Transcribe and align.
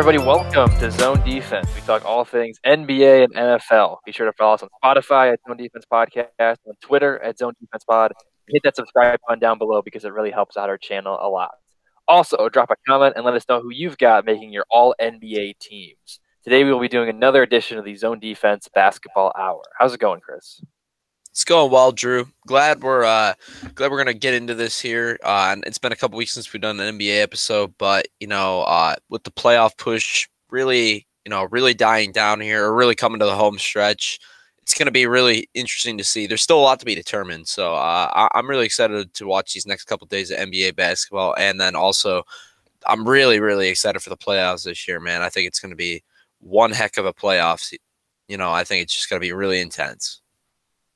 everybody. 0.00 0.26
Welcome 0.26 0.70
to 0.78 0.90
Zone 0.90 1.22
Defense. 1.26 1.68
We 1.74 1.82
talk 1.82 2.06
all 2.06 2.24
things 2.24 2.58
NBA 2.64 3.24
and 3.24 3.34
NFL. 3.34 3.98
Be 4.06 4.12
sure 4.12 4.24
to 4.24 4.32
follow 4.32 4.54
us 4.54 4.62
on 4.62 4.70
Spotify 4.82 5.30
at 5.30 5.40
Zone 5.46 5.58
Defense 5.58 5.84
Podcast, 5.92 6.56
on 6.66 6.74
Twitter 6.80 7.22
at 7.22 7.36
Zone 7.36 7.52
Defense 7.60 7.84
Pod. 7.84 8.12
Hit 8.48 8.62
that 8.62 8.76
subscribe 8.76 9.20
button 9.28 9.40
down 9.40 9.58
below 9.58 9.82
because 9.82 10.06
it 10.06 10.14
really 10.14 10.30
helps 10.30 10.56
out 10.56 10.70
our 10.70 10.78
channel 10.78 11.18
a 11.20 11.28
lot. 11.28 11.50
Also, 12.08 12.48
drop 12.48 12.70
a 12.70 12.76
comment 12.88 13.12
and 13.14 13.26
let 13.26 13.34
us 13.34 13.44
know 13.46 13.60
who 13.60 13.68
you've 13.70 13.98
got 13.98 14.24
making 14.24 14.54
your 14.54 14.64
all 14.70 14.94
NBA 14.98 15.58
teams. 15.58 16.20
Today 16.44 16.64
we 16.64 16.72
will 16.72 16.80
be 16.80 16.88
doing 16.88 17.10
another 17.10 17.42
edition 17.42 17.76
of 17.76 17.84
the 17.84 17.94
Zone 17.94 18.20
Defense 18.20 18.70
Basketball 18.74 19.34
Hour. 19.38 19.60
How's 19.78 19.92
it 19.92 20.00
going, 20.00 20.22
Chris? 20.22 20.62
It's 21.40 21.44
going 21.46 21.72
well, 21.72 21.90
Drew. 21.90 22.28
Glad 22.46 22.82
we're 22.82 23.02
uh 23.02 23.32
glad 23.74 23.90
we're 23.90 23.96
gonna 23.96 24.12
get 24.12 24.34
into 24.34 24.54
this 24.54 24.78
here. 24.78 25.18
Uh, 25.24 25.48
and 25.52 25.64
it's 25.66 25.78
been 25.78 25.90
a 25.90 25.96
couple 25.96 26.18
weeks 26.18 26.32
since 26.32 26.52
we've 26.52 26.60
done 26.60 26.78
an 26.78 26.98
NBA 26.98 27.22
episode, 27.22 27.72
but 27.78 28.08
you 28.20 28.26
know, 28.26 28.60
uh, 28.64 28.96
with 29.08 29.24
the 29.24 29.30
playoff 29.30 29.74
push 29.78 30.28
really, 30.50 31.06
you 31.24 31.30
know, 31.30 31.44
really 31.44 31.72
dying 31.72 32.12
down 32.12 32.42
here, 32.42 32.66
or 32.66 32.74
really 32.74 32.94
coming 32.94 33.18
to 33.20 33.24
the 33.24 33.34
home 33.34 33.58
stretch, 33.58 34.18
it's 34.60 34.74
gonna 34.74 34.90
be 34.90 35.06
really 35.06 35.48
interesting 35.54 35.96
to 35.96 36.04
see. 36.04 36.26
There's 36.26 36.42
still 36.42 36.58
a 36.58 36.60
lot 36.60 36.78
to 36.80 36.84
be 36.84 36.94
determined, 36.94 37.48
so 37.48 37.72
uh, 37.74 38.10
I- 38.34 38.38
am 38.38 38.46
really 38.46 38.66
excited 38.66 39.14
to 39.14 39.26
watch 39.26 39.54
these 39.54 39.66
next 39.66 39.84
couple 39.84 40.06
days 40.08 40.30
of 40.30 40.36
NBA 40.38 40.72
basketball, 40.76 41.34
and 41.38 41.58
then 41.58 41.74
also, 41.74 42.22
I'm 42.86 43.08
really, 43.08 43.40
really 43.40 43.68
excited 43.68 44.00
for 44.02 44.10
the 44.10 44.16
playoffs 44.18 44.64
this 44.64 44.86
year, 44.86 45.00
man. 45.00 45.22
I 45.22 45.30
think 45.30 45.48
it's 45.48 45.60
gonna 45.60 45.74
be 45.74 46.02
one 46.40 46.72
heck 46.72 46.98
of 46.98 47.06
a 47.06 47.14
playoffs. 47.14 47.72
You 48.28 48.36
know, 48.36 48.52
I 48.52 48.64
think 48.64 48.82
it's 48.82 48.92
just 48.94 49.08
gonna 49.08 49.20
be 49.20 49.32
really 49.32 49.60
intense. 49.60 50.20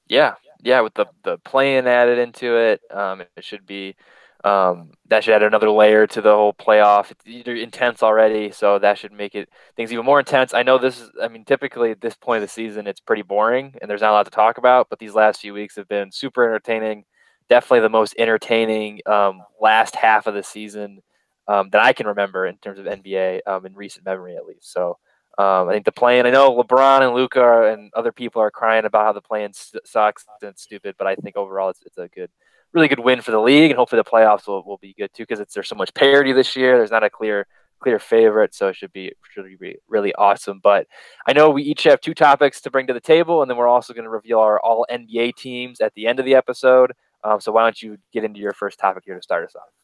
Yeah, 0.08 0.34
yeah, 0.62 0.80
with 0.80 0.94
the 0.94 1.06
the 1.22 1.38
play-in 1.38 1.86
added 1.86 2.18
into 2.18 2.56
it, 2.56 2.80
um, 2.90 3.22
it 3.36 3.44
should 3.44 3.66
be 3.66 3.96
um, 4.44 4.90
that 5.08 5.24
should 5.24 5.34
add 5.34 5.42
another 5.42 5.70
layer 5.70 6.06
to 6.08 6.20
the 6.20 6.34
whole 6.34 6.52
playoff. 6.52 7.10
It's 7.10 7.24
intense 7.26 8.02
already, 8.02 8.50
so 8.52 8.78
that 8.78 8.98
should 8.98 9.12
make 9.12 9.34
it 9.34 9.48
things 9.76 9.92
even 9.92 10.04
more 10.04 10.18
intense. 10.20 10.52
I 10.52 10.62
know 10.62 10.76
this 10.78 11.00
is, 11.00 11.10
I 11.22 11.28
mean, 11.28 11.44
typically 11.46 11.90
at 11.90 12.00
this 12.02 12.14
point 12.14 12.42
of 12.42 12.48
the 12.48 12.52
season, 12.52 12.86
it's 12.86 13.00
pretty 13.00 13.22
boring 13.22 13.74
and 13.80 13.90
there's 13.90 14.02
not 14.02 14.10
a 14.10 14.12
lot 14.12 14.24
to 14.26 14.30
talk 14.30 14.58
about. 14.58 14.88
But 14.90 14.98
these 14.98 15.14
last 15.14 15.40
few 15.40 15.54
weeks 15.54 15.76
have 15.76 15.88
been 15.88 16.12
super 16.12 16.44
entertaining. 16.44 17.04
Definitely 17.48 17.80
the 17.80 17.88
most 17.88 18.14
entertaining 18.18 19.00
um, 19.06 19.40
last 19.60 19.96
half 19.96 20.26
of 20.26 20.34
the 20.34 20.42
season 20.42 21.00
um, 21.48 21.70
that 21.70 21.82
I 21.82 21.92
can 21.94 22.06
remember 22.06 22.46
in 22.46 22.56
terms 22.58 22.78
of 22.78 22.86
NBA 22.86 23.40
um, 23.46 23.64
in 23.64 23.74
recent 23.74 24.04
memory, 24.04 24.36
at 24.36 24.44
least. 24.44 24.70
So 24.72 24.98
um, 25.36 25.68
I 25.68 25.72
think 25.72 25.84
the 25.84 25.92
plan. 25.92 26.26
I 26.26 26.30
know 26.30 26.50
LeBron 26.52 27.02
and 27.02 27.14
Luka 27.14 27.72
and 27.72 27.90
other 27.94 28.12
people 28.12 28.40
are 28.40 28.50
crying 28.50 28.84
about 28.84 29.04
how 29.04 29.12
the 29.12 29.20
plan 29.20 29.50
sucks 29.52 30.24
and 30.42 30.56
stupid, 30.56 30.94
but 30.96 31.06
I 31.06 31.16
think 31.16 31.36
overall 31.36 31.70
it's, 31.70 31.82
it's 31.84 31.98
a 31.98 32.08
good, 32.08 32.30
really 32.72 32.86
good 32.86 33.00
win 33.00 33.20
for 33.20 33.32
the 33.32 33.40
league, 33.40 33.70
and 33.70 33.78
hopefully 33.78 34.00
the 34.00 34.08
playoffs 34.08 34.46
will, 34.46 34.62
will 34.64 34.78
be 34.78 34.94
good 34.96 35.10
too 35.12 35.24
because 35.26 35.44
there's 35.52 35.68
so 35.68 35.74
much 35.74 35.92
parity 35.94 36.32
this 36.32 36.54
year. 36.54 36.76
There's 36.76 36.92
not 36.92 37.02
a 37.02 37.10
clear 37.10 37.46
clear 37.80 37.98
favorite, 37.98 38.54
so 38.54 38.68
it 38.68 38.76
should 38.76 38.92
be 38.92 39.12
should 39.32 39.46
be 39.58 39.76
really 39.88 40.14
awesome. 40.14 40.60
But 40.62 40.86
I 41.26 41.32
know 41.32 41.50
we 41.50 41.62
each 41.64 41.82
have 41.82 42.00
two 42.00 42.14
topics 42.14 42.60
to 42.62 42.70
bring 42.70 42.86
to 42.86 42.94
the 42.94 43.00
table, 43.00 43.42
and 43.42 43.50
then 43.50 43.56
we're 43.56 43.68
also 43.68 43.92
going 43.92 44.04
to 44.04 44.10
reveal 44.10 44.38
our 44.38 44.60
all 44.60 44.86
NBA 44.90 45.34
teams 45.36 45.80
at 45.80 45.94
the 45.94 46.06
end 46.06 46.20
of 46.20 46.26
the 46.26 46.36
episode. 46.36 46.92
Um, 47.24 47.40
so 47.40 47.50
why 47.50 47.62
don't 47.62 47.82
you 47.82 47.98
get 48.12 48.22
into 48.22 48.38
your 48.38 48.52
first 48.52 48.78
topic 48.78 49.02
here 49.04 49.16
to 49.16 49.22
start 49.22 49.44
us 49.44 49.56
off? 49.56 49.83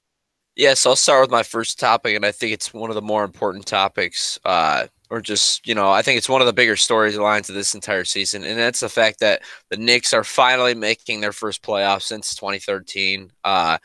Yes, 0.60 0.84
I'll 0.84 0.94
start 0.94 1.22
with 1.22 1.30
my 1.30 1.42
first 1.42 1.80
topic, 1.80 2.14
and 2.14 2.26
I 2.26 2.32
think 2.32 2.52
it's 2.52 2.74
one 2.74 2.90
of 2.90 2.94
the 2.94 3.00
more 3.00 3.24
important 3.24 3.64
topics. 3.64 4.38
Uh, 4.44 4.88
or 5.08 5.22
just 5.22 5.66
you 5.66 5.74
know, 5.74 5.90
I 5.90 6.02
think 6.02 6.18
it's 6.18 6.28
one 6.28 6.42
of 6.42 6.46
the 6.46 6.52
bigger 6.52 6.74
storylines 6.74 7.48
of 7.48 7.54
this 7.54 7.74
entire 7.74 8.04
season, 8.04 8.44
and 8.44 8.58
that's 8.58 8.80
the 8.80 8.90
fact 8.90 9.20
that 9.20 9.40
the 9.70 9.78
Knicks 9.78 10.12
are 10.12 10.22
finally 10.22 10.74
making 10.74 11.22
their 11.22 11.32
first 11.32 11.62
playoff 11.62 12.02
since 12.02 12.34
2013. 12.34 13.32
Uh, 13.42 13.78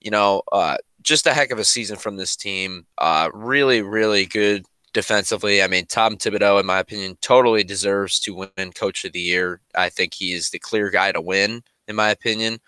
you 0.00 0.10
know, 0.10 0.40
uh, 0.52 0.78
just 1.02 1.26
a 1.26 1.34
heck 1.34 1.50
of 1.50 1.58
a 1.58 1.64
season 1.64 1.98
from 1.98 2.16
this 2.16 2.34
team. 2.34 2.86
Uh, 2.96 3.28
really, 3.34 3.82
really 3.82 4.24
good 4.24 4.64
defensively. 4.94 5.62
I 5.62 5.66
mean, 5.66 5.84
Tom 5.84 6.16
Thibodeau, 6.16 6.58
in 6.58 6.64
my 6.64 6.78
opinion, 6.78 7.18
totally 7.20 7.62
deserves 7.62 8.18
to 8.20 8.34
win 8.34 8.72
Coach 8.74 9.04
of 9.04 9.12
the 9.12 9.20
Year. 9.20 9.60
I 9.74 9.90
think 9.90 10.14
he 10.14 10.32
is 10.32 10.48
the 10.48 10.58
clear 10.58 10.88
guy 10.88 11.12
to 11.12 11.20
win, 11.20 11.62
in 11.88 11.94
my 11.94 12.08
opinion. 12.08 12.58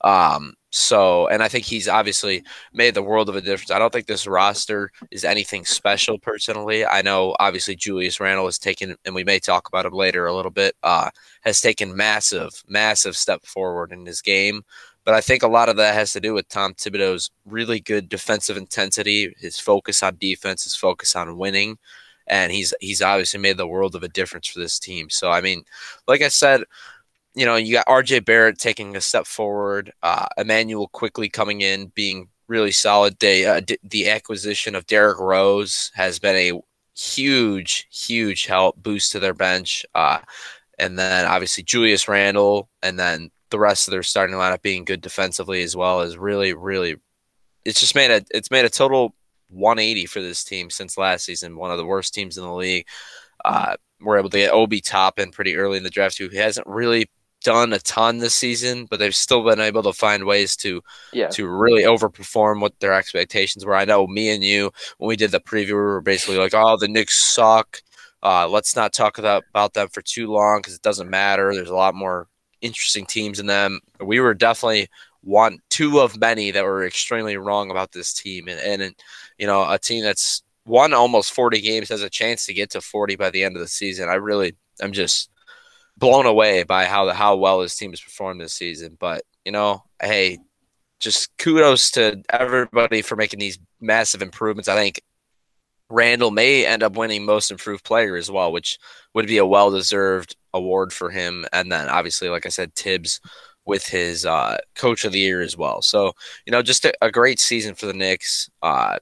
Um, 0.00 0.54
so, 0.72 1.28
and 1.28 1.42
I 1.42 1.48
think 1.48 1.66
he's 1.66 1.86
obviously 1.86 2.42
made 2.72 2.94
the 2.94 3.02
world 3.02 3.28
of 3.28 3.36
a 3.36 3.42
difference. 3.42 3.70
I 3.70 3.78
don't 3.78 3.92
think 3.92 4.06
this 4.06 4.26
roster 4.26 4.90
is 5.10 5.22
anything 5.22 5.66
special 5.66 6.18
personally. 6.18 6.86
I 6.86 7.02
know 7.02 7.36
obviously 7.38 7.76
Julius 7.76 8.20
Randle 8.20 8.46
has 8.46 8.58
taken, 8.58 8.96
and 9.04 9.14
we 9.14 9.22
may 9.22 9.38
talk 9.38 9.68
about 9.68 9.84
him 9.84 9.92
later 9.92 10.26
a 10.26 10.34
little 10.34 10.50
bit, 10.50 10.74
uh, 10.82 11.10
has 11.42 11.60
taken 11.60 11.94
massive, 11.94 12.64
massive 12.68 13.16
step 13.16 13.44
forward 13.44 13.92
in 13.92 14.06
his 14.06 14.22
game. 14.22 14.62
But 15.04 15.12
I 15.14 15.20
think 15.20 15.42
a 15.42 15.48
lot 15.48 15.68
of 15.68 15.76
that 15.76 15.94
has 15.94 16.12
to 16.14 16.20
do 16.20 16.32
with 16.32 16.48
Tom 16.48 16.72
Thibodeau's 16.72 17.30
really 17.44 17.80
good 17.80 18.08
defensive 18.08 18.56
intensity, 18.56 19.34
his 19.38 19.58
focus 19.58 20.02
on 20.02 20.16
defense, 20.16 20.64
his 20.64 20.76
focus 20.76 21.14
on 21.16 21.36
winning. 21.36 21.76
And 22.28 22.52
he's 22.52 22.72
he's 22.80 23.02
obviously 23.02 23.40
made 23.40 23.56
the 23.56 23.66
world 23.66 23.94
of 23.94 24.04
a 24.04 24.08
difference 24.08 24.46
for 24.46 24.60
this 24.60 24.78
team. 24.78 25.10
So 25.10 25.30
I 25.30 25.40
mean, 25.40 25.64
like 26.06 26.22
I 26.22 26.28
said, 26.28 26.62
you 27.34 27.46
know, 27.46 27.56
you 27.56 27.74
got 27.74 27.86
RJ 27.86 28.24
Barrett 28.24 28.58
taking 28.58 28.94
a 28.96 29.00
step 29.00 29.26
forward, 29.26 29.92
uh, 30.02 30.26
Immanuel 30.36 30.88
Quickley 30.88 31.28
coming 31.28 31.62
in, 31.62 31.86
being 31.94 32.28
really 32.46 32.72
solid. 32.72 33.18
They, 33.18 33.46
uh, 33.46 33.60
d- 33.60 33.78
the 33.82 34.10
acquisition 34.10 34.74
of 34.74 34.86
Derrick 34.86 35.18
Rose 35.18 35.90
has 35.94 36.18
been 36.18 36.36
a 36.36 36.60
huge, 36.94 37.88
huge 37.90 38.46
help 38.46 38.82
boost 38.82 39.12
to 39.12 39.20
their 39.20 39.34
bench. 39.34 39.86
Uh, 39.94 40.18
and 40.78 40.98
then 40.98 41.26
obviously 41.26 41.62
Julius 41.62 42.08
Randle, 42.08 42.68
and 42.82 42.98
then 42.98 43.30
the 43.50 43.58
rest 43.58 43.86
of 43.86 43.92
their 43.92 44.02
starting 44.02 44.36
lineup 44.36 44.62
being 44.62 44.84
good 44.84 45.00
defensively 45.00 45.62
as 45.62 45.76
well 45.76 46.02
is 46.02 46.18
really, 46.18 46.52
really. 46.54 46.96
It's 47.64 47.80
just 47.80 47.94
made 47.94 48.10
a 48.10 48.24
it's 48.30 48.50
made 48.50 48.64
a 48.64 48.70
total 48.70 49.14
180 49.50 50.06
for 50.06 50.20
this 50.20 50.42
team 50.42 50.70
since 50.70 50.98
last 50.98 51.24
season. 51.24 51.56
One 51.56 51.70
of 51.70 51.78
the 51.78 51.86
worst 51.86 52.12
teams 52.14 52.36
in 52.36 52.44
the 52.44 52.52
league. 52.52 52.86
Uh, 53.44 53.76
we're 54.00 54.18
able 54.18 54.30
to 54.30 54.38
get 54.38 54.52
Obi 54.52 54.80
Toppin 54.80 55.30
pretty 55.30 55.56
early 55.56 55.76
in 55.76 55.84
the 55.84 55.90
draft, 55.90 56.18
who 56.18 56.28
hasn't 56.30 56.66
really 56.66 57.08
done 57.42 57.72
a 57.72 57.78
ton 57.78 58.18
this 58.18 58.34
season, 58.34 58.86
but 58.86 58.98
they've 58.98 59.14
still 59.14 59.44
been 59.44 59.60
able 59.60 59.82
to 59.82 59.92
find 59.92 60.24
ways 60.24 60.56
to 60.56 60.82
yeah. 61.12 61.28
to 61.28 61.48
really 61.48 61.82
overperform 61.82 62.60
what 62.60 62.78
their 62.80 62.92
expectations 62.92 63.64
were. 63.64 63.74
I 63.74 63.84
know 63.84 64.06
me 64.06 64.30
and 64.30 64.44
you 64.44 64.70
when 64.98 65.08
we 65.08 65.16
did 65.16 65.30
the 65.30 65.40
preview, 65.40 65.68
we 65.68 65.74
were 65.74 66.00
basically 66.00 66.38
like, 66.38 66.54
"Oh, 66.54 66.76
the 66.76 66.88
Knicks 66.88 67.18
suck. 67.18 67.82
Uh, 68.22 68.48
let's 68.48 68.76
not 68.76 68.92
talk 68.92 69.18
about, 69.18 69.42
about 69.50 69.74
them 69.74 69.88
for 69.88 70.00
too 70.00 70.28
long 70.28 70.60
because 70.60 70.74
it 70.74 70.82
doesn't 70.82 71.10
matter. 71.10 71.52
There's 71.54 71.70
a 71.70 71.74
lot 71.74 71.94
more 71.94 72.28
interesting 72.60 73.06
teams 73.06 73.40
in 73.40 73.46
them." 73.46 73.80
We 74.00 74.20
were 74.20 74.34
definitely 74.34 74.88
one, 75.22 75.58
two 75.70 76.00
of 76.00 76.20
many 76.20 76.50
that 76.50 76.64
were 76.64 76.84
extremely 76.84 77.36
wrong 77.36 77.70
about 77.70 77.92
this 77.92 78.12
team, 78.12 78.48
and, 78.48 78.82
and 78.82 78.94
you 79.38 79.46
know, 79.46 79.68
a 79.68 79.78
team 79.78 80.04
that's 80.04 80.42
won 80.64 80.92
almost 80.92 81.32
40 81.32 81.60
games 81.60 81.88
has 81.88 82.02
a 82.02 82.10
chance 82.10 82.46
to 82.46 82.54
get 82.54 82.70
to 82.70 82.80
40 82.80 83.16
by 83.16 83.30
the 83.30 83.42
end 83.42 83.56
of 83.56 83.62
the 83.62 83.68
season. 83.68 84.08
I 84.08 84.14
really, 84.14 84.54
I'm 84.80 84.92
just 84.92 85.30
blown 86.02 86.26
away 86.26 86.64
by 86.64 86.84
how 86.84 87.10
how 87.10 87.36
well 87.36 87.60
his 87.60 87.76
team 87.76 87.92
has 87.92 88.00
performed 88.00 88.40
this 88.40 88.52
season. 88.52 88.96
But 88.98 89.22
you 89.44 89.52
know, 89.52 89.84
hey, 90.02 90.38
just 90.98 91.30
kudos 91.38 91.92
to 91.92 92.20
everybody 92.28 93.02
for 93.02 93.14
making 93.14 93.38
these 93.38 93.58
massive 93.80 94.20
improvements. 94.20 94.68
I 94.68 94.74
think 94.74 95.00
Randle 95.88 96.32
may 96.32 96.66
end 96.66 96.82
up 96.82 96.96
winning 96.96 97.24
Most 97.24 97.52
Improved 97.52 97.84
Player 97.84 98.16
as 98.16 98.30
well, 98.30 98.50
which 98.50 98.78
would 99.14 99.28
be 99.28 99.38
a 99.38 99.46
well 99.46 99.70
deserved 99.70 100.34
award 100.52 100.92
for 100.92 101.08
him. 101.08 101.46
And 101.52 101.70
then 101.70 101.88
obviously, 101.88 102.28
like 102.28 102.46
I 102.46 102.50
said, 102.50 102.74
Thibs 102.74 103.20
with 103.64 103.86
his 103.86 104.26
uh, 104.26 104.58
Coach 104.74 105.04
of 105.04 105.12
the 105.12 105.20
Year 105.20 105.40
as 105.40 105.56
well. 105.56 105.82
So 105.82 106.14
you 106.46 106.50
know, 106.50 106.62
just 106.62 106.84
a, 106.84 106.92
a 107.00 107.12
great 107.12 107.38
season 107.38 107.76
for 107.76 107.86
the 107.86 107.92
Knicks. 107.92 108.50
Uh, 108.60 108.98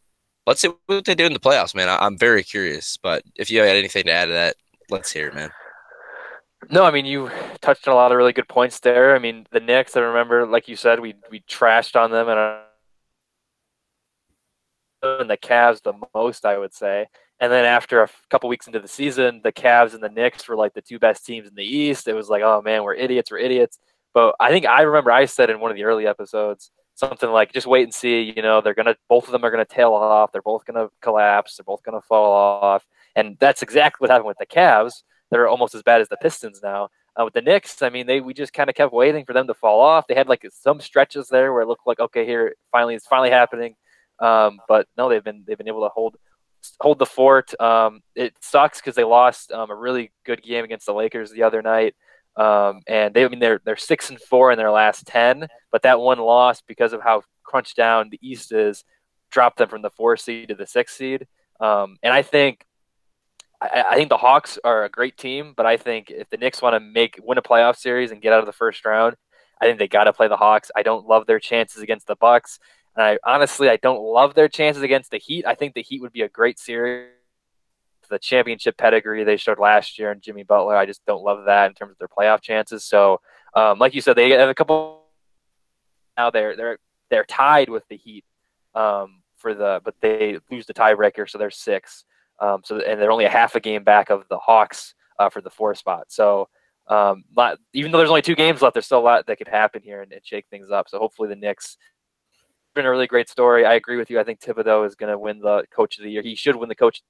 let's 0.47 0.61
see 0.61 0.69
what 0.85 1.07
they 1.07 1.15
do 1.15 1.25
in 1.25 1.33
the 1.33 1.41
playoffs, 1.41 1.75
man. 1.75 1.89
I, 1.89 2.05
am 2.05 2.19
very 2.19 2.43
curious. 2.43 2.99
But 3.03 3.23
if 3.37 3.51
you 3.51 3.61
had 3.61 3.77
anything 3.77 4.05
to 4.05 4.13
add 4.13 4.27
to 4.27 4.33
that, 4.33 4.57
let's 4.91 5.11
hear 5.11 5.29
it, 5.29 5.35
man. 5.35 5.51
No, 6.69 6.85
I 6.85 6.91
mean 6.91 7.07
you 7.07 7.31
touched 7.61 7.89
on 7.89 7.93
a 7.93 7.97
lot 7.97 8.13
of 8.13 8.19
really 8.19 8.33
good 8.33 8.49
points 8.49 8.81
there. 8.81 9.15
I 9.15 9.19
mean 9.19 9.47
the 9.51 9.61
Knicks. 9.61 9.97
I 9.97 10.01
remember, 10.01 10.47
like 10.47 10.69
you 10.69 10.77
said, 10.77 11.01
we 11.01 11.15
we 11.31 11.41
trashed 11.41 11.97
on 11.97 12.11
them 12.11 12.29
and 12.29 12.61
and 15.03 15.31
the 15.31 15.37
Cavs 15.37 15.83
the 15.83 15.95
most, 16.15 16.45
I 16.45 16.59
would 16.59 16.75
say. 16.75 17.07
And 17.41 17.51
then 17.51 17.65
after 17.65 18.03
a 18.03 18.09
couple 18.29 18.51
weeks 18.51 18.67
into 18.67 18.81
the 18.81 18.89
season, 18.89 19.41
the 19.43 19.53
Cavs 19.53 19.95
and 19.95 20.03
the 20.03 20.11
Knicks 20.11 20.47
were 20.47 20.57
like 20.57 20.75
the 20.75 20.83
two 20.83 20.99
best 20.99 21.25
teams 21.25 21.49
in 21.49 21.55
the 21.55 21.65
East. 21.65 22.07
It 22.07 22.13
was 22.15 22.29
like, 22.29 22.43
oh 22.43 22.61
man, 22.63 22.85
we're 22.85 22.95
idiots, 22.95 23.31
we're 23.31 23.39
idiots. 23.39 23.79
But 24.13 24.35
I 24.39 24.51
think 24.51 24.67
I 24.67 24.83
remember 24.83 25.11
I 25.11 25.25
said 25.25 25.49
in 25.49 25.61
one 25.61 25.71
of 25.71 25.77
the 25.77 25.85
early 25.85 26.07
episodes 26.07 26.71
something 26.95 27.31
like, 27.31 27.53
just 27.53 27.67
wait 27.67 27.85
and 27.85 27.95
see. 27.95 28.33
You 28.37 28.43
know, 28.43 28.61
they're 28.61 28.75
gonna 28.75 28.97
both 29.09 29.27
of 29.27 29.33
them 29.33 29.45
are 29.45 29.51
gonna 29.51 29.65
tail 29.65 29.95
off. 29.95 30.33
They're 30.33 30.43
both 30.43 30.67
gonna 30.67 30.89
collapse. 31.01 31.57
They're 31.57 31.65
both 31.65 31.83
gonna 31.83 32.03
fall 32.03 32.33
off. 32.33 32.85
And 33.17 33.39
that's 33.41 33.63
exactly 33.63 34.05
what 34.05 34.11
happened 34.11 34.27
with 34.27 34.39
the 34.39 34.47
Cavs 34.47 35.03
that 35.31 35.41
are 35.41 35.49
almost 35.49 35.75
as 35.75 35.83
bad 35.83 36.01
as 36.01 36.09
the 36.09 36.17
Pistons 36.17 36.61
now. 36.63 36.89
Uh, 37.19 37.25
with 37.25 37.35
the 37.35 37.43
Knicks, 37.43 37.83
I 37.83 37.91
mean, 37.91 38.07
they 38.07 38.21
we 38.21 38.35
just 38.35 38.53
kind 38.53 38.71
of 38.71 38.77
kept 38.77 38.93
waiting 38.93 39.25
for 39.25 39.33
them 39.33 39.47
to 39.47 39.55
fall 39.55 39.81
off. 39.81 40.07
They 40.07 40.15
had 40.15 40.29
like 40.29 40.47
some 40.53 40.81
stretches 40.81 41.29
there 41.29 41.53
where 41.53 41.63
it 41.63 41.69
looked 41.69 41.87
like 41.87 42.01
okay, 42.01 42.25
here 42.25 42.55
finally 42.71 42.95
it's 42.95 43.07
finally 43.07 43.31
happening, 43.31 43.75
um, 44.21 44.59
but 44.69 44.87
no, 44.97 45.09
they've 45.09 45.25
been 45.25 45.45
they've 45.47 45.59
been 45.59 45.69
able 45.69 45.83
to 45.83 45.89
hold 45.89 46.17
hold 46.81 46.99
the 46.99 47.07
fort. 47.07 47.59
Um, 47.61 48.01
it 48.15 48.35
sucks 48.41 48.81
because 48.81 48.95
they 48.95 49.05
lost 49.05 49.51
um, 49.53 49.71
a 49.71 49.75
really 49.75 50.13
good 50.25 50.43
game 50.43 50.65
against 50.65 50.87
the 50.87 50.95
Lakers 50.95 51.31
the 51.31 51.43
other 51.43 51.63
night, 51.63 51.95
um, 52.37 52.81
and 52.87 53.13
they 53.13 53.25
I 53.25 53.29
mean 53.29 53.41
they're 53.41 53.61
they're 53.65 53.77
six 53.77 54.11
and 54.11 54.21
four 54.21 54.53
in 54.53 54.59
their 54.59 54.71
last 54.71 55.07
ten, 55.07 55.49
but 55.73 55.83
that 55.83 56.01
one 56.01 56.19
loss 56.19 56.63
because 56.63 56.93
of 56.93 57.03
how 57.03 57.23
crunched 57.43 57.77
down 57.77 58.09
the 58.11 58.21
East 58.23 58.53
is 58.53 58.85
dropped 59.31 59.59
them 59.59 59.69
from 59.69 59.83
the 59.83 59.91
four 59.91 60.17
seed 60.17 60.49
to 60.49 60.55
the 60.55 60.67
six 60.67 60.97
seed. 60.97 61.27
Um, 61.61 61.97
and 62.03 62.13
I 62.13 62.23
think 62.23 62.65
I, 63.61 63.85
I, 63.91 63.95
think 63.97 64.09
the 64.09 64.17
Hawks 64.17 64.59
are 64.65 64.85
a 64.85 64.89
great 64.89 65.17
team, 65.17 65.55
but 65.57 65.67
I 65.67 65.77
think 65.77 66.11
if 66.11 66.29
the 66.31 66.37
Knicks 66.37 66.63
want 66.63 66.75
to 66.75 66.81
make 66.81 67.19
win 67.23 67.39
a 67.39 67.43
playoff 67.43 67.77
series 67.77 68.11
and 68.11 68.23
get 68.23 68.33
out 68.33 68.41
of 68.41 68.47
the 68.47 68.53
first 68.53 68.85
round, 68.85 69.17
I 69.61 69.67
think 69.67 69.79
they 69.79 69.89
got 69.89 70.05
to 70.05 70.13
play 70.13 70.29
the 70.29 70.37
Hawks. 70.37 70.71
I 70.75 70.83
don't 70.83 71.07
love 71.07 71.27
their 71.27 71.39
chances 71.39 71.83
against 71.83 72.07
the 72.07 72.17
Bucks, 72.17 72.59
and 72.97 73.05
I 73.05 73.19
honestly 73.25 73.69
I 73.69 73.77
don't 73.77 74.03
love 74.03 74.35
their 74.35 74.49
chances 74.49 74.83
against 74.83 75.11
the 75.11 75.19
Heat. 75.19 75.47
I 75.47 75.55
think 75.55 75.75
the 75.75 75.83
Heat 75.83 76.01
would 76.01 76.13
be 76.13 76.23
a 76.23 76.29
great 76.29 76.59
series. 76.59 77.11
The 78.09 78.19
championship 78.19 78.77
pedigree 78.77 79.23
they 79.23 79.37
showed 79.37 79.61
last 79.61 79.97
year 79.97 80.11
and 80.11 80.21
Jimmy 80.21 80.43
Butler, 80.43 80.77
I 80.77 80.85
just 80.85 81.05
don't 81.07 81.23
love 81.23 81.45
that 81.45 81.69
in 81.69 81.75
terms 81.75 81.93
of 81.93 81.99
their 81.99 82.09
playoff 82.09 82.41
chances. 82.41 82.85
So, 82.85 83.21
um, 83.55 83.79
like 83.79 83.95
you 83.95 84.01
said, 84.01 84.17
they 84.17 84.31
have 84.31 84.49
a 84.49 84.55
couple. 84.55 85.05
Now 86.17 86.31
they're 86.31 86.57
they're 86.57 86.79
they're 87.11 87.25
tied 87.25 87.69
with 87.69 87.87
the 87.89 87.97
Heat 87.97 88.25
um, 88.75 89.23
for 89.37 89.55
the, 89.55 89.81
but 89.85 89.95
they 90.01 90.39
lose 90.51 90.67
the 90.67 90.75
tiebreaker, 90.75 91.29
so 91.29 91.39
they're 91.39 91.51
six. 91.51 92.05
Um, 92.41 92.63
so 92.65 92.81
and 92.81 93.01
they're 93.01 93.13
only 93.13 93.27
a 93.27 93.31
half 93.31 93.55
a 93.55 93.61
game 93.61 93.85
back 93.85 94.11
of 94.11 94.27
the 94.29 94.39
Hawks 94.39 94.95
uh, 95.19 95.29
for 95.29 95.41
the 95.41 95.51
four 95.51 95.75
spot. 95.75 96.07
So 96.09 96.49
um, 96.89 97.25
even 97.73 97.93
though 97.93 97.99
there's 97.99 98.11
only 98.11 98.23
two 98.23 98.35
games 98.35 98.63
left, 98.63 98.75
there's 98.75 98.87
still 98.87 98.99
a 98.99 99.01
lot 99.01 99.27
that 99.27 99.39
could 99.39 99.49
happen 99.49 99.83
here 99.83 100.03
and, 100.03 100.13
and 100.13 100.25
shake 100.25 100.47
things 100.51 100.71
up. 100.71 100.89
So 100.89 100.99
hopefully 100.99 101.29
the 101.29 101.37
Knicks. 101.37 101.77
Been 102.73 102.87
a 102.87 102.91
really 102.91 103.09
great 103.09 103.29
story. 103.29 103.67
I 103.67 103.75
agree 103.75 103.97
with 103.97 104.11
you. 104.11 104.21
I 104.21 104.25
think 104.25 104.41
Thibodeau 104.41 104.87
is 104.87 104.95
going 104.95 105.11
to 105.11 105.19
win 105.19 105.41
the 105.41 105.65
Coach 105.75 105.99
of 105.99 106.05
the 106.05 106.11
Year. 106.11 106.23
He 106.23 106.37
should 106.37 106.55
win 106.55 106.69
the 106.69 106.75
Coach. 106.77 107.03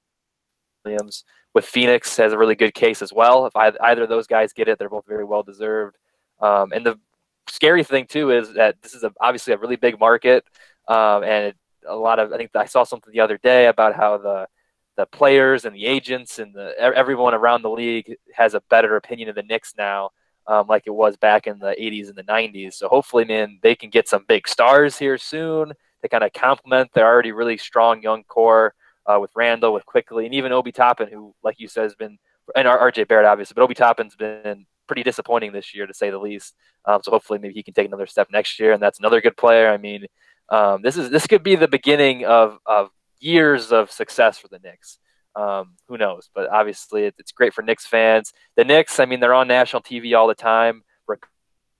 Williams 0.83 1.23
with 1.53 1.65
Phoenix 1.65 2.17
has 2.17 2.33
a 2.33 2.37
really 2.37 2.55
good 2.55 2.73
case 2.73 3.01
as 3.01 3.13
well. 3.13 3.45
If 3.45 3.55
I, 3.55 3.71
either 3.81 4.03
of 4.03 4.09
those 4.09 4.27
guys 4.27 4.53
get 4.53 4.67
it, 4.67 4.79
they're 4.79 4.89
both 4.89 5.05
very 5.07 5.23
well 5.23 5.43
deserved. 5.43 5.97
Um, 6.39 6.71
and 6.73 6.85
the 6.85 6.99
scary 7.47 7.83
thing 7.83 8.07
too 8.07 8.31
is 8.31 8.53
that 8.53 8.81
this 8.81 8.93
is 8.93 9.03
a, 9.03 9.11
obviously 9.19 9.53
a 9.53 9.57
really 9.57 9.75
big 9.75 9.99
market, 9.99 10.43
um, 10.87 11.23
and 11.23 11.47
it, 11.47 11.57
a 11.87 11.95
lot 11.95 12.19
of 12.19 12.31
I 12.31 12.37
think 12.37 12.51
I 12.55 12.65
saw 12.65 12.83
something 12.83 13.11
the 13.11 13.19
other 13.19 13.37
day 13.37 13.67
about 13.67 13.95
how 13.95 14.17
the 14.17 14.47
the 14.97 15.05
players 15.05 15.65
and 15.65 15.75
the 15.75 15.85
agents 15.85 16.39
and 16.39 16.53
the 16.53 16.73
everyone 16.79 17.33
around 17.33 17.61
the 17.61 17.69
league 17.69 18.15
has 18.33 18.53
a 18.53 18.61
better 18.69 18.95
opinion 18.95 19.29
of 19.29 19.35
the 19.35 19.43
Knicks 19.43 19.73
now, 19.77 20.11
um, 20.47 20.67
like 20.67 20.83
it 20.85 20.93
was 20.93 21.15
back 21.17 21.47
in 21.47 21.59
the 21.59 21.75
80s 21.79 22.09
and 22.09 22.17
the 22.17 22.23
90s. 22.23 22.73
So 22.73 22.87
hopefully, 22.87 23.25
man, 23.25 23.59
they 23.61 23.75
can 23.75 23.89
get 23.89 24.07
some 24.07 24.25
big 24.27 24.47
stars 24.47 24.97
here 24.97 25.17
soon 25.17 25.73
to 26.01 26.09
kind 26.09 26.23
of 26.23 26.33
complement 26.33 26.91
their 26.93 27.05
already 27.05 27.31
really 27.31 27.57
strong 27.57 28.01
young 28.01 28.23
core 28.23 28.73
uh, 29.05 29.19
with 29.19 29.31
Randle, 29.35 29.73
with 29.73 29.85
Quickley, 29.85 30.25
and 30.25 30.35
even 30.35 30.51
Obi 30.51 30.71
Toppin, 30.71 31.07
who, 31.07 31.33
like 31.43 31.59
you 31.59 31.67
said, 31.67 31.83
has 31.83 31.95
been 31.95 32.17
and 32.55 32.67
RJ 32.67 33.07
Barrett 33.07 33.25
obviously, 33.25 33.53
but 33.53 33.63
Obi 33.63 33.75
Toppin's 33.75 34.15
been 34.15 34.65
pretty 34.87 35.03
disappointing 35.03 35.51
this 35.51 35.73
year 35.73 35.87
to 35.87 35.93
say 35.93 36.09
the 36.09 36.17
least. 36.17 36.55
Um, 36.85 37.01
so 37.03 37.11
hopefully, 37.11 37.39
maybe 37.39 37.53
he 37.53 37.63
can 37.63 37.73
take 37.73 37.87
another 37.87 38.07
step 38.07 38.27
next 38.31 38.59
year, 38.59 38.73
and 38.73 38.81
that's 38.81 38.99
another 38.99 39.21
good 39.21 39.37
player. 39.37 39.69
I 39.69 39.77
mean, 39.77 40.05
um, 40.49 40.81
this 40.81 40.97
is 40.97 41.09
this 41.09 41.27
could 41.27 41.43
be 41.43 41.55
the 41.55 41.67
beginning 41.67 42.25
of 42.25 42.57
of 42.65 42.89
years 43.21 43.71
of 43.71 43.91
success 43.91 44.37
for 44.37 44.49
the 44.49 44.59
Knicks. 44.59 44.97
Um, 45.35 45.75
who 45.87 45.97
knows? 45.97 46.29
But 46.35 46.49
obviously, 46.49 47.05
it, 47.05 47.15
it's 47.17 47.31
great 47.31 47.53
for 47.53 47.61
Knicks 47.61 47.85
fans. 47.85 48.33
The 48.57 48.65
Knicks, 48.65 48.99
I 48.99 49.05
mean, 49.05 49.21
they're 49.21 49.33
on 49.33 49.47
national 49.47 49.81
TV 49.83 50.17
all 50.17 50.27
the 50.27 50.35
time. 50.35 50.83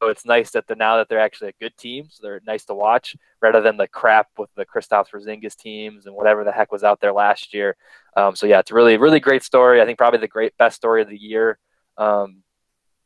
So 0.01 0.09
it's 0.09 0.25
nice 0.25 0.49
that 0.51 0.65
they're 0.65 0.75
now 0.75 0.97
that 0.97 1.09
they're 1.09 1.19
actually 1.19 1.49
a 1.49 1.63
good 1.63 1.77
team, 1.77 2.07
so 2.09 2.21
they're 2.23 2.41
nice 2.47 2.65
to 2.65 2.73
watch 2.73 3.15
rather 3.39 3.61
than 3.61 3.77
the 3.77 3.87
crap 3.87 4.29
with 4.35 4.49
the 4.55 4.65
Kristaps 4.65 5.11
Porzingis 5.13 5.55
teams 5.55 6.07
and 6.07 6.15
whatever 6.15 6.43
the 6.43 6.51
heck 6.51 6.71
was 6.71 6.83
out 6.83 6.99
there 7.01 7.13
last 7.13 7.53
year. 7.53 7.75
Um, 8.17 8.35
so 8.35 8.47
yeah, 8.47 8.57
it's 8.59 8.71
a 8.71 8.73
really 8.73 8.97
really 8.97 9.19
great 9.19 9.43
story. 9.43 9.79
I 9.79 9.85
think 9.85 9.99
probably 9.99 10.19
the 10.19 10.27
great 10.27 10.57
best 10.57 10.75
story 10.75 11.03
of 11.03 11.09
the 11.09 11.21
year. 11.21 11.59
Um, 11.97 12.41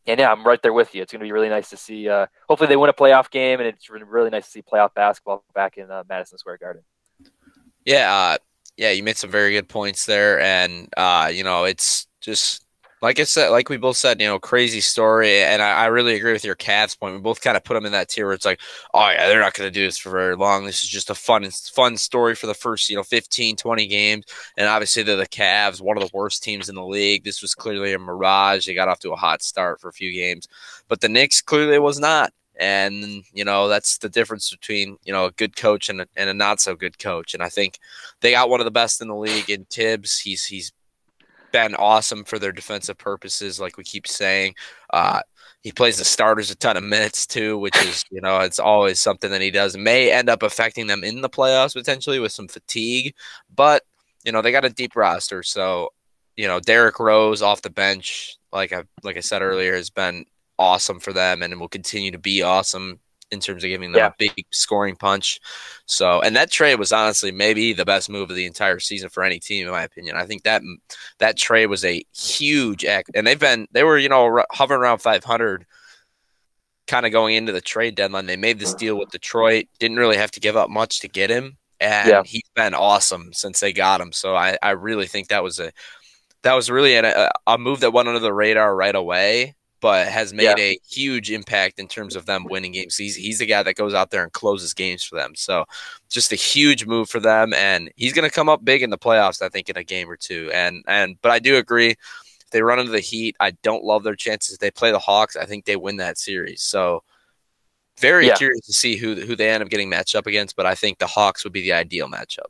and 0.08 0.22
yeah, 0.22 0.32
I'm 0.32 0.46
right 0.46 0.62
there 0.62 0.72
with 0.72 0.96
you. 0.96 1.02
It's 1.02 1.12
going 1.12 1.20
to 1.20 1.26
be 1.26 1.34
really 1.34 1.50
nice 1.50 1.70
to 1.72 1.78
see. 1.78 2.08
Uh, 2.08 2.28
hopefully, 2.48 2.70
they 2.70 2.78
win 2.78 2.90
a 2.90 2.94
playoff 2.94 3.30
game, 3.30 3.60
and 3.60 3.68
it's 3.68 3.90
really 3.90 4.30
nice 4.30 4.46
to 4.46 4.52
see 4.52 4.62
playoff 4.62 4.94
basketball 4.94 5.44
back 5.54 5.78
in 5.78 5.92
uh, 5.92 6.04
Madison 6.08 6.38
Square 6.38 6.60
Garden. 6.60 6.84
Yeah, 7.86 8.14
uh, 8.14 8.38
yeah, 8.78 8.92
you 8.92 9.04
made 9.04 9.18
some 9.18 9.30
very 9.32 9.52
good 9.52 9.70
points 9.70 10.06
there, 10.06 10.40
and 10.40 10.90
uh, 10.98 11.32
you 11.34 11.44
know, 11.44 11.66
it's 11.66 12.08
just 12.22 12.66
like 13.02 13.20
I 13.20 13.24
said, 13.24 13.50
like 13.50 13.70
we 13.70 13.78
both 13.78 13.98
said, 13.98 14.20
you 14.20 14.28
know, 14.28 14.40
crazy 14.40 14.82
story, 14.82 15.42
and 15.44 15.62
I, 15.62 15.84
I 15.84 15.86
really 15.88 16.16
agree 16.16 16.34
with 16.34 16.44
your 16.44 16.56
Cavs 16.56 17.00
point. 17.00 17.14
We 17.16 17.22
both 17.22 17.42
kind 17.42 17.56
of 17.56 17.64
put 17.64 17.76
them 17.76 17.86
in 17.86 17.92
that 17.92 18.10
tier 18.10 18.26
where 18.26 18.34
it's 18.34 18.46
like, 18.46 18.60
oh 18.94 19.10
yeah, 19.10 19.28
they're 19.28 19.40
not 19.40 19.54
going 19.54 19.68
to 19.68 19.74
do 19.74 19.86
this 19.86 19.98
for 20.00 20.10
very 20.10 20.36
long. 20.36 20.66
This 20.66 20.84
is 20.84 20.90
just 20.90 21.10
a 21.12 21.16
fun, 21.16 21.50
fun 21.52 21.98
story 21.98 22.34
for 22.36 22.48
the 22.48 22.54
first, 22.56 22.90
you 22.90 22.96
know, 22.96 23.04
15, 23.04 23.56
20 23.58 23.88
games, 23.88 24.26
and 24.58 24.68
obviously 24.68 25.04
they're 25.04 25.16
the 25.18 25.28
Cavs, 25.28 25.80
one 25.82 25.98
of 25.98 26.04
the 26.04 26.10
worst 26.14 26.44
teams 26.44 26.68
in 26.70 26.76
the 26.76 26.86
league. 26.86 27.24
This 27.24 27.42
was 27.42 27.54
clearly 27.54 27.94
a 27.94 28.00
mirage. 28.00 28.66
They 28.66 28.74
got 28.74 28.88
off 28.90 29.00
to 29.02 29.12
a 29.12 29.16
hot 29.18 29.44
start 29.44 29.80
for 29.80 29.90
a 29.90 29.94
few 29.94 30.12
games, 30.12 30.48
but 30.88 31.02
the 31.02 31.10
Knicks 31.10 31.42
clearly 31.42 31.78
was 31.80 32.00
not. 32.00 32.34
And 32.60 33.24
you 33.34 33.44
know 33.44 33.68
that's 33.68 33.98
the 33.98 34.10
difference 34.10 34.50
between 34.50 34.98
you 35.04 35.14
know 35.14 35.26
a 35.26 35.32
good 35.32 35.56
coach 35.56 35.90
and 35.90 36.02
a, 36.02 36.08
and 36.16 36.30
a 36.30 36.34
not 36.34 36.60
so 36.60 36.76
good 36.76 37.00
coach. 37.00 37.34
And 37.34 37.44
I 37.44 37.50
think 37.50 37.80
they 38.22 38.32
got 38.32 38.50
one 38.50 38.62
of 38.62 38.66
the 38.66 38.72
best 38.72 39.02
in 39.02 39.08
the 39.08 39.16
league 39.16 39.50
in 39.50 39.66
Thibs. 39.66 40.20
He's 40.20 40.46
he's 40.46 40.72
been 41.52 41.76
awesome 41.76 42.26
for 42.26 42.38
their 42.38 42.52
defensive 42.52 42.98
purposes, 42.98 43.60
like 43.60 43.78
we 43.78 43.84
keep 43.84 44.08
saying. 44.08 44.56
Uh, 44.92 45.22
he 45.62 45.72
plays 45.72 45.98
the 45.98 46.04
starters 46.06 46.52
a 46.52 46.56
ton 46.56 46.78
of 46.78 46.84
minutes 46.84 47.26
too, 47.26 47.58
which 47.58 47.76
is 47.78 48.04
you 48.12 48.22
know 48.22 48.40
it's 48.40 48.60
always 48.60 49.00
something 49.00 49.32
that 49.32 49.42
he 49.42 49.52
does. 49.52 49.76
may 49.78 50.12
end 50.12 50.30
up 50.30 50.44
affecting 50.44 50.88
them 50.88 51.04
in 51.04 51.22
the 51.22 51.30
playoffs 51.30 51.74
potentially 51.74 52.20
with 52.20 52.32
some 52.32 52.48
fatigue, 52.48 53.16
but 53.56 53.84
you 54.24 54.32
know 54.32 54.42
they 54.42 54.52
got 54.52 54.66
a 54.66 54.70
deep 54.70 54.96
roster, 54.96 55.44
so 55.44 55.94
you 56.36 56.48
know 56.48 56.60
Derrick 56.60 57.00
Rose 57.00 57.42
off 57.42 57.62
the 57.62 57.70
bench, 57.70 58.38
like 58.52 58.74
I 58.74 58.84
like 59.04 59.18
I 59.18 59.22
said 59.22 59.42
earlier, 59.42 59.76
has 59.76 59.90
been 59.90 60.26
awesome 60.58 61.00
for 61.00 61.14
them 61.14 61.42
and 61.42 61.60
will 61.60 61.68
continue 61.68 62.12
to 62.12 62.18
be 62.18 62.42
awesome 62.42 63.00
in 63.32 63.40
terms 63.40 63.64
of 63.64 63.70
giving 63.70 63.92
them 63.92 64.00
yeah. 64.00 64.08
a 64.08 64.14
big 64.18 64.46
scoring 64.52 64.96
punch. 64.96 65.40
So, 65.86 66.22
and 66.22 66.36
that 66.36 66.52
trade 66.52 66.76
was 66.76 66.92
honestly 66.92 67.32
maybe 67.32 67.74
the 67.74 67.86
best 67.86 68.10
move 68.10 68.30
of 68.30 68.36
the 68.36 68.46
entire 68.46 68.80
season 68.80 69.10
for 69.10 69.24
any 69.24 69.40
team, 69.40 69.66
in 69.66 69.72
my 69.72 69.84
opinion. 69.84 70.16
I 70.16 70.26
think 70.26 70.44
that 70.44 70.62
that 71.20 71.38
trade 71.38 71.68
was 71.68 71.84
a 71.86 72.04
huge 72.16 72.86
act, 72.86 73.12
and 73.16 73.26
they've 73.26 73.40
been 73.40 73.68
they 73.72 73.84
were 73.84 73.98
you 73.98 74.10
know 74.10 74.44
hovering 74.52 74.82
around 74.82 75.00
500, 75.00 75.66
kind 76.88 77.06
of 77.06 77.12
going 77.12 77.36
into 77.36 77.52
the 77.52 77.62
trade 77.62 77.96
deadline. 77.96 78.26
They 78.26 78.38
made 78.38 78.60
this 78.60 78.74
mm. 78.74 78.80
deal 78.80 78.98
with 78.98 79.12
Detroit, 79.12 79.66
didn't 79.80 79.98
really 79.98 80.18
have 80.18 80.32
to 80.32 80.40
give 80.40 80.56
up 80.56 80.70
much 80.70 81.00
to 81.02 81.08
get 81.08 81.30
him, 81.30 81.58
and 81.80 82.10
yeah. 82.10 82.24
he's 82.24 82.50
been 82.56 82.74
awesome 82.74 83.34
since 83.34 83.60
they 83.60 83.74
got 83.74 84.02
him. 84.02 84.12
So 84.12 84.36
I 84.36 84.58
I 84.62 84.72
really 84.72 85.08
think 85.08 85.30
that 85.30 85.44
was 85.44 85.60
a 85.60 85.72
that 86.44 86.54
was 86.54 86.70
really 86.70 86.94
a, 86.96 87.32
a 87.48 87.58
move 87.58 87.80
that 87.80 87.92
went 87.92 88.08
under 88.08 88.20
the 88.20 88.34
radar 88.34 88.76
right 88.76 88.96
away 88.96 89.56
but 89.86 90.08
has 90.08 90.34
made 90.34 90.46
yeah. 90.46 90.58
a 90.58 90.80
huge 90.90 91.30
impact 91.30 91.78
in 91.78 91.88
terms 91.88 92.16
of 92.16 92.26
them 92.26 92.44
winning 92.46 92.72
games. 92.72 92.98
He's 92.98 93.16
he's 93.16 93.38
the 93.38 93.46
guy 93.46 93.62
that 93.62 93.76
goes 93.76 93.94
out 93.94 94.10
there 94.10 94.24
and 94.24 94.34
closes 94.34 94.74
games 94.74 95.04
for 95.04 95.16
them. 95.16 95.36
So 95.36 95.66
just 96.10 96.32
a 96.32 96.36
huge 96.36 96.88
move 96.88 97.08
for 97.08 97.20
them, 97.20 97.54
and 97.54 97.92
he's 97.96 98.12
going 98.12 98.28
to 98.28 98.34
come 98.34 98.50
up 98.50 98.66
big 98.66 98.82
in 98.82 98.90
the 98.90 98.98
playoffs. 98.98 99.44
I 99.44 99.50
think 99.50 99.70
in 99.70 99.78
a 99.78 99.84
game 99.84 100.10
or 100.10 100.18
two. 100.18 100.50
And 100.52 100.84
and 100.88 101.22
but 101.22 101.32
I 101.32 101.38
do 101.38 101.58
agree. 101.58 101.92
If 101.92 102.50
they 102.50 102.64
run 102.64 102.80
into 102.80 102.94
the 102.94 103.00
Heat, 103.00 103.36
I 103.40 103.52
don't 103.62 103.84
love 103.84 104.02
their 104.02 104.16
chances. 104.16 104.56
If 104.56 104.60
they 104.60 104.72
play 104.72 104.92
the 104.92 104.98
Hawks, 104.98 105.36
I 105.36 105.46
think 105.46 105.66
they 105.66 105.76
win 105.76 105.98
that 105.98 106.18
series. 106.18 106.64
So 106.64 107.04
very 108.00 108.26
yeah. 108.26 108.38
curious 108.38 108.66
to 108.66 108.74
see 108.74 108.96
who 108.96 109.14
who 109.22 109.36
they 109.36 109.52
end 109.52 109.62
up 109.62 109.70
getting 109.70 109.90
matched 109.90 110.16
up 110.16 110.26
against. 110.26 110.56
But 110.56 110.66
I 110.66 110.74
think 110.74 110.98
the 110.98 111.06
Hawks 111.06 111.44
would 111.44 111.54
be 111.54 111.62
the 111.62 111.74
ideal 111.74 112.08
matchup. 112.08 112.50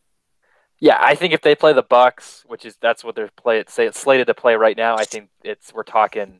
Yeah, 0.79 0.99
I 1.01 1.15
think 1.15 1.33
if 1.33 1.41
they 1.41 1.53
play 1.53 1.73
the 1.73 1.83
Bucks, 1.83 2.45
which 2.47 2.63
is 2.63 2.77
that's 2.79 3.03
what 3.03 3.13
they're 3.13 3.29
play 3.35 3.61
say 3.67 3.87
it's 3.87 3.99
slated 3.99 4.27
to 4.27 4.33
play 4.33 4.55
right 4.55 4.77
now, 4.77 4.95
I 4.95 5.03
think 5.03 5.27
it's 5.43 5.73
we're 5.73 5.83
talking 5.83 6.39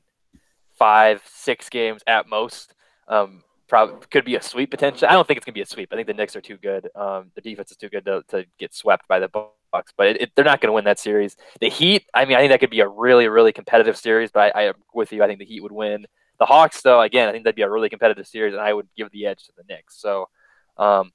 five, 0.77 1.21
six 1.25 1.69
games 1.69 2.01
at 2.07 2.27
most. 2.27 2.73
Um, 3.07 3.43
probably 3.67 3.95
could 4.11 4.25
be 4.25 4.35
a 4.35 4.41
sweep 4.41 4.71
potentially. 4.71 5.07
I 5.07 5.13
don't 5.13 5.27
think 5.27 5.37
it's 5.37 5.45
gonna 5.45 5.53
be 5.53 5.61
a 5.61 5.65
sweep. 5.65 5.89
I 5.91 5.95
think 5.95 6.07
the 6.07 6.13
Knicks 6.13 6.35
are 6.35 6.41
too 6.41 6.57
good. 6.57 6.89
Um, 6.95 7.31
the 7.35 7.41
defense 7.41 7.71
is 7.71 7.77
too 7.77 7.89
good 7.89 8.05
to, 8.05 8.23
to 8.29 8.45
get 8.59 8.73
swept 8.73 9.07
by 9.07 9.19
the 9.19 9.29
Bucks, 9.71 9.93
but 9.97 10.07
it, 10.07 10.21
it, 10.21 10.31
they're 10.35 10.45
not 10.45 10.61
gonna 10.61 10.73
win 10.73 10.85
that 10.85 10.99
series. 10.99 11.35
The 11.59 11.69
Heat, 11.69 12.05
I 12.13 12.25
mean, 12.25 12.37
I 12.37 12.41
think 12.41 12.51
that 12.51 12.59
could 12.59 12.69
be 12.69 12.81
a 12.81 12.87
really, 12.87 13.27
really 13.27 13.53
competitive 13.53 13.97
series. 13.97 14.31
But 14.31 14.55
I, 14.55 14.61
I 14.61 14.63
am 14.67 14.75
with 14.93 15.11
you. 15.11 15.23
I 15.23 15.27
think 15.27 15.39
the 15.39 15.45
Heat 15.45 15.61
would 15.61 15.71
win. 15.71 16.05
The 16.37 16.45
Hawks, 16.45 16.81
though, 16.81 17.01
again, 17.01 17.29
I 17.29 17.31
think 17.31 17.45
that'd 17.45 17.55
be 17.55 17.61
a 17.61 17.69
really 17.69 17.89
competitive 17.89 18.27
series, 18.27 18.53
and 18.53 18.61
I 18.61 18.73
would 18.73 18.87
give 18.97 19.09
the 19.11 19.25
edge 19.25 19.45
to 19.45 19.53
the 19.55 19.63
Knicks. 19.69 19.99
So, 19.99 20.27
um, 20.77 21.11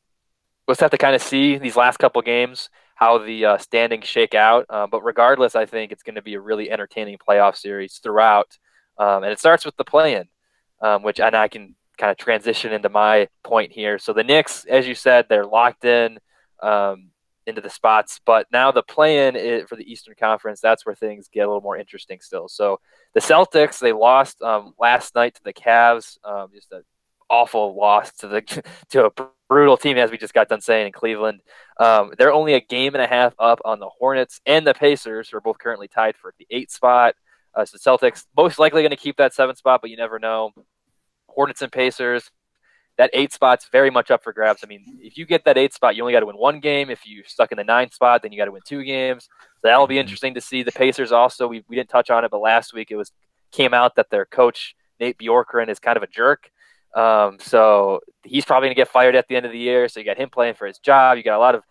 we'll 0.66 0.76
have 0.80 0.90
to 0.90 0.98
kind 0.98 1.14
of 1.14 1.22
see 1.22 1.58
these 1.58 1.76
last 1.76 1.98
couple 1.98 2.22
games 2.22 2.70
how 2.94 3.18
the 3.18 3.44
uh, 3.44 3.58
standings 3.58 4.06
shake 4.06 4.34
out. 4.34 4.66
Uh, 4.68 4.86
but 4.86 5.02
regardless, 5.02 5.56
I 5.56 5.66
think 5.66 5.90
it's 5.90 6.02
going 6.02 6.16
to 6.16 6.22
be 6.22 6.34
a 6.34 6.40
really 6.40 6.70
entertaining 6.70 7.16
playoff 7.18 7.56
series 7.56 7.98
throughout. 8.02 8.58
Um, 9.00 9.24
and 9.24 9.32
it 9.32 9.38
starts 9.38 9.64
with 9.64 9.76
the 9.76 9.84
play-in, 9.84 10.28
um, 10.82 11.02
which 11.02 11.20
and 11.20 11.34
I 11.34 11.48
can 11.48 11.74
kind 11.96 12.10
of 12.10 12.18
transition 12.18 12.72
into 12.72 12.90
my 12.90 13.28
point 13.42 13.72
here. 13.72 13.98
So 13.98 14.12
the 14.12 14.22
Knicks, 14.22 14.66
as 14.66 14.86
you 14.86 14.94
said, 14.94 15.26
they're 15.28 15.46
locked 15.46 15.86
in 15.86 16.18
um, 16.62 17.08
into 17.46 17.62
the 17.62 17.70
spots, 17.70 18.20
but 18.26 18.46
now 18.52 18.70
the 18.70 18.82
play-in 18.82 19.66
for 19.66 19.76
the 19.76 19.90
Eastern 19.90 20.14
Conference, 20.20 20.60
that's 20.60 20.84
where 20.84 20.94
things 20.94 21.28
get 21.32 21.40
a 21.40 21.46
little 21.46 21.62
more 21.62 21.78
interesting 21.78 22.20
still. 22.20 22.46
So 22.46 22.78
the 23.14 23.20
Celtics, 23.20 23.78
they 23.78 23.92
lost 23.92 24.42
um, 24.42 24.74
last 24.78 25.14
night 25.14 25.34
to 25.36 25.42
the 25.42 25.54
Cavs, 25.54 26.18
um, 26.22 26.48
just 26.54 26.70
an 26.70 26.82
awful 27.30 27.74
loss 27.74 28.12
to 28.16 28.28
the 28.28 28.42
to 28.90 29.06
a 29.06 29.26
brutal 29.48 29.78
team, 29.78 29.96
as 29.96 30.10
we 30.10 30.18
just 30.18 30.34
got 30.34 30.50
done 30.50 30.60
saying 30.60 30.88
in 30.88 30.92
Cleveland. 30.92 31.40
Um, 31.78 32.12
they're 32.18 32.34
only 32.34 32.52
a 32.52 32.60
game 32.60 32.94
and 32.94 33.02
a 33.02 33.06
half 33.06 33.32
up 33.38 33.60
on 33.64 33.80
the 33.80 33.88
Hornets 33.88 34.42
and 34.44 34.66
the 34.66 34.74
Pacers, 34.74 35.30
who 35.30 35.38
are 35.38 35.40
both 35.40 35.58
currently 35.58 35.88
tied 35.88 36.16
for 36.16 36.34
the 36.38 36.46
eight 36.50 36.70
spot. 36.70 37.14
Uh, 37.54 37.64
so 37.64 37.78
Celtics 37.78 38.24
most 38.36 38.58
likely 38.58 38.82
going 38.82 38.90
to 38.90 38.96
keep 38.96 39.16
that 39.16 39.34
seventh 39.34 39.58
spot, 39.58 39.80
but 39.80 39.90
you 39.90 39.96
never 39.96 40.18
know. 40.18 40.52
Hornets 41.28 41.62
and 41.62 41.70
Pacers, 41.70 42.30
that 42.98 43.10
eight 43.12 43.32
spot's 43.32 43.68
very 43.70 43.90
much 43.90 44.10
up 44.10 44.22
for 44.22 44.32
grabs. 44.32 44.62
I 44.62 44.66
mean, 44.66 44.98
if 45.00 45.16
you 45.16 45.24
get 45.24 45.44
that 45.44 45.56
eight 45.56 45.72
spot, 45.72 45.96
you 45.96 46.02
only 46.02 46.12
got 46.12 46.20
to 46.20 46.26
win 46.26 46.36
one 46.36 46.60
game. 46.60 46.90
If 46.90 47.06
you're 47.06 47.24
stuck 47.24 47.52
in 47.52 47.56
the 47.56 47.64
ninth 47.64 47.94
spot, 47.94 48.22
then 48.22 48.32
you 48.32 48.38
got 48.38 48.44
to 48.44 48.52
win 48.52 48.62
two 48.66 48.84
games. 48.84 49.24
So 49.24 49.68
that'll 49.68 49.86
be 49.86 49.94
mm-hmm. 49.94 50.00
interesting 50.00 50.34
to 50.34 50.40
see. 50.40 50.62
The 50.62 50.72
Pacers 50.72 51.12
also, 51.12 51.48
we, 51.48 51.64
we 51.68 51.76
didn't 51.76 51.88
touch 51.88 52.10
on 52.10 52.24
it, 52.24 52.30
but 52.30 52.40
last 52.40 52.74
week 52.74 52.90
it 52.90 52.96
was 52.96 53.12
came 53.52 53.74
out 53.74 53.96
that 53.96 54.10
their 54.10 54.26
coach 54.26 54.76
Nate 55.00 55.18
Bjorkgren 55.18 55.68
is 55.68 55.78
kind 55.78 55.96
of 55.96 56.02
a 56.02 56.06
jerk. 56.06 56.50
Um, 56.94 57.38
so 57.40 58.00
he's 58.22 58.44
probably 58.44 58.66
going 58.66 58.74
to 58.74 58.80
get 58.80 58.88
fired 58.88 59.14
at 59.14 59.28
the 59.28 59.36
end 59.36 59.46
of 59.46 59.52
the 59.52 59.58
year. 59.58 59.88
So 59.88 60.00
you 60.00 60.06
got 60.06 60.18
him 60.18 60.30
playing 60.30 60.54
for 60.54 60.66
his 60.66 60.78
job. 60.78 61.16
You 61.16 61.22
got 61.22 61.36
a 61.36 61.38
lot 61.38 61.54
of 61.54 61.62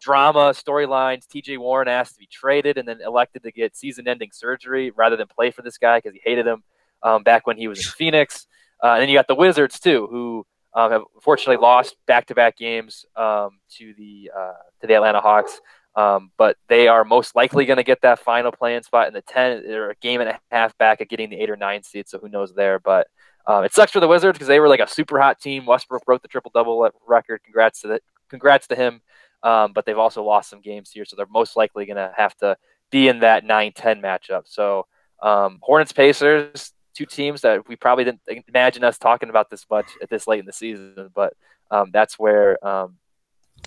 drama, 0.00 0.52
storylines. 0.52 1.26
TJ 1.26 1.58
Warren 1.58 1.88
asked 1.88 2.14
to 2.14 2.20
be 2.20 2.28
traded 2.30 2.78
and 2.78 2.86
then 2.86 3.00
elected 3.04 3.42
to 3.42 3.52
get 3.52 3.76
season 3.76 4.08
ending 4.08 4.30
surgery 4.32 4.90
rather 4.90 5.16
than 5.16 5.26
play 5.26 5.50
for 5.50 5.62
this 5.62 5.78
guy 5.78 5.98
because 5.98 6.14
he 6.14 6.20
hated 6.24 6.46
him 6.46 6.62
um, 7.02 7.22
back 7.22 7.46
when 7.46 7.56
he 7.56 7.68
was 7.68 7.78
in 7.78 7.90
Phoenix. 7.92 8.46
Uh, 8.82 8.92
and 8.92 9.02
then 9.02 9.08
you 9.08 9.16
got 9.16 9.28
the 9.28 9.34
Wizards, 9.34 9.80
too, 9.80 10.06
who 10.10 10.46
um, 10.74 10.90
have 10.90 11.02
fortunately 11.22 11.60
lost 11.60 11.96
back 12.06 12.26
to 12.26 12.34
back 12.34 12.56
games 12.56 13.06
um, 13.16 13.58
to, 13.76 13.94
the, 13.94 14.30
uh, 14.36 14.52
to 14.80 14.86
the 14.86 14.94
Atlanta 14.94 15.20
Hawks. 15.20 15.60
Um, 15.96 16.30
but 16.36 16.58
they 16.68 16.88
are 16.88 17.04
most 17.04 17.34
likely 17.34 17.64
going 17.64 17.78
to 17.78 17.82
get 17.82 18.02
that 18.02 18.18
final 18.18 18.52
play-in 18.52 18.82
spot 18.82 19.08
in 19.08 19.14
the 19.14 19.22
10. 19.22 19.62
They're 19.66 19.90
a 19.90 19.94
game 19.96 20.20
and 20.20 20.28
a 20.28 20.38
half 20.50 20.76
back 20.76 21.00
at 21.00 21.08
getting 21.08 21.30
the 21.30 21.40
eight 21.40 21.48
or 21.48 21.56
nine 21.56 21.82
seed, 21.82 22.06
so 22.06 22.18
who 22.18 22.28
knows 22.28 22.54
there. 22.54 22.78
But 22.78 23.08
um, 23.46 23.64
it 23.64 23.72
sucks 23.72 23.92
for 23.92 24.00
the 24.00 24.08
Wizards 24.08 24.36
because 24.36 24.48
they 24.48 24.60
were 24.60 24.68
like 24.68 24.80
a 24.80 24.88
super 24.88 25.18
hot 25.18 25.40
team. 25.40 25.64
Westbrook 25.64 26.04
broke 26.04 26.20
the 26.20 26.28
triple 26.28 26.50
double 26.54 26.90
record. 27.06 27.42
Congrats 27.44 27.80
to 27.80 27.88
the, 27.88 28.00
congrats 28.28 28.66
to 28.66 28.76
him. 28.76 29.00
Um, 29.46 29.72
but 29.72 29.86
they've 29.86 29.96
also 29.96 30.24
lost 30.24 30.50
some 30.50 30.60
games 30.60 30.90
here, 30.90 31.04
so 31.04 31.14
they're 31.14 31.26
most 31.30 31.56
likely 31.56 31.86
going 31.86 31.96
to 31.96 32.12
have 32.16 32.34
to 32.38 32.56
be 32.90 33.06
in 33.06 33.20
that 33.20 33.44
9-10 33.44 34.02
matchup. 34.02 34.42
So 34.46 34.86
um, 35.22 35.60
Hornets 35.62 35.92
Pacers, 35.92 36.72
two 36.94 37.06
teams 37.06 37.42
that 37.42 37.68
we 37.68 37.76
probably 37.76 38.02
didn't 38.02 38.22
imagine 38.48 38.82
us 38.82 38.98
talking 38.98 39.30
about 39.30 39.48
this 39.48 39.64
much 39.70 39.86
at 40.02 40.10
this 40.10 40.26
late 40.26 40.40
in 40.40 40.46
the 40.46 40.52
season, 40.52 41.10
but 41.14 41.34
um, 41.70 41.90
that's 41.92 42.18
where 42.18 42.64
um, 42.66 42.96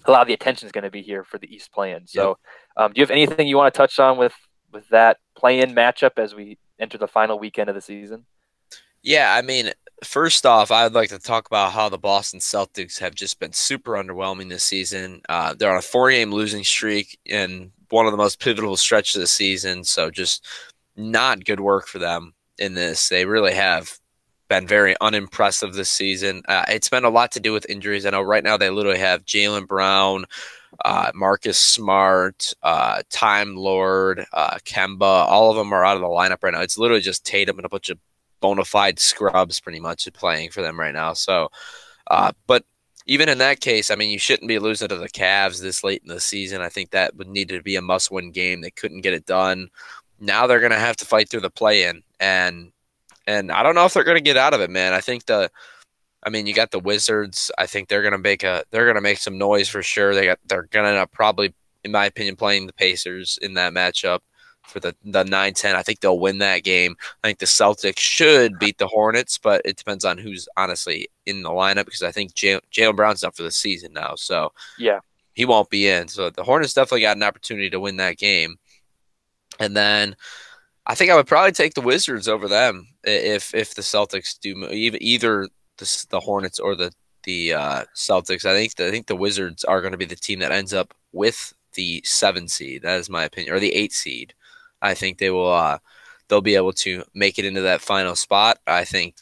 a 0.04 0.12
lot 0.12 0.22
of 0.22 0.28
the 0.28 0.34
attention 0.34 0.66
is 0.66 0.74
going 0.74 0.84
to 0.84 0.92
be 0.92 1.02
here 1.02 1.24
for 1.24 1.38
the 1.38 1.54
East 1.54 1.72
play-in. 1.72 2.08
So, 2.08 2.38
um, 2.76 2.92
do 2.92 3.00
you 3.00 3.04
have 3.04 3.12
anything 3.12 3.48
you 3.48 3.56
want 3.56 3.74
to 3.74 3.78
touch 3.78 4.00
on 4.00 4.18
with 4.18 4.34
with 4.72 4.88
that 4.90 5.18
play-in 5.36 5.74
matchup 5.74 6.18
as 6.18 6.36
we 6.36 6.58
enter 6.78 6.98
the 6.98 7.08
final 7.08 7.40
weekend 7.40 7.70
of 7.70 7.76
the 7.76 7.82
season? 7.82 8.26
Yeah, 9.02 9.34
I 9.34 9.42
mean, 9.42 9.72
first 10.04 10.46
off, 10.46 10.72
I'd 10.72 10.94
like 10.94 11.10
to 11.10 11.20
talk 11.20 11.48
about 11.48 11.72
how 11.72 11.90
the 11.90 11.98
Boston 11.98 12.40
Celtics 12.40 13.00
have 13.00 13.16
just 13.16 13.40
been 13.40 13.54
super 13.54 13.94
underwhelming 13.94 14.50
this 14.50 14.64
season. 14.64 15.22
Uh, 15.30 15.54
they're 15.54 15.72
on 15.72 15.78
a 15.78 15.82
four-game 15.82 16.32
losing 16.32 16.64
streak 16.64 17.20
in 17.26 17.72
one 17.90 18.06
of 18.06 18.12
the 18.12 18.18
most 18.18 18.40
pivotal 18.40 18.78
stretches 18.78 19.16
of 19.16 19.22
the 19.22 19.28
season, 19.28 19.84
so 19.84 20.12
just 20.12 20.46
not 20.96 21.46
good 21.46 21.60
work 21.60 21.88
for 21.88 22.00
them 22.00 22.34
in 22.58 22.74
this. 22.74 23.10
They 23.10 23.26
really 23.26 23.54
have 23.54 23.98
been 24.50 24.68
very 24.68 24.96
unimpressive 25.00 25.74
this 25.74 25.90
season. 25.90 26.42
Uh, 26.48 26.66
it's 26.68 26.90
been 26.90 27.06
a 27.06 27.10
lot 27.10 27.32
to 27.34 27.40
do 27.40 27.54
with 27.54 27.70
injuries. 27.70 28.06
I 28.06 28.10
know 28.10 28.22
right 28.22 28.44
now 28.44 28.58
they 28.58 28.70
literally 28.70 29.00
have 29.00 29.26
Jaylen 29.26 29.68
Brown, 29.68 30.26
uh, 30.84 31.12
Marcus 31.14 31.58
Smart, 31.58 32.54
uh, 32.64 33.04
Time 33.10 33.56
Lord, 33.56 34.26
uh, 34.34 34.58
Kemba. 34.66 35.02
All 35.02 35.52
of 35.52 35.58
them 35.58 35.72
are 35.74 35.86
out 35.86 35.96
of 35.96 36.02
the 36.02 36.08
lineup 36.08 36.44
right 36.44 36.54
now. 36.54 36.62
It's 36.62 36.78
literally 36.78 37.02
just 37.02 37.26
Tatum 37.26 37.58
and 37.58 37.66
a 37.66 37.70
bunch 37.70 37.90
of 37.90 38.00
bona 38.40 38.66
fide 38.66 39.00
scrubs 39.00 39.60
pretty 39.60 39.80
much 39.80 40.08
playing 40.14 40.52
for 40.52 40.62
them 40.62 40.80
right 40.80 40.94
now. 40.94 41.14
So, 41.14 41.50
uh, 42.08 42.32
but 42.48 42.64
even 43.06 43.30
in 43.30 43.40
that 43.40 43.60
case, 43.60 43.90
I 43.90 43.96
mean, 43.96 44.12
you 44.12 44.20
shouldn't 44.20 44.48
be 44.48 44.60
losing 44.60 44.88
to 44.88 44.96
the 44.96 45.10
Cavs 45.10 45.62
this 45.62 45.84
late 45.84 46.02
in 46.04 46.14
the 46.14 46.20
season. 46.20 46.62
I 46.62 46.70
think 46.70 46.92
that 46.92 47.16
would 47.16 47.28
need 47.28 47.50
to 47.50 47.62
be 47.64 47.76
a 47.76 47.82
must 47.82 48.12
win 48.12 48.32
game. 48.32 48.62
They 48.62 48.72
couldn't 48.72 49.02
get 49.02 49.14
it 49.14 49.26
done. 49.26 49.70
Now 50.20 50.46
they're 50.46 50.60
going 50.60 50.72
to 50.72 50.80
have 50.80 50.98
to 50.98 51.06
fight 51.06 51.30
through 51.30 51.42
the 51.42 51.50
play 51.50 51.86
in. 51.86 52.04
And 52.20 52.72
and 53.26 53.52
I 53.52 53.64
don't 53.64 53.76
know 53.76 53.86
if 53.86 53.94
they're 53.94 54.04
going 54.04 54.18
to 54.18 54.22
get 54.22 54.38
out 54.38 54.54
of 54.54 54.62
it, 54.62 54.70
man. 54.70 54.94
I 54.94 55.02
think 55.02 55.26
the, 55.26 55.52
I 56.24 56.30
mean, 56.30 56.48
you 56.48 56.54
got 56.54 56.72
the 56.72 56.80
Wizards. 56.80 57.52
I 57.58 57.68
think 57.68 57.88
they're 57.88 58.02
going 58.02 58.12
to 58.12 58.18
make 58.18 58.44
a, 58.44 58.64
they're 58.72 58.86
going 58.86 58.96
to 58.96 59.02
make 59.02 59.20
some 59.20 59.38
noise 59.38 59.70
for 59.70 59.84
sure. 59.84 60.16
They 60.16 60.26
got, 60.26 60.40
they're 60.48 60.68
going 60.72 60.96
to 60.96 61.06
probably, 61.08 61.54
in 61.84 61.92
my 61.92 62.06
opinion, 62.06 62.36
playing 62.38 62.66
the 62.66 62.74
Pacers 62.74 63.38
in 63.42 63.54
that 63.54 63.74
matchup 63.74 64.20
for 64.70 64.80
the 64.80 64.96
the 65.04 65.24
nine 65.24 65.54
ten. 65.54 65.76
I 65.76 65.84
think 65.84 66.00
they'll 66.00 66.20
win 66.20 66.38
that 66.40 66.64
game. 66.64 66.96
I 67.24 67.28
think 67.28 67.40
the 67.40 67.46
Celtics 67.46 68.00
should 68.00 68.60
beat 68.60 68.78
the 68.78 68.88
Hornets, 68.88 69.38
but 69.38 69.62
it 69.66 69.78
depends 69.78 70.06
on 70.06 70.18
who's 70.18 70.48
honestly 70.56 71.10
in 71.26 71.42
the 71.42 71.50
lineup 71.50 71.86
because 71.86 72.04
I 72.04 72.12
think 72.12 72.34
Jaylen 72.34 72.96
Brown's 72.96 73.24
up 73.24 73.36
for 73.36 73.44
the 73.44 73.52
season 73.52 73.94
now, 73.94 74.16
so 74.16 74.52
yeah, 74.78 75.00
he 75.34 75.46
won't 75.46 75.70
be 75.70 75.88
in. 75.88 76.08
So 76.08 76.30
the 76.30 76.44
Hornets 76.44 76.74
definitely 76.74 77.02
got 77.02 77.18
an 77.18 77.24
opportunity 77.24 77.70
to 77.70 77.80
win 77.80 77.98
that 77.98 78.18
game, 78.18 78.58
and 79.60 79.76
then 79.76 80.16
I 80.86 80.96
think 80.96 81.12
I 81.12 81.16
would 81.16 81.28
probably 81.28 81.52
take 81.52 81.74
the 81.74 81.82
Wizards 81.82 82.28
over 82.28 82.48
them 82.48 82.88
if 83.04 83.54
if 83.54 83.76
the 83.76 83.82
Celtics 83.82 84.40
do 84.40 84.68
either 84.72 85.48
the, 85.78 86.06
the 86.10 86.20
Hornets 86.20 86.60
or 86.60 86.76
the 86.76 86.92
the 87.24 87.54
uh, 87.54 87.84
Celtics. 87.96 88.46
I 88.46 88.54
think 88.54 88.76
the, 88.76 88.88
I 88.88 88.92
think 88.92 89.08
the 89.08 89.16
Wizards 89.16 89.64
are 89.64 89.82
going 89.82 89.92
to 89.92 89.98
be 89.98 90.06
the 90.06 90.16
team 90.16 90.40
that 90.40 90.52
ends 90.52 90.74
up 90.74 90.94
with 91.12 91.54
the 91.74 92.02
seven 92.04 92.48
seed. 92.48 92.82
That 92.82 93.00
is 93.00 93.10
my 93.10 93.24
opinion, 93.24 93.54
or 93.54 93.60
the 93.60 93.74
eight 93.74 93.94
seed. 93.94 94.34
I 94.82 94.94
think 94.94 95.18
they 95.18 95.30
will. 95.30 95.54
Uh, 95.54 95.80
they'll 96.28 96.42
be 96.42 96.56
able 96.56 96.74
to 96.74 97.04
make 97.14 97.40
it 97.40 97.46
into 97.46 97.62
that 97.62 97.82
final 97.82 98.16
spot. 98.16 98.60
I 98.68 98.86
think, 98.86 99.16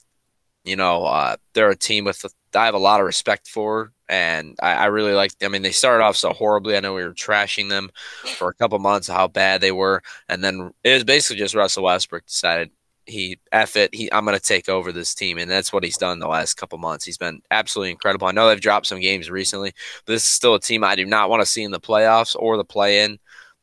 you 0.63 0.75
know, 0.75 1.05
uh, 1.05 1.37
they're 1.53 1.69
a 1.69 1.75
team 1.75 2.05
with 2.05 2.25
I 2.55 2.65
have 2.65 2.75
a 2.75 2.79
lot 2.79 2.99
of 2.99 3.05
respect 3.05 3.47
for 3.47 3.93
and 4.09 4.55
I, 4.61 4.73
I, 4.73 4.85
really 4.85 5.13
like. 5.13 5.33
I 5.43 5.47
mean, 5.47 5.61
they 5.61 5.71
started 5.71 6.03
off 6.03 6.15
so 6.15 6.31
horribly. 6.31 6.77
I 6.77 6.79
know 6.79 6.93
we 6.93 7.03
were 7.03 7.13
trashing 7.13 7.69
them 7.69 7.89
for 8.35 8.49
a 8.49 8.53
couple 8.53 8.79
months 8.79 9.07
how 9.07 9.27
bad 9.27 9.61
they 9.61 9.71
were, 9.71 10.01
and 10.29 10.43
then 10.43 10.71
it 10.83 10.93
was 10.93 11.03
basically 11.03 11.37
just 11.37 11.55
Russell 11.55 11.83
Westbrook 11.83 12.25
decided 12.25 12.71
he 13.05 13.39
f 13.51 13.75
it. 13.75 13.93
He 13.93 14.11
I'm 14.13 14.25
going 14.25 14.37
to 14.37 14.43
take 14.43 14.69
over 14.69 14.91
this 14.91 15.13
team, 15.13 15.37
and 15.37 15.49
that's 15.51 15.73
what 15.73 15.83
he's 15.83 15.97
done 15.97 16.19
the 16.19 16.27
last 16.27 16.55
couple 16.55 16.77
months. 16.77 17.05
He's 17.05 17.17
been 17.17 17.41
absolutely 17.51 17.91
incredible. 17.91 18.27
I 18.27 18.31
know 18.31 18.47
they've 18.47 18.61
dropped 18.61 18.87
some 18.87 18.99
games 18.99 19.29
recently, 19.29 19.73
but 20.05 20.13
this 20.13 20.23
is 20.23 20.31
still 20.31 20.55
a 20.55 20.59
team 20.59 20.83
I 20.83 20.95
do 20.95 21.05
not 21.05 21.29
want 21.29 21.41
to 21.41 21.45
see 21.45 21.63
in 21.63 21.71
the 21.71 21.79
playoffs 21.79 22.35
or 22.37 22.57
the 22.57 22.65
play 22.65 23.03
in. 23.03 23.19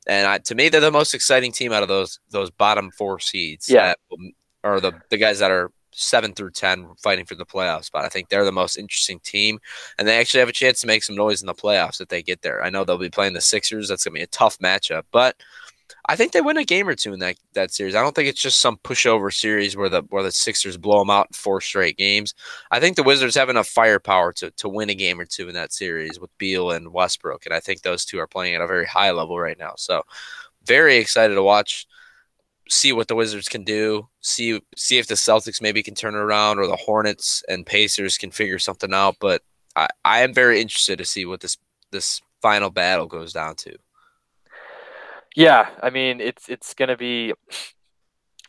And 0.06 0.26
I, 0.26 0.38
to 0.38 0.54
me, 0.54 0.68
they're 0.68 0.80
the 0.80 0.90
most 0.90 1.14
exciting 1.14 1.52
team 1.52 1.72
out 1.72 1.82
of 1.82 1.88
those 1.88 2.20
those 2.30 2.50
bottom 2.50 2.90
four 2.90 3.18
seeds. 3.18 3.68
Yeah, 3.68 3.94
that, 4.10 4.18
or 4.62 4.80
the 4.80 4.92
the 5.10 5.16
guys 5.16 5.38
that 5.38 5.50
are 5.50 5.70
seven 5.92 6.34
through 6.34 6.50
ten 6.50 6.88
fighting 7.02 7.24
for 7.24 7.34
the 7.34 7.46
playoffs. 7.46 7.90
But 7.92 8.04
I 8.04 8.08
think 8.08 8.28
they're 8.28 8.44
the 8.44 8.52
most 8.52 8.76
interesting 8.76 9.20
team, 9.20 9.58
and 9.98 10.06
they 10.06 10.18
actually 10.18 10.40
have 10.40 10.48
a 10.48 10.52
chance 10.52 10.80
to 10.80 10.86
make 10.86 11.02
some 11.02 11.16
noise 11.16 11.40
in 11.40 11.46
the 11.46 11.54
playoffs 11.54 12.00
if 12.00 12.08
they 12.08 12.22
get 12.22 12.42
there. 12.42 12.62
I 12.62 12.70
know 12.70 12.84
they'll 12.84 12.98
be 12.98 13.10
playing 13.10 13.32
the 13.32 13.40
Sixers. 13.40 13.88
That's 13.88 14.04
gonna 14.04 14.14
be 14.14 14.22
a 14.22 14.26
tough 14.26 14.58
matchup, 14.58 15.04
but 15.10 15.36
I 16.06 16.16
think 16.16 16.32
they 16.32 16.40
win 16.40 16.56
a 16.56 16.64
game 16.64 16.88
or 16.88 16.94
two 16.94 17.12
in 17.12 17.20
that 17.20 17.36
that 17.54 17.72
series. 17.72 17.94
I 17.94 18.02
don't 18.02 18.14
think 18.14 18.28
it's 18.28 18.40
just 18.40 18.60
some 18.60 18.76
pushover 18.78 19.32
series 19.32 19.76
where 19.76 19.88
the 19.88 20.02
where 20.10 20.22
the 20.22 20.32
Sixers 20.32 20.76
blow 20.76 20.98
them 20.98 21.10
out 21.10 21.28
in 21.30 21.34
four 21.34 21.60
straight 21.60 21.96
games. 21.96 22.34
I 22.70 22.80
think 22.80 22.96
the 22.96 23.02
Wizards 23.02 23.34
have 23.34 23.48
enough 23.48 23.68
firepower 23.68 24.32
to 24.34 24.50
to 24.50 24.68
win 24.68 24.90
a 24.90 24.94
game 24.94 25.20
or 25.20 25.26
two 25.26 25.48
in 25.48 25.54
that 25.54 25.72
series 25.72 26.20
with 26.20 26.36
Beal 26.38 26.70
and 26.70 26.92
Westbrook, 26.92 27.46
and 27.46 27.54
I 27.54 27.60
think 27.60 27.82
those 27.82 28.04
two 28.04 28.18
are 28.18 28.26
playing 28.26 28.54
at 28.54 28.60
a 28.60 28.66
very 28.66 28.86
high 28.86 29.10
level 29.10 29.38
right 29.38 29.58
now. 29.58 29.74
So, 29.76 30.02
very 30.64 30.96
excited 30.96 31.34
to 31.34 31.42
watch 31.42 31.86
see 32.68 32.92
what 32.92 33.08
the 33.08 33.14
Wizards 33.14 33.48
can 33.48 33.64
do, 33.64 34.08
see 34.20 34.60
see 34.76 34.98
if 34.98 35.06
the 35.06 35.14
Celtics 35.14 35.60
maybe 35.62 35.82
can 35.82 35.94
turn 35.94 36.14
it 36.14 36.18
around 36.18 36.58
or 36.58 36.66
the 36.66 36.76
Hornets 36.76 37.42
and 37.48 37.66
Pacers 37.66 38.18
can 38.18 38.30
figure 38.30 38.58
something 38.58 38.92
out. 38.94 39.16
But 39.20 39.42
I, 39.76 39.88
I 40.04 40.20
am 40.20 40.34
very 40.34 40.60
interested 40.60 40.98
to 40.98 41.04
see 41.04 41.24
what 41.26 41.40
this 41.40 41.58
this 41.90 42.20
final 42.42 42.70
battle 42.70 43.06
goes 43.06 43.32
down 43.32 43.56
to. 43.56 43.76
Yeah, 45.34 45.68
I 45.82 45.90
mean 45.90 46.20
it's 46.20 46.48
it's 46.48 46.74
gonna 46.74 46.96
be 46.96 47.34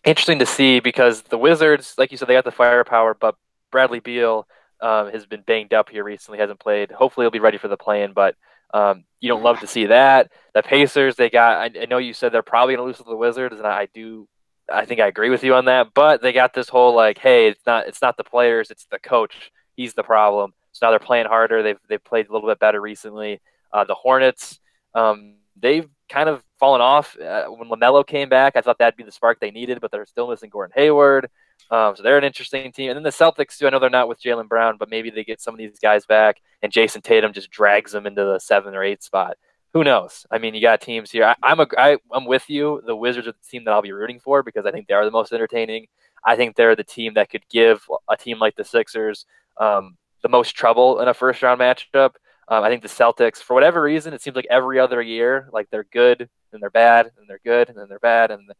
interesting 0.03 0.39
to 0.39 0.45
see 0.45 0.79
because 0.79 1.23
the 1.23 1.37
Wizards, 1.37 1.95
like 1.97 2.11
you 2.11 2.17
said, 2.17 2.27
they 2.27 2.33
got 2.33 2.45
the 2.45 2.51
firepower, 2.51 3.13
but 3.13 3.35
Bradley 3.71 3.99
Beal 3.99 4.47
um, 4.81 5.11
has 5.11 5.25
been 5.25 5.41
banged 5.41 5.73
up 5.73 5.89
here 5.89 6.03
recently, 6.03 6.39
hasn't 6.39 6.59
played. 6.59 6.91
Hopefully, 6.91 7.25
he'll 7.25 7.31
be 7.31 7.39
ready 7.39 7.57
for 7.57 7.67
the 7.67 7.77
play-in, 7.77 8.13
but 8.13 8.35
um, 8.73 9.05
you 9.19 9.29
don't 9.29 9.43
love 9.43 9.59
to 9.61 9.67
see 9.67 9.87
that. 9.87 10.31
The 10.53 10.61
Pacers, 10.63 11.15
they 11.15 11.29
got. 11.29 11.57
I, 11.57 11.81
I 11.81 11.85
know 11.85 11.97
you 11.97 12.13
said 12.13 12.31
they're 12.31 12.43
probably 12.43 12.75
going 12.75 12.83
to 12.85 12.87
lose 12.87 12.97
to 12.97 13.03
the 13.03 13.15
Wizards, 13.15 13.57
and 13.57 13.67
I 13.67 13.87
do. 13.93 14.27
I 14.71 14.85
think 14.85 14.99
I 14.99 15.07
agree 15.07 15.29
with 15.29 15.43
you 15.43 15.55
on 15.55 15.65
that. 15.65 15.93
But 15.93 16.21
they 16.21 16.33
got 16.33 16.53
this 16.53 16.69
whole 16.69 16.95
like, 16.95 17.17
hey, 17.17 17.47
it's 17.47 17.65
not 17.65 17.87
it's 17.87 18.01
not 18.01 18.17
the 18.17 18.23
players, 18.23 18.71
it's 18.71 18.85
the 18.85 18.99
coach. 18.99 19.51
He's 19.75 19.93
the 19.93 20.03
problem. 20.03 20.53
So 20.71 20.85
now 20.85 20.91
they're 20.91 20.99
playing 20.99 21.27
harder. 21.27 21.63
They've 21.63 21.79
they've 21.89 22.03
played 22.03 22.27
a 22.27 22.33
little 22.33 22.49
bit 22.49 22.59
better 22.59 22.81
recently. 22.81 23.41
Uh, 23.71 23.83
the 23.85 23.95
Hornets, 23.95 24.59
um, 24.93 25.35
they've 25.59 25.87
kind 26.09 26.29
of 26.29 26.43
fallen 26.59 26.81
off. 26.81 27.17
Uh, 27.19 27.45
when 27.45 27.69
LaMelo 27.69 28.05
came 28.05 28.29
back, 28.29 28.55
I 28.55 28.61
thought 28.61 28.77
that'd 28.77 28.97
be 28.97 29.03
the 29.03 29.11
spark 29.11 29.39
they 29.39 29.51
needed, 29.51 29.81
but 29.81 29.91
they're 29.91 30.05
still 30.05 30.29
missing 30.29 30.49
Gordon 30.49 30.73
Hayward. 30.75 31.29
Um, 31.71 31.95
so 31.95 32.03
they're 32.03 32.17
an 32.17 32.23
interesting 32.23 32.71
team. 32.71 32.89
And 32.91 32.97
then 32.97 33.03
the 33.03 33.09
Celtics 33.09 33.57
too. 33.57 33.67
I 33.67 33.69
know 33.69 33.79
they're 33.79 33.89
not 33.89 34.07
with 34.07 34.21
Jaylen 34.21 34.47
Brown, 34.47 34.77
but 34.77 34.89
maybe 34.89 35.09
they 35.09 35.23
get 35.23 35.41
some 35.41 35.53
of 35.53 35.57
these 35.57 35.79
guys 35.79 36.05
back, 36.05 36.41
and 36.61 36.71
Jayson 36.71 37.01
Tatum 37.01 37.33
just 37.33 37.49
drags 37.49 37.91
them 37.91 38.05
into 38.05 38.23
the 38.23 38.39
seven 38.39 38.75
or 38.75 38.83
eight 38.83 39.03
spot. 39.03 39.37
Who 39.73 39.83
knows? 39.83 40.25
I 40.31 40.37
mean, 40.37 40.53
you 40.53 40.61
got 40.61 40.79
teams 40.79 41.11
here. 41.11 41.25
I, 41.25 41.35
I'm 41.43 41.59
a, 41.59 41.67
I, 41.77 41.97
I'm 42.13 42.25
with 42.25 42.49
you. 42.49 42.81
The 42.85 42.95
Wizards 42.95 43.27
are 43.27 43.33
the 43.33 43.49
team 43.49 43.65
that 43.65 43.71
I'll 43.71 43.81
be 43.81 43.91
rooting 43.91 44.19
for 44.19 44.41
because 44.41 44.65
I 44.65 44.71
think 44.71 44.87
they 44.87 44.93
are 44.93 45.03
the 45.03 45.11
most 45.11 45.33
entertaining. 45.33 45.87
I 46.23 46.35
think 46.35 46.55
they're 46.55 46.75
the 46.75 46.83
team 46.83 47.15
that 47.15 47.29
could 47.29 47.43
give 47.49 47.85
a 48.09 48.15
team 48.15 48.39
like 48.39 48.55
the 48.55 48.63
Sixers 48.63 49.25
um, 49.57 49.97
the 50.21 50.29
most 50.29 50.55
trouble 50.55 51.01
in 51.01 51.07
a 51.07 51.13
first 51.13 51.41
round 51.43 51.59
matchup. 51.59 52.15
Um, 52.47 52.63
I 52.63 52.69
think 52.69 52.83
the 52.83 52.87
Celtics, 52.87 53.37
for 53.37 53.53
whatever 53.53 53.81
reason, 53.81 54.13
it 54.13 54.21
seems 54.21 54.35
like 54.35 54.47
every 54.49 54.79
other 54.79 55.01
year, 55.01 55.49
like 55.51 55.69
they're 55.71 55.85
good 55.85 56.29
and 56.53 56.61
they're 56.61 56.69
bad 56.69 57.11
and 57.17 57.27
they're 57.27 57.39
good 57.43 57.69
and 57.69 57.77
then 57.77 57.87
they're 57.89 57.99
bad 57.99 58.31
and 58.31 58.51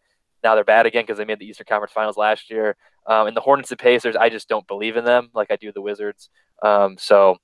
now 0.44 0.56
they're 0.56 0.64
bad 0.64 0.86
again 0.86 1.04
because 1.04 1.18
they 1.18 1.26
made 1.26 1.40
the 1.40 1.46
Eastern 1.46 1.66
Conference 1.68 1.94
Finals 1.94 2.18
last 2.18 2.50
year. 2.50 2.76
Um, 3.08 3.28
and 3.28 3.38
the 3.38 3.42
Hornets 3.42 3.72
and 3.72 3.80
Pacers, 3.80 4.16
I 4.16 4.30
just 4.30 4.50
don't 4.50 4.68
believe 4.68 4.98
in 4.98 5.06
them 5.06 5.30
like 5.34 5.52
I 5.52 5.56
do 5.56 5.72
the 5.72 5.82
Wizards. 5.82 6.30
Um, 6.64 6.98
so 6.98 7.38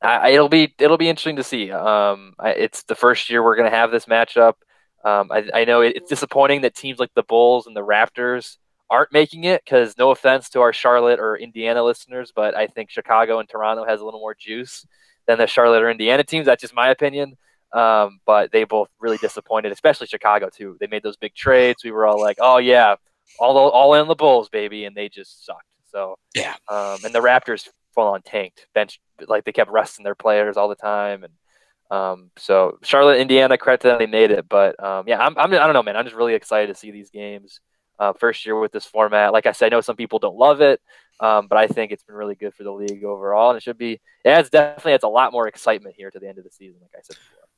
I, 0.00 0.30
it'll 0.30 0.48
be 0.48 0.74
it'll 0.78 0.96
be 0.96 1.08
interesting 1.08 1.36
to 1.36 1.42
see. 1.42 1.70
Um, 1.70 2.34
I, 2.38 2.50
it's 2.50 2.84
the 2.84 2.94
first 2.94 3.28
year 3.28 3.42
we're 3.42 3.56
going 3.56 3.70
to 3.70 3.76
have 3.76 3.90
this 3.90 4.06
matchup. 4.06 4.54
Um, 5.04 5.30
I, 5.30 5.48
I, 5.54 5.64
know 5.64 5.80
it, 5.80 5.96
it's 5.96 6.08
disappointing 6.08 6.62
that 6.62 6.74
teams 6.74 6.98
like 6.98 7.12
the 7.14 7.22
Bulls 7.22 7.66
and 7.66 7.76
the 7.76 7.84
Raptors 7.84 8.56
aren't 8.90 9.12
making 9.12 9.44
it 9.44 9.62
because 9.64 9.96
no 9.96 10.10
offense 10.10 10.48
to 10.50 10.60
our 10.60 10.72
Charlotte 10.72 11.20
or 11.20 11.36
Indiana 11.36 11.84
listeners, 11.84 12.32
but 12.34 12.56
I 12.56 12.66
think 12.66 12.90
Chicago 12.90 13.38
and 13.38 13.48
Toronto 13.48 13.84
has 13.84 14.00
a 14.00 14.04
little 14.04 14.20
more 14.20 14.34
juice 14.34 14.86
than 15.28 15.38
the 15.38 15.46
Charlotte 15.46 15.82
or 15.82 15.90
Indiana 15.90 16.24
teams. 16.24 16.46
That's 16.46 16.62
just 16.62 16.74
my 16.74 16.88
opinion. 16.88 17.36
Um, 17.72 18.18
but 18.26 18.50
they 18.50 18.64
both 18.64 18.88
really 18.98 19.18
disappointed, 19.18 19.70
especially 19.70 20.08
Chicago 20.08 20.48
too. 20.52 20.76
They 20.80 20.88
made 20.88 21.02
those 21.04 21.18
big 21.18 21.34
trades. 21.34 21.84
We 21.84 21.92
were 21.92 22.06
all 22.06 22.20
like, 22.20 22.38
"Oh 22.40 22.56
yeah, 22.56 22.96
all 23.38 23.56
all 23.56 23.94
in 23.94 24.08
the 24.08 24.14
Bulls, 24.16 24.48
baby," 24.48 24.86
and 24.86 24.96
they 24.96 25.08
just 25.08 25.44
sucked. 25.44 25.62
So 25.92 26.16
yeah. 26.34 26.56
Um, 26.68 26.98
and 27.04 27.14
the 27.14 27.20
Raptors 27.20 27.68
full 27.94 28.08
on 28.08 28.22
tanked, 28.22 28.66
bench 28.74 29.00
like 29.28 29.44
they 29.44 29.52
kept 29.52 29.70
resting 29.70 30.02
their 30.02 30.14
players 30.14 30.56
all 30.56 30.68
the 30.68 30.74
time, 30.74 31.24
and 31.24 31.32
um, 31.90 32.30
so 32.38 32.78
Charlotte, 32.82 33.18
Indiana, 33.20 33.58
credit 33.58 33.82
to 33.82 33.88
them, 33.88 33.98
they 33.98 34.06
made 34.06 34.30
it. 34.30 34.48
But 34.48 34.82
um, 34.82 35.04
yeah, 35.06 35.18
I'm, 35.18 35.36
I'm 35.36 35.52
I 35.52 35.58
don't 35.58 35.74
know, 35.74 35.82
man. 35.82 35.96
I'm 35.96 36.04
just 36.04 36.16
really 36.16 36.34
excited 36.34 36.68
to 36.68 36.74
see 36.74 36.90
these 36.90 37.10
games. 37.10 37.60
Uh, 37.98 38.12
first 38.12 38.46
year 38.46 38.58
with 38.58 38.70
this 38.70 38.86
format. 38.86 39.32
Like 39.32 39.46
I 39.46 39.52
said, 39.52 39.66
I 39.66 39.76
know 39.76 39.80
some 39.80 39.96
people 39.96 40.20
don't 40.20 40.36
love 40.36 40.60
it, 40.60 40.80
um, 41.20 41.46
but 41.48 41.58
I 41.58 41.66
think 41.66 41.92
it's 41.92 42.02
been 42.02 42.14
really 42.14 42.34
good 42.34 42.54
for 42.54 42.62
the 42.62 42.72
league 42.72 43.04
overall, 43.04 43.50
and 43.50 43.56
it 43.56 43.62
should 43.62 43.78
be. 43.78 44.00
It 44.24 44.28
adds 44.28 44.50
definitely 44.50 44.94
adds 44.94 45.04
a 45.04 45.08
lot 45.08 45.32
more 45.32 45.48
excitement 45.48 45.94
here 45.96 46.10
to 46.10 46.18
the 46.18 46.28
end 46.28 46.38
of 46.38 46.44
the 46.44 46.50
season. 46.50 46.80
Like 46.80 46.92
I 46.96 47.02
said 47.02 47.16
before. 47.16 47.48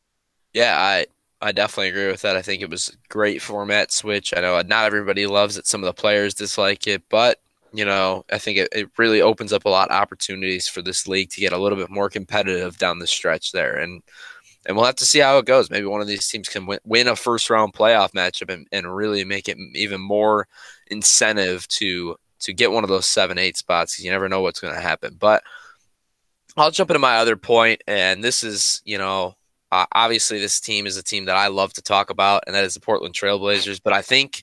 Yeah, 0.52 0.76
I 0.78 1.06
I 1.40 1.52
definitely 1.52 1.88
agree 1.88 2.10
with 2.10 2.22
that. 2.22 2.36
I 2.36 2.42
think 2.42 2.62
it 2.62 2.70
was 2.70 2.96
great 3.08 3.42
format 3.42 3.92
switch. 3.92 4.34
I 4.36 4.40
know 4.40 4.60
not 4.62 4.86
everybody 4.86 5.26
loves 5.26 5.56
it. 5.56 5.66
Some 5.66 5.82
of 5.82 5.86
the 5.86 6.00
players 6.00 6.34
dislike 6.34 6.86
it, 6.86 7.02
but 7.08 7.38
you 7.72 7.84
know, 7.84 8.24
I 8.32 8.38
think 8.38 8.58
it, 8.58 8.68
it 8.72 8.90
really 8.98 9.22
opens 9.22 9.52
up 9.52 9.64
a 9.64 9.68
lot 9.68 9.90
of 9.90 9.96
opportunities 9.96 10.68
for 10.68 10.82
this 10.82 11.06
league 11.06 11.30
to 11.30 11.40
get 11.40 11.52
a 11.52 11.58
little 11.58 11.78
bit 11.78 11.90
more 11.90 12.10
competitive 12.10 12.78
down 12.78 12.98
the 12.98 13.06
stretch 13.06 13.52
there. 13.52 13.76
And 13.76 14.02
and 14.66 14.76
we'll 14.76 14.86
have 14.86 14.96
to 14.96 15.06
see 15.06 15.20
how 15.20 15.38
it 15.38 15.46
goes. 15.46 15.70
Maybe 15.70 15.86
one 15.86 16.02
of 16.02 16.06
these 16.06 16.28
teams 16.28 16.48
can 16.48 16.66
win, 16.66 16.80
win 16.84 17.08
a 17.08 17.16
first 17.16 17.48
round 17.48 17.72
playoff 17.72 18.12
matchup 18.12 18.52
and, 18.52 18.66
and 18.72 18.94
really 18.94 19.24
make 19.24 19.48
it 19.48 19.56
even 19.74 20.00
more 20.00 20.46
incentive 20.88 21.66
to 21.68 22.16
to 22.40 22.52
get 22.52 22.72
one 22.72 22.84
of 22.84 22.90
those 22.90 23.06
seven 23.06 23.38
eight 23.38 23.56
spots. 23.56 23.94
because 23.94 24.04
You 24.04 24.10
never 24.10 24.28
know 24.28 24.40
what's 24.40 24.60
going 24.60 24.74
to 24.74 24.80
happen. 24.80 25.16
But 25.18 25.42
I'll 26.56 26.70
jump 26.70 26.90
into 26.90 26.98
my 26.98 27.16
other 27.16 27.36
point, 27.36 27.82
and 27.86 28.22
this 28.22 28.42
is 28.42 28.82
you 28.84 28.98
know 28.98 29.36
uh, 29.72 29.86
obviously, 29.92 30.40
this 30.40 30.60
team 30.60 30.86
is 30.86 30.96
a 30.96 31.02
team 31.02 31.26
that 31.26 31.36
I 31.36 31.46
love 31.46 31.72
to 31.74 31.82
talk 31.82 32.10
about, 32.10 32.42
and 32.46 32.54
that 32.54 32.64
is 32.64 32.74
the 32.74 32.80
Portland 32.80 33.14
Trailblazers. 33.14 33.80
But 33.82 33.92
I 33.92 34.02
think, 34.02 34.42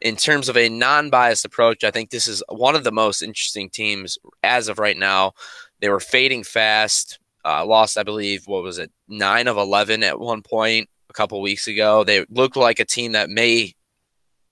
in 0.00 0.16
terms 0.16 0.48
of 0.48 0.56
a 0.56 0.68
non 0.68 1.10
biased 1.10 1.44
approach, 1.44 1.84
I 1.84 1.90
think 1.90 2.10
this 2.10 2.26
is 2.26 2.42
one 2.48 2.74
of 2.74 2.84
the 2.84 2.92
most 2.92 3.22
interesting 3.22 3.68
teams 3.68 4.18
as 4.42 4.68
of 4.68 4.78
right 4.78 4.96
now. 4.96 5.32
They 5.80 5.90
were 5.90 6.00
fading 6.00 6.44
fast, 6.44 7.18
uh, 7.44 7.66
lost, 7.66 7.98
I 7.98 8.02
believe, 8.02 8.46
what 8.46 8.62
was 8.62 8.78
it, 8.78 8.90
nine 9.08 9.46
of 9.46 9.58
11 9.58 10.02
at 10.04 10.18
one 10.18 10.42
point 10.42 10.88
a 11.10 11.12
couple 11.12 11.40
weeks 11.42 11.66
ago. 11.66 12.04
They 12.04 12.24
looked 12.30 12.56
like 12.56 12.80
a 12.80 12.84
team 12.84 13.12
that 13.12 13.30
may 13.30 13.74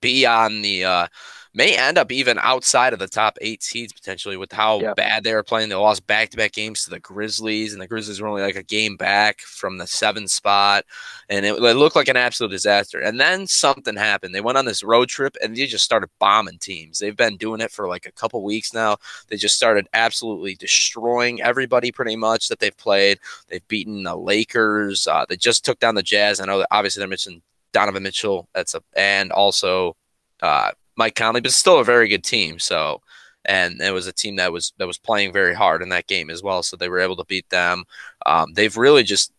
be 0.01 0.25
on 0.25 0.61
the. 0.61 0.85
Uh, 0.85 1.07
may 1.53 1.75
end 1.77 1.97
up 1.97 2.11
even 2.11 2.39
outside 2.39 2.93
of 2.93 2.99
the 2.99 3.07
top 3.07 3.37
eight 3.41 3.61
seeds 3.61 3.91
potentially 3.91 4.37
with 4.37 4.51
how 4.51 4.79
yep. 4.79 4.95
bad 4.95 5.23
they 5.23 5.33
were 5.33 5.43
playing. 5.43 5.69
They 5.69 5.75
lost 5.75 6.07
back 6.07 6.29
to 6.29 6.37
back 6.37 6.53
games 6.53 6.83
to 6.83 6.89
the 6.89 6.99
Grizzlies, 6.99 7.73
and 7.73 7.81
the 7.81 7.87
Grizzlies 7.87 8.21
were 8.21 8.27
only 8.27 8.41
like 8.41 8.55
a 8.55 8.63
game 8.63 8.95
back 8.95 9.41
from 9.41 9.77
the 9.77 9.87
seven 9.87 10.27
spot, 10.27 10.85
and 11.29 11.45
it, 11.45 11.53
it, 11.53 11.75
looked 11.75 11.95
like 11.95 12.07
an 12.07 12.17
absolute 12.17 12.51
disaster. 12.51 12.99
And 12.99 13.19
then 13.19 13.47
something 13.47 13.95
happened. 13.95 14.33
They 14.33 14.41
went 14.41 14.57
on 14.57 14.65
this 14.65 14.83
road 14.83 15.09
trip 15.09 15.35
and 15.41 15.55
they 15.55 15.65
just 15.65 15.85
started 15.85 16.09
bombing 16.19 16.59
teams. 16.59 16.99
They've 16.99 17.15
been 17.15 17.37
doing 17.37 17.61
it 17.61 17.71
for 17.71 17.87
like 17.87 18.05
a 18.05 18.11
couple 18.11 18.43
weeks 18.43 18.73
now. 18.73 18.97
They 19.27 19.37
just 19.37 19.55
started 19.55 19.87
absolutely 19.93 20.55
destroying 20.55 21.41
everybody 21.41 21.91
pretty 21.91 22.15
much 22.15 22.47
that 22.47 22.59
they've 22.59 22.75
played. 22.77 23.19
They've 23.47 23.67
beaten 23.67 24.03
the 24.03 24.15
Lakers. 24.15 25.07
Uh, 25.07 25.25
they 25.27 25.37
just 25.37 25.65
took 25.65 25.79
down 25.79 25.95
the 25.95 26.03
Jazz. 26.03 26.39
I 26.39 26.45
know 26.45 26.59
that 26.59 26.67
obviously 26.71 27.01
they're 27.01 27.07
missing 27.07 27.41
Donovan 27.73 28.03
Mitchell. 28.03 28.47
That's 28.53 28.75
a 28.75 28.81
and 28.95 29.31
also 29.31 29.95
uh, 30.41 30.71
Mike 30.95 31.15
Conley, 31.15 31.41
but 31.41 31.51
still 31.51 31.79
a 31.79 31.83
very 31.83 32.07
good 32.07 32.23
team. 32.23 32.59
So, 32.59 33.01
and 33.45 33.81
it 33.81 33.91
was 33.91 34.07
a 34.07 34.13
team 34.13 34.35
that 34.37 34.51
was 34.51 34.73
that 34.77 34.87
was 34.87 34.97
playing 34.97 35.33
very 35.33 35.53
hard 35.53 35.81
in 35.81 35.89
that 35.89 36.07
game 36.07 36.29
as 36.29 36.43
well. 36.43 36.63
So 36.63 36.77
they 36.77 36.89
were 36.89 36.99
able 36.99 37.15
to 37.17 37.25
beat 37.25 37.49
them. 37.49 37.85
Um, 38.25 38.53
they've 38.53 38.75
really 38.77 39.03
just 39.03 39.31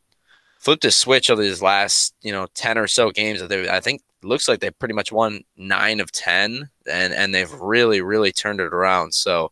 flipped 0.58 0.84
a 0.84 0.90
switch 0.90 1.30
over 1.30 1.42
these 1.42 1.62
last 1.62 2.14
you 2.22 2.32
know 2.32 2.46
ten 2.54 2.78
or 2.78 2.86
so 2.86 3.10
games. 3.10 3.40
That 3.40 3.48
they 3.48 3.68
I 3.68 3.80
think 3.80 4.02
looks 4.22 4.48
like 4.48 4.60
they 4.60 4.70
pretty 4.70 4.94
much 4.94 5.12
won 5.12 5.44
nine 5.56 6.00
of 6.00 6.12
ten, 6.12 6.68
and 6.90 7.12
and 7.12 7.34
they've 7.34 7.52
really 7.52 8.00
really 8.00 8.32
turned 8.32 8.60
it 8.60 8.72
around. 8.72 9.14
So. 9.14 9.50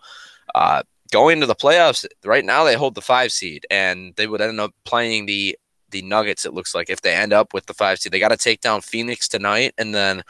Uh, 0.52 0.82
going 1.12 1.40
to 1.40 1.46
the 1.46 1.54
playoffs 1.54 2.06
right 2.24 2.44
now, 2.44 2.64
they 2.64 2.74
hold 2.74 2.94
the 2.94 3.00
five 3.00 3.32
seed, 3.32 3.66
and 3.70 4.14
they 4.16 4.26
would 4.26 4.40
end 4.40 4.60
up 4.60 4.72
playing 4.84 5.26
the 5.26 5.56
the 5.90 6.02
Nuggets. 6.02 6.44
It 6.44 6.54
looks 6.54 6.74
like 6.74 6.88
if 6.90 7.02
they 7.02 7.14
end 7.14 7.32
up 7.32 7.52
with 7.52 7.66
the 7.66 7.74
five 7.74 7.98
seed, 7.98 8.12
they 8.12 8.18
got 8.18 8.28
to 8.28 8.36
take 8.36 8.60
down 8.60 8.80
Phoenix 8.80 9.28
tonight, 9.28 9.74
and 9.78 9.94
then 9.94 10.22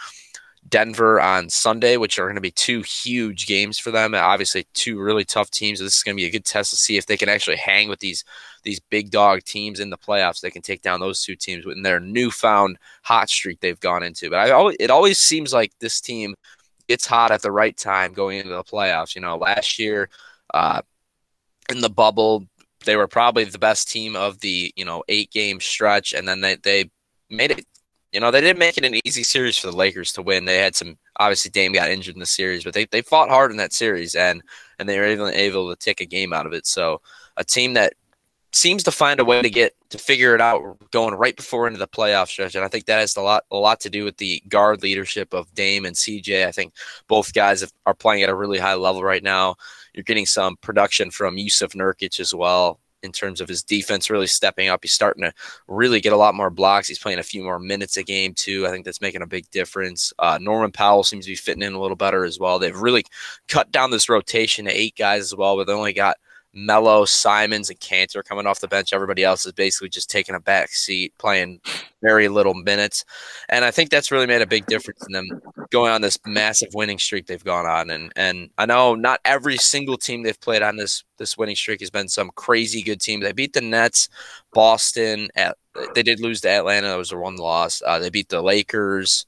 Denver 0.69 1.21
on 1.21 1.49
Sunday, 1.49 1.97
which 1.97 2.19
are 2.19 2.27
going 2.27 2.35
to 2.35 2.41
be 2.41 2.51
two 2.51 2.83
huge 2.83 3.47
games 3.47 3.79
for 3.79 3.91
them. 3.91 4.15
Obviously, 4.15 4.67
two 4.75 5.01
really 5.01 5.25
tough 5.25 5.51
teams. 5.51 5.81
This 5.81 5.97
is 5.97 6.03
going 6.03 6.17
to 6.17 6.21
be 6.21 6.27
a 6.27 6.31
good 6.31 6.45
test 6.45 6.71
to 6.71 6.77
see 6.77 6.97
if 6.97 7.07
they 7.07 7.17
can 7.17 7.29
actually 7.29 7.57
hang 7.57 7.89
with 7.89 8.01
these 8.01 8.25
these 8.63 8.79
big 8.79 9.11
dog 9.11 9.43
teams 9.45 9.81
in 9.81 9.91
the 9.91 9.97
playoffs. 9.97 10.41
They 10.41 10.51
can 10.51 10.63
take 10.63 10.83
down 10.83 11.01
those 11.01 11.23
two 11.23 11.35
teams 11.35 11.65
in 11.67 11.83
their 11.83 11.99
newfound 11.99 12.79
hot 13.03 13.31
streak 13.31 13.61
they've 13.61 13.81
gone 13.81 14.03
into. 14.03 14.29
But 14.29 14.51
always, 14.51 14.77
it 14.79 14.91
always 14.91 15.19
seems 15.19 15.53
like 15.53 15.73
this 15.81 16.01
team 16.01 16.35
gets 16.89 17.07
hot 17.07 17.31
at 17.31 17.43
the 17.43 17.53
right 17.53 17.77
time 17.77 18.13
going 18.13 18.39
into 18.39 18.51
the 18.51 18.65
playoffs. 18.65 19.15
You 19.15 19.23
know, 19.23 19.37
last 19.37 19.79
year 19.79 20.11
uh, 20.53 20.83
in 21.71 21.81
the 21.81 21.91
bubble, 21.91 22.47
they 22.85 22.97
were 22.97 23.09
probably 23.09 23.45
the 23.45 23.59
best 23.59 23.91
team 23.91 24.15
of 24.15 24.41
the 24.41 24.73
you 24.77 24.85
know 24.85 25.03
eight 25.09 25.31
game 25.31 25.59
stretch, 25.59 26.13
and 26.13 26.29
then 26.29 26.43
they 26.43 26.57
they 26.57 26.91
made 27.31 27.51
it 27.51 27.67
you 28.13 28.21
know, 28.21 28.31
they 28.31 28.41
didn't 28.41 28.59
make 28.59 28.77
it 28.77 28.85
an 28.85 29.01
easy 29.05 29.23
series 29.23 29.57
for 29.57 29.69
the 29.69 29.77
Lakers 29.77 30.13
to 30.13 30.23
win. 30.23 30.45
They 30.45 30.59
had 30.59 30.75
some 30.75 30.99
obviously 31.19 31.51
Dame 31.51 31.73
got 31.73 31.91
injured 31.91 32.15
in 32.17 32.21
the 32.21 32.27
series, 32.27 32.65
but 32.65 32.75
they, 32.75 32.87
they 32.87 33.03
fought 33.03 33.29
hard 33.29 33.51
in 33.51 33.57
that 33.59 33.73
series 33.73 34.15
and 34.15 34.43
and 34.79 34.89
they 34.89 34.99
were 34.99 35.05
able, 35.05 35.29
able 35.29 35.71
to 35.71 35.77
take 35.77 36.01
a 36.01 36.07
game 36.07 36.33
out 36.33 36.47
of 36.47 36.53
it. 36.53 36.67
So 36.67 37.01
a 37.37 37.45
team 37.45 37.75
that 37.75 37.93
seems 38.53 38.83
to 38.83 38.91
find 38.91 39.21
a 39.21 39.25
way 39.25 39.41
to 39.43 39.51
get 39.51 39.75
to 39.91 39.99
figure 39.99 40.35
it 40.35 40.41
out 40.41 40.79
going 40.91 41.15
right 41.15 41.37
before 41.37 41.69
into 41.69 41.79
the 41.79 41.87
playoff 41.87 42.29
stretch. 42.29 42.57
And 42.57 42.65
I 42.65 42.69
think 42.69 42.87
that 42.87 42.99
has 42.99 43.17
a 43.17 43.21
lot 43.21 43.45
a 43.51 43.57
lot 43.57 43.81
to 43.81 43.91
do 43.91 44.05
with 44.05 44.17
the 44.17 44.43
guard 44.49 44.83
leadership 44.83 45.33
of 45.33 45.53
Dame 45.55 45.85
and 45.85 45.95
CJ. 45.95 46.47
I 46.47 46.53
think 46.53 46.75
both 47.07 47.33
guys 47.33 47.65
are 47.87 47.95
playing 47.95 48.25
at 48.25 48.29
a 48.29 48.35
really 48.35 48.59
high 48.59 48.75
level 48.75 49.05
right 49.05 49.23
now. 49.23 49.55
You're 49.95 50.05
getting 50.05 50.27
some 50.27 50.57
production 50.57 51.11
from 51.11 51.37
Jusuf 51.37 51.75
Nurkic 51.75 52.19
as 52.19 52.35
well 52.35 52.81
in 53.03 53.13
terms 53.13 53.41
of 53.41 53.49
his 53.49 53.63
defense 53.63 54.11
really 54.11 54.27
stepping 54.27 54.69
up. 54.69 54.81
He's 54.83 54.93
starting 54.93 55.23
to 55.23 55.33
really 55.69 56.01
get 56.01 56.13
a 56.13 56.17
lot 56.17 56.35
more 56.35 56.51
blocks. 56.51 56.89
He's 56.89 56.99
playing 56.99 57.19
a 57.19 57.25
few 57.25 57.43
more 57.43 57.59
minutes 57.59 57.97
a 57.97 58.03
game 58.03 58.35
too. 58.35 58.67
I 58.67 58.71
think 58.71 58.85
that's 58.85 59.01
making 59.01 59.23
a 59.23 59.27
big 59.27 59.51
difference. 59.51 60.13
Uh, 60.19 60.39
Norman 60.41 60.73
Powell 60.73 61.05
seems 61.05 61.25
to 61.25 61.33
be 61.33 61.37
fitting 61.37 61.63
in 61.63 61.73
a 61.73 61.81
little 61.81 61.97
better 61.97 62.25
as 62.25 62.39
well. 62.39 62.59
They've 62.59 62.77
really 62.77 63.05
cut 63.49 63.71
down 63.71 63.91
this 63.91 64.09
rotation 64.09 64.65
to 64.67 64.71
eight 64.71 64.97
guys 64.97 65.23
as 65.23 65.35
well, 65.35 65.57
but 65.57 65.67
they 65.67 65.73
only 65.73 65.93
got 65.93 66.17
Melo, 66.53 67.05
Simons, 67.05 67.71
and 67.71 67.79
Kanter 67.81 68.25
coming 68.25 68.47
off 68.47 68.61
the 68.61 68.69
bench. 68.69 68.93
Everybody 68.93 69.23
else 69.25 69.47
is 69.47 69.53
basically 69.53 69.89
just 69.89 70.11
taking 70.11 70.35
a 70.35 70.41
back 70.41 70.71
seat, 70.71 71.13
playing 71.19 71.61
very 72.03 72.29
little 72.29 72.55
minutes. 72.55 73.05
And 73.49 73.65
I 73.65 73.71
think 73.71 73.91
that's 73.91 74.11
really 74.11 74.27
made 74.27 74.43
a 74.43 74.47
big 74.47 74.67
difference 74.67 75.05
in 75.07 75.13
them 75.13 75.41
going 75.71 75.93
on 75.93 76.01
this 76.01 76.19
massive 76.27 76.71
winning 76.75 76.99
streak 76.99 77.27
they've 77.27 77.45
gone 77.45 77.67
on. 77.67 77.91
And 77.91 78.13
and 78.17 78.51
I 78.59 78.67
know 78.67 78.95
not 78.95 79.21
every 79.25 79.57
single 79.57 79.97
team 79.97 80.23
they've 80.23 80.41
played 80.41 80.63
on 80.63 80.77
this 80.77 81.05
this 81.19 81.39
winning 81.39 81.57
streak 81.57 81.81
has 81.81 81.91
been 81.91 82.09
some 82.09 82.31
crazy 82.35 82.83
good 82.83 83.01
team. 83.01 83.21
They 83.21 83.33
beat 83.33 83.53
the 83.53 83.61
Nets, 83.61 84.09
Boston. 84.53 85.29
At, 85.37 85.57
they 85.95 86.03
did 86.03 86.21
lose 86.21 86.41
to 86.41 86.49
Atlanta. 86.49 86.89
That 86.89 86.99
was 86.99 87.11
their 87.11 87.21
one 87.21 87.37
loss. 87.37 87.83
Uh, 87.87 87.99
they 87.99 88.11
beat 88.11 88.29
the 88.29 88.43
Lakers 88.43 89.27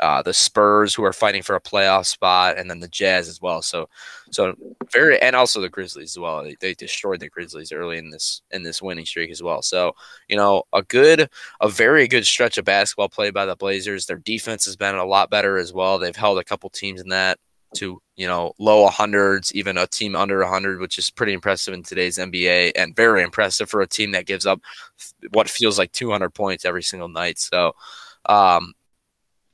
uh, 0.00 0.22
the 0.22 0.34
Spurs 0.34 0.94
who 0.94 1.04
are 1.04 1.12
fighting 1.12 1.42
for 1.42 1.54
a 1.54 1.60
playoff 1.60 2.06
spot, 2.06 2.58
and 2.58 2.68
then 2.68 2.80
the 2.80 2.88
Jazz 2.88 3.28
as 3.28 3.40
well. 3.40 3.62
So, 3.62 3.88
so 4.30 4.54
very, 4.92 5.20
and 5.20 5.36
also 5.36 5.60
the 5.60 5.68
Grizzlies 5.68 6.12
as 6.12 6.18
well. 6.18 6.42
They, 6.42 6.56
they 6.60 6.74
destroyed 6.74 7.20
the 7.20 7.28
Grizzlies 7.28 7.72
early 7.72 7.98
in 7.98 8.10
this 8.10 8.42
in 8.50 8.64
this 8.64 8.82
winning 8.82 9.06
streak 9.06 9.30
as 9.30 9.42
well. 9.42 9.62
So, 9.62 9.92
you 10.28 10.36
know, 10.36 10.64
a 10.72 10.82
good, 10.82 11.28
a 11.60 11.68
very 11.68 12.08
good 12.08 12.26
stretch 12.26 12.58
of 12.58 12.64
basketball 12.64 13.08
played 13.08 13.34
by 13.34 13.46
the 13.46 13.56
Blazers. 13.56 14.06
Their 14.06 14.18
defense 14.18 14.64
has 14.64 14.76
been 14.76 14.96
a 14.96 15.04
lot 15.04 15.30
better 15.30 15.58
as 15.58 15.72
well. 15.72 15.98
They've 15.98 16.14
held 16.14 16.38
a 16.38 16.44
couple 16.44 16.70
teams 16.70 17.00
in 17.00 17.10
that 17.10 17.38
to 17.76 18.00
you 18.16 18.26
know 18.26 18.52
low 18.58 18.86
hundreds, 18.88 19.54
even 19.54 19.78
a 19.78 19.86
team 19.86 20.16
under 20.16 20.42
hundred, 20.44 20.80
which 20.80 20.98
is 20.98 21.10
pretty 21.10 21.32
impressive 21.32 21.72
in 21.72 21.84
today's 21.84 22.18
NBA, 22.18 22.72
and 22.74 22.96
very 22.96 23.22
impressive 23.22 23.70
for 23.70 23.80
a 23.80 23.86
team 23.86 24.10
that 24.12 24.26
gives 24.26 24.46
up 24.46 24.60
what 25.32 25.48
feels 25.48 25.78
like 25.78 25.92
200 25.92 26.30
points 26.30 26.64
every 26.64 26.82
single 26.82 27.08
night. 27.08 27.38
So. 27.38 27.74
Um, 28.26 28.72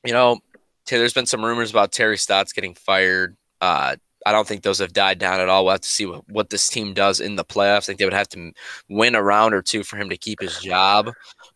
you 0.05 0.13
know, 0.13 0.39
there's 0.87 1.13
been 1.13 1.25
some 1.25 1.43
rumors 1.43 1.71
about 1.71 1.91
Terry 1.91 2.17
Stotts 2.17 2.53
getting 2.53 2.75
fired. 2.75 3.37
Uh, 3.59 3.95
I 4.25 4.31
don't 4.31 4.47
think 4.47 4.63
those 4.63 4.79
have 4.79 4.93
died 4.93 5.19
down 5.19 5.39
at 5.39 5.49
all. 5.49 5.65
We'll 5.65 5.73
have 5.73 5.81
to 5.81 5.87
see 5.87 6.05
what, 6.05 6.27
what 6.29 6.49
this 6.49 6.67
team 6.67 6.93
does 6.93 7.19
in 7.19 7.35
the 7.35 7.45
playoffs. 7.45 7.83
I 7.83 7.87
think 7.87 7.99
they 7.99 8.05
would 8.05 8.13
have 8.13 8.29
to 8.29 8.51
win 8.89 9.15
a 9.15 9.23
round 9.23 9.53
or 9.53 9.61
two 9.61 9.83
for 9.83 9.97
him 9.97 10.09
to 10.09 10.17
keep 10.17 10.41
his 10.41 10.59
job. 10.59 11.11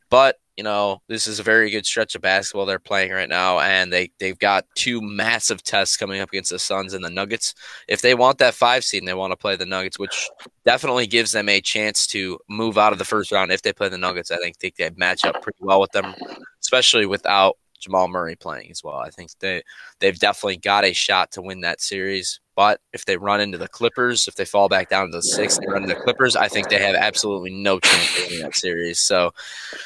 But 0.09 0.37
you 0.57 0.63
know, 0.63 1.01
this 1.09 1.27
is 1.27 1.39
a 1.39 1.43
very 1.43 1.69
good 1.69 1.85
stretch 1.85 2.15
of 2.15 2.21
basketball 2.21 2.65
they're 2.65 2.79
playing 2.79 3.11
right 3.11 3.27
now, 3.27 3.59
and 3.59 3.91
they 3.91 4.11
they've 4.19 4.39
got 4.39 4.65
two 4.75 5.01
massive 5.01 5.61
tests 5.61 5.97
coming 5.97 6.21
up 6.21 6.29
against 6.29 6.49
the 6.49 6.59
Suns 6.59 6.93
and 6.93 7.03
the 7.03 7.09
Nuggets. 7.09 7.53
If 7.89 8.01
they 8.01 8.15
want 8.15 8.37
that 8.37 8.53
five 8.53 8.85
seed 8.85 9.01
and 9.01 9.07
they 9.07 9.13
want 9.13 9.31
to 9.31 9.37
play 9.37 9.57
the 9.57 9.65
Nuggets, 9.65 9.99
which 9.99 10.29
definitely 10.63 11.07
gives 11.07 11.33
them 11.33 11.49
a 11.49 11.59
chance 11.59 12.07
to 12.07 12.39
move 12.47 12.77
out 12.77 12.93
of 12.93 12.99
the 12.99 13.05
first 13.05 13.33
round 13.33 13.51
if 13.51 13.63
they 13.63 13.73
play 13.73 13.89
the 13.89 13.97
Nuggets, 13.97 14.31
I 14.31 14.37
think 14.37 14.57
they 14.57 14.89
match 14.95 15.25
up 15.25 15.41
pretty 15.41 15.59
well 15.59 15.81
with 15.81 15.91
them, 15.91 16.15
especially 16.61 17.05
without 17.05 17.57
Jamal 17.85 18.07
Murray 18.07 18.35
playing 18.35 18.71
as 18.71 18.83
well. 18.83 18.97
I 18.97 19.11
think 19.11 19.29
they 19.39 19.61
they've 19.99 20.17
definitely 20.17 20.57
got 20.57 20.83
a 20.83 20.91
shot 20.91 21.31
to 21.33 21.41
win 21.41 21.61
that 21.61 21.81
series. 21.81 22.39
But 22.55 22.79
if 22.93 23.05
they 23.05 23.17
run 23.17 23.41
into 23.41 23.57
the 23.57 23.67
Clippers, 23.67 24.27
if 24.27 24.35
they 24.35 24.45
fall 24.45 24.69
back 24.69 24.89
down 24.89 25.11
to 25.11 25.17
the 25.17 25.21
six 25.21 25.57
and 25.57 25.69
run 25.69 25.83
into 25.83 25.93
the 25.93 26.01
Clippers, 26.01 26.35
I 26.35 26.47
think 26.47 26.69
they 26.69 26.79
have 26.79 26.95
absolutely 26.95 27.51
no 27.51 27.79
chance 27.79 28.17
of 28.17 28.23
winning 28.23 28.43
that 28.43 28.55
series. 28.55 28.99
So, 28.99 29.33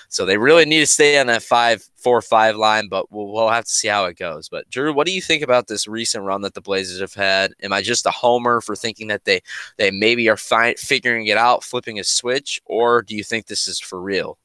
so 0.08 0.24
they 0.24 0.38
really 0.38 0.66
need 0.66 0.82
to 0.82 0.86
stay 0.86 1.20
on 1.20 1.28
that 1.28 1.42
five, 1.42 1.84
four, 1.96 2.22
five 2.22 2.56
line. 2.56 2.88
But 2.88 3.12
we'll, 3.12 3.32
we'll 3.32 3.50
have 3.50 3.66
to 3.66 3.72
see 3.72 3.88
how 3.88 4.06
it 4.06 4.18
goes. 4.18 4.50
But 4.50 4.70
Drew, 4.70 4.94
what 4.94 5.08
do 5.08 5.14
you 5.14 5.22
think 5.22 5.42
about 5.42 5.68
this 5.68 5.88
recent 5.88 6.24
run 6.24 6.42
that 6.42 6.54
the 6.54 6.62
Blazers 6.62 7.02
have 7.02 7.16
had? 7.16 7.54
Am 7.64 7.74
I 7.74 7.82
just 7.82 8.06
a 8.06 8.12
homer 8.12 8.62
for 8.62 8.76
thinking 8.76 9.08
that 9.08 9.26
they 9.26 9.42
they 9.78 9.90
maybe 9.90 10.30
are 10.30 10.38
fi- 10.38 10.76
figuring 10.76 11.26
it 11.26 11.38
out, 11.38 11.64
flipping 11.64 12.00
a 12.00 12.04
switch, 12.04 12.62
or 12.66 13.02
do 13.02 13.16
you 13.16 13.24
think 13.24 13.48
this 13.48 13.68
is 13.68 13.80
for 13.80 14.00
real? 14.00 14.38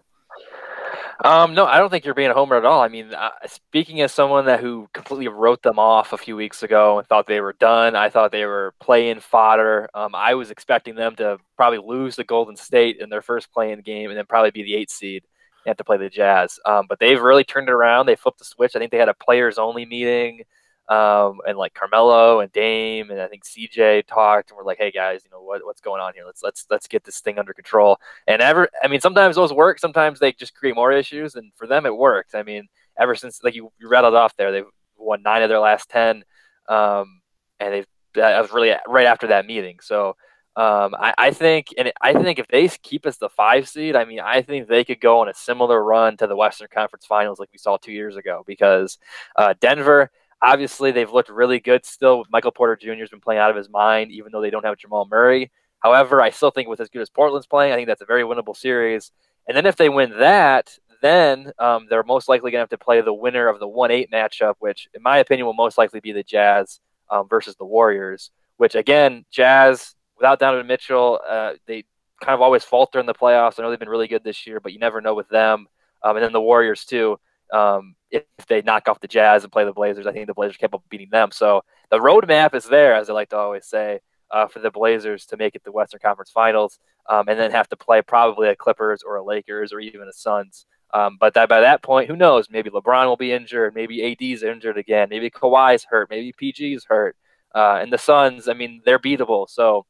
Um, 1.23 1.55
no, 1.55 1.67
I 1.67 1.79
don't 1.79 1.91
think 1.91 2.05
you're 2.05 2.15
being 2.15 2.31
a 2.31 2.35
homer 2.35 2.57
at 2.57 2.65
all. 2.65 2.81
I 2.81 2.89
mean, 2.89 3.15
uh, 3.15 3.31
speaking 3.47 4.01
as 4.01 4.13
someone 4.13 4.47
that 4.47 4.61
who 4.61 4.89
completely 4.93 5.29
wrote 5.29 5.63
them 5.63 5.79
off 5.79 6.13
a 6.13 6.19
few 6.19 6.35
weeks 6.35 6.63
ago 6.63 6.99
and 6.99 7.07
thought 7.07 7.27
they 7.27 7.41
were 7.41 7.53
done, 7.53 7.95
I 7.95 8.09
thought 8.09 8.33
they 8.33 8.47
were 8.47 8.75
play-in 8.81 9.21
fodder. 9.21 9.89
Um, 9.95 10.15
I 10.15 10.35
was 10.35 10.51
expecting 10.51 10.95
them 10.95 11.15
to 11.17 11.39
probably 11.57 11.79
lose 11.79 12.17
the 12.17 12.25
Golden 12.25 12.57
State 12.57 12.99
in 12.99 13.11
their 13.11 13.23
first 13.23 13.53
play-in 13.53 13.83
game 13.83 14.11
and 14.11 14.19
then 14.19 14.27
probably 14.27 14.51
be 14.51 14.65
the 14.65 14.75
eight 14.75 14.91
seed 14.91 15.23
and 15.65 15.71
have 15.71 15.77
to 15.77 15.85
play 15.85 15.99
the 15.99 16.11
Jazz. 16.11 16.59
Um, 16.65 16.87
but 16.89 16.99
they've 16.99 17.21
really 17.21 17.45
turned 17.45 17.69
it 17.69 17.73
around. 17.73 18.07
They 18.07 18.17
flipped 18.17 18.39
the 18.39 18.45
switch. 18.45 18.75
I 18.75 18.79
think 18.79 18.91
they 18.91 18.99
had 18.99 19.09
a 19.09 19.15
players 19.15 19.59
only 19.59 19.87
meeting 19.87 20.43
um, 20.89 21.39
and 21.47 21.57
like 21.57 21.73
Carmelo 21.73 22.41
and 22.41 22.53
Dame 22.53 23.11
and 23.11 23.21
I 23.21 23.27
think 23.27 23.45
CJ 23.45 24.07
talked 24.07 24.51
and 24.51 24.57
we're 24.57 24.65
like, 24.65 24.79
hey 24.79 24.91
guys, 24.91 25.23
you 25.25 25.31
know 25.31 25.43
what 25.43 25.65
what's 25.65 25.81
going 25.81 26.03
on 26.03 26.13
here? 26.15 26.25
Let's 26.27 26.43
let's 26.43 26.67
let's 26.71 26.87
get 26.87 27.05
this 27.05 27.21
thing 27.21 27.39
under 27.39 27.55
control. 27.55 27.99
And 28.27 28.43
ever, 28.43 28.69
I 28.83 28.89
mean, 28.89 29.01
sometimes 29.01 29.37
those 29.37 29.53
work. 29.53 29.79
Sometimes 29.79 30.19
they 30.19 30.33
just 30.33 30.55
create 30.55 30.75
more 30.75 30.93
issues. 30.93 31.37
And 31.37 31.53
for 31.57 31.67
them, 31.67 31.87
it 31.87 31.97
worked. 31.97 32.35
I 32.35 32.43
mean, 32.43 32.69
ever 32.99 33.15
since 33.15 33.43
like 33.43 33.55
you, 33.55 33.73
you 33.79 33.89
rattled 33.89 34.15
off 34.15 34.37
there, 34.37 34.53
they've 34.53 34.65
won 34.99 35.23
nine 35.23 35.43
of 35.43 35.49
their 35.49 35.59
last 35.59 35.89
ten, 35.89 36.23
um, 36.69 37.21
and 37.61 37.73
they've 37.73 37.87
that 38.15 38.41
was 38.41 38.53
really 38.53 38.73
right 38.87 39.07
after 39.07 39.29
that 39.29 39.47
meeting. 39.47 39.79
So. 39.81 40.17
Um, 40.57 40.95
I, 40.95 41.13
I, 41.19 41.31
think, 41.33 41.75
and 41.77 41.93
I 42.01 42.13
think 42.13 42.39
if 42.39 42.47
they 42.47 42.69
keep 42.69 43.07
us 43.07 43.17
the 43.17 43.29
five 43.29 43.69
seed, 43.69 43.97
I 43.97 44.05
mean, 44.05 44.21
I 44.21 44.41
think 44.41 44.69
they 44.69 44.85
could 44.85 45.01
go 45.01 45.19
on 45.19 45.29
a 45.29 45.35
similar 45.35 45.83
run 45.83 46.17
to 46.19 46.29
the 46.29 46.37
Western 46.37 46.69
Conference 46.73 47.05
Finals 47.07 47.41
like 47.41 47.49
we 47.53 47.59
saw 47.59 47.77
two 47.77 47.91
years 47.91 48.15
ago 48.15 48.45
because 48.47 48.97
uh, 49.35 49.55
Denver, 49.61 50.13
Obviously, 50.45 50.93
they've 50.93 51.11
looked 51.11 51.31
really 51.31 51.59
good 51.59 51.87
still. 51.87 52.25
Michael 52.31 52.53
Porter 52.53 52.77
Jr. 52.77 53.01
has 53.01 53.09
been 53.09 53.21
playing 53.21 53.41
out 53.41 53.51
of 53.51 53.57
his 53.57 53.71
mind, 53.71 54.13
even 54.13 54.31
though 54.31 54.43
they 54.43 54.51
don't 54.51 54.65
have 54.65 54.77
Jamal 54.77 55.09
Murray. 55.11 55.51
However, 55.83 56.21
I 56.21 56.29
still 56.29 56.51
think 56.51 56.69
with 56.69 56.81
as 56.81 56.91
good 56.91 57.01
as 57.01 57.09
Portland's 57.09 57.47
playing, 57.47 57.73
I 57.73 57.77
think 57.77 57.89
that's 57.89 58.03
a 58.03 58.07
very 58.07 58.25
winnable 58.25 58.55
series. 58.55 59.11
And 59.49 59.57
then 59.57 59.65
if 59.65 59.77
they 59.77 59.89
win 59.89 60.19
that, 60.19 60.79
then 61.01 61.51
um, 61.59 61.87
they're 61.89 62.03
most 62.03 62.29
likely 62.29 62.51
going 62.51 62.59
to 62.59 62.63
have 62.63 62.79
to 62.79 62.85
play 62.85 63.01
the 63.01 63.13
winner 63.13 63.49
of 63.49 63.59
the 63.59 63.69
1 63.69 63.91
8 63.91 64.11
matchup, 64.11 64.55
which, 64.59 64.89
in 64.95 65.03
my 65.03 65.19
opinion, 65.19 65.47
will 65.47 65.55
most 65.55 65.79
likely 65.79 66.01
be 66.01 66.13
the 66.13 66.23
Jazz 66.23 66.81
um, 67.11 67.27
versus 67.27 67.57
the 67.57 67.65
Warriors. 67.65 68.31
Which, 68.59 68.75
again, 68.75 69.25
Jazz, 69.31 69.95
without 70.17 70.39
Donovan 70.39 70.67
Mitchell, 70.67 71.21
uh, 71.27 71.53
they 71.67 71.85
kind 72.23 72.35
of 72.35 72.41
always 72.41 72.65
falter 72.65 73.01
in 73.01 73.07
the 73.07 73.15
playoffs. 73.15 73.59
I 73.59 73.63
know 73.63 73.71
they've 73.71 73.79
been 73.79 73.89
really 73.89 74.09
good 74.09 74.25
this 74.25 74.47
year, 74.47 74.61
but 74.61 74.73
you 74.73 74.79
never 74.79 75.01
know 75.01 75.15
with 75.15 75.29
them. 75.29 75.69
Um, 76.03 76.17
and 76.17 76.25
then 76.25 76.33
the 76.33 76.41
Warriors, 76.41 76.85
too. 76.85 77.19
Um, 77.53 77.95
if 78.15 78.47
they 78.49 78.63
knock 78.63 78.89
off 78.89 79.01
the 79.01 79.09
Jazz 79.09 79.43
and 79.43 79.53
play 79.53 79.65
the 79.65 79.73
Blazers, 79.73 80.07
I 80.07 80.13
think 80.13 80.27
the 80.27 80.35
Blazers 80.35 80.57
capable 80.57 80.83
of 80.85 80.89
beating 80.89 81.11
them. 81.11 81.31
So 81.33 81.63
the 81.91 81.99
roadmap 81.99 82.55
is 82.55 82.65
there, 82.65 82.95
as 82.95 83.11
I 83.11 83.13
like 83.13 83.31
to 83.31 83.37
always 83.37 83.67
say, 83.67 84.01
uh, 84.31 84.49
for 84.49 84.61
the 84.61 84.71
Blazers 84.71 85.27
to 85.27 85.37
make 85.37 85.55
it 85.55 85.65
the 85.65 85.73
Western 85.73 86.01
Conference 86.01 86.31
Finals, 86.31 86.79
um, 87.09 87.29
and 87.29 87.39
then 87.39 87.51
have 87.51 87.69
to 87.69 87.77
play 87.77 88.03
probably 88.03 88.49
a 88.49 88.57
Clippers 88.57 89.03
or 89.03 89.17
a 89.17 89.25
Lakers 89.25 89.73
or 89.73 89.81
even 89.81 90.09
a 90.09 90.13
Suns. 90.13 90.67
Um, 90.93 91.17
but 91.19 91.35
that 91.35 91.49
by 91.49 91.61
that 91.61 91.83
point, 91.83 92.09
who 92.09 92.17
knows? 92.17 92.49
Maybe 92.51 92.71
LeBron 92.71 93.07
will 93.07 93.17
be 93.17 93.33
injured. 93.33 93.75
Maybe 93.75 94.13
AD's 94.13 94.43
injured 94.43 94.79
again. 94.79 95.09
Maybe 95.11 95.29
Kawhi's 95.29 95.85
hurt. 95.85 96.09
Maybe 96.09 96.33
PG's 96.33 96.85
hurt. 96.85 97.17
Uh, 97.55 97.79
and 97.81 97.93
the 97.93 97.99
Suns, 97.99 98.49
I 98.49 98.55
mean, 98.55 98.81
they're 98.85 98.99
beatable. 98.99 99.49
So 99.49 99.87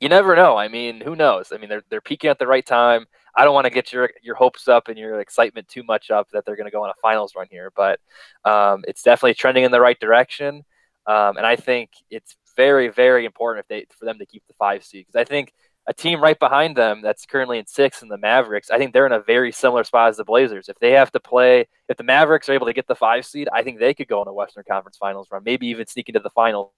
you 0.00 0.08
never 0.08 0.36
know. 0.36 0.56
I 0.56 0.68
mean, 0.68 1.00
who 1.00 1.16
knows? 1.16 1.52
I 1.52 1.58
mean, 1.58 1.68
they're 1.68 1.82
they're 1.90 2.00
peaking 2.00 2.30
at 2.30 2.38
the 2.38 2.46
right 2.46 2.64
time. 2.64 3.06
I 3.38 3.44
don't 3.44 3.54
want 3.54 3.66
to 3.66 3.70
get 3.70 3.92
your 3.92 4.10
your 4.20 4.34
hopes 4.34 4.66
up 4.66 4.88
and 4.88 4.98
your 4.98 5.20
excitement 5.20 5.68
too 5.68 5.84
much 5.84 6.10
up 6.10 6.28
that 6.32 6.44
they're 6.44 6.56
going 6.56 6.66
to 6.66 6.72
go 6.72 6.82
on 6.82 6.90
a 6.90 7.00
finals 7.00 7.34
run 7.36 7.46
here, 7.48 7.72
but 7.76 8.00
um, 8.44 8.84
it's 8.88 9.02
definitely 9.02 9.34
trending 9.34 9.62
in 9.62 9.70
the 9.70 9.80
right 9.80 9.98
direction. 10.00 10.64
Um, 11.06 11.36
and 11.36 11.46
I 11.46 11.54
think 11.54 11.90
it's 12.10 12.34
very 12.56 12.88
very 12.88 13.24
important 13.24 13.64
if 13.64 13.68
they 13.68 13.86
for 13.96 14.04
them 14.06 14.18
to 14.18 14.26
keep 14.26 14.42
the 14.48 14.54
five 14.54 14.84
seed 14.84 15.06
because 15.06 15.20
I 15.20 15.24
think 15.24 15.52
a 15.86 15.94
team 15.94 16.20
right 16.20 16.38
behind 16.38 16.76
them 16.76 17.00
that's 17.00 17.24
currently 17.24 17.58
in 17.58 17.66
six 17.66 18.02
in 18.02 18.08
the 18.08 18.18
Mavericks, 18.18 18.70
I 18.70 18.76
think 18.76 18.92
they're 18.92 19.06
in 19.06 19.12
a 19.12 19.20
very 19.20 19.52
similar 19.52 19.84
spot 19.84 20.10
as 20.10 20.18
the 20.18 20.24
Blazers. 20.24 20.68
If 20.68 20.78
they 20.80 20.90
have 20.92 21.10
to 21.12 21.20
play, 21.20 21.66
if 21.88 21.96
the 21.96 22.04
Mavericks 22.04 22.48
are 22.48 22.52
able 22.52 22.66
to 22.66 22.74
get 22.74 22.86
the 22.88 22.94
five 22.94 23.24
seed, 23.24 23.48
I 23.54 23.62
think 23.62 23.78
they 23.78 23.94
could 23.94 24.08
go 24.08 24.20
on 24.20 24.28
a 24.28 24.32
Western 24.32 24.64
Conference 24.68 24.98
Finals 24.98 25.28
run, 25.30 25.44
maybe 25.44 25.68
even 25.68 25.86
sneak 25.86 26.08
into 26.10 26.20
the 26.20 26.30
finals 26.30 26.72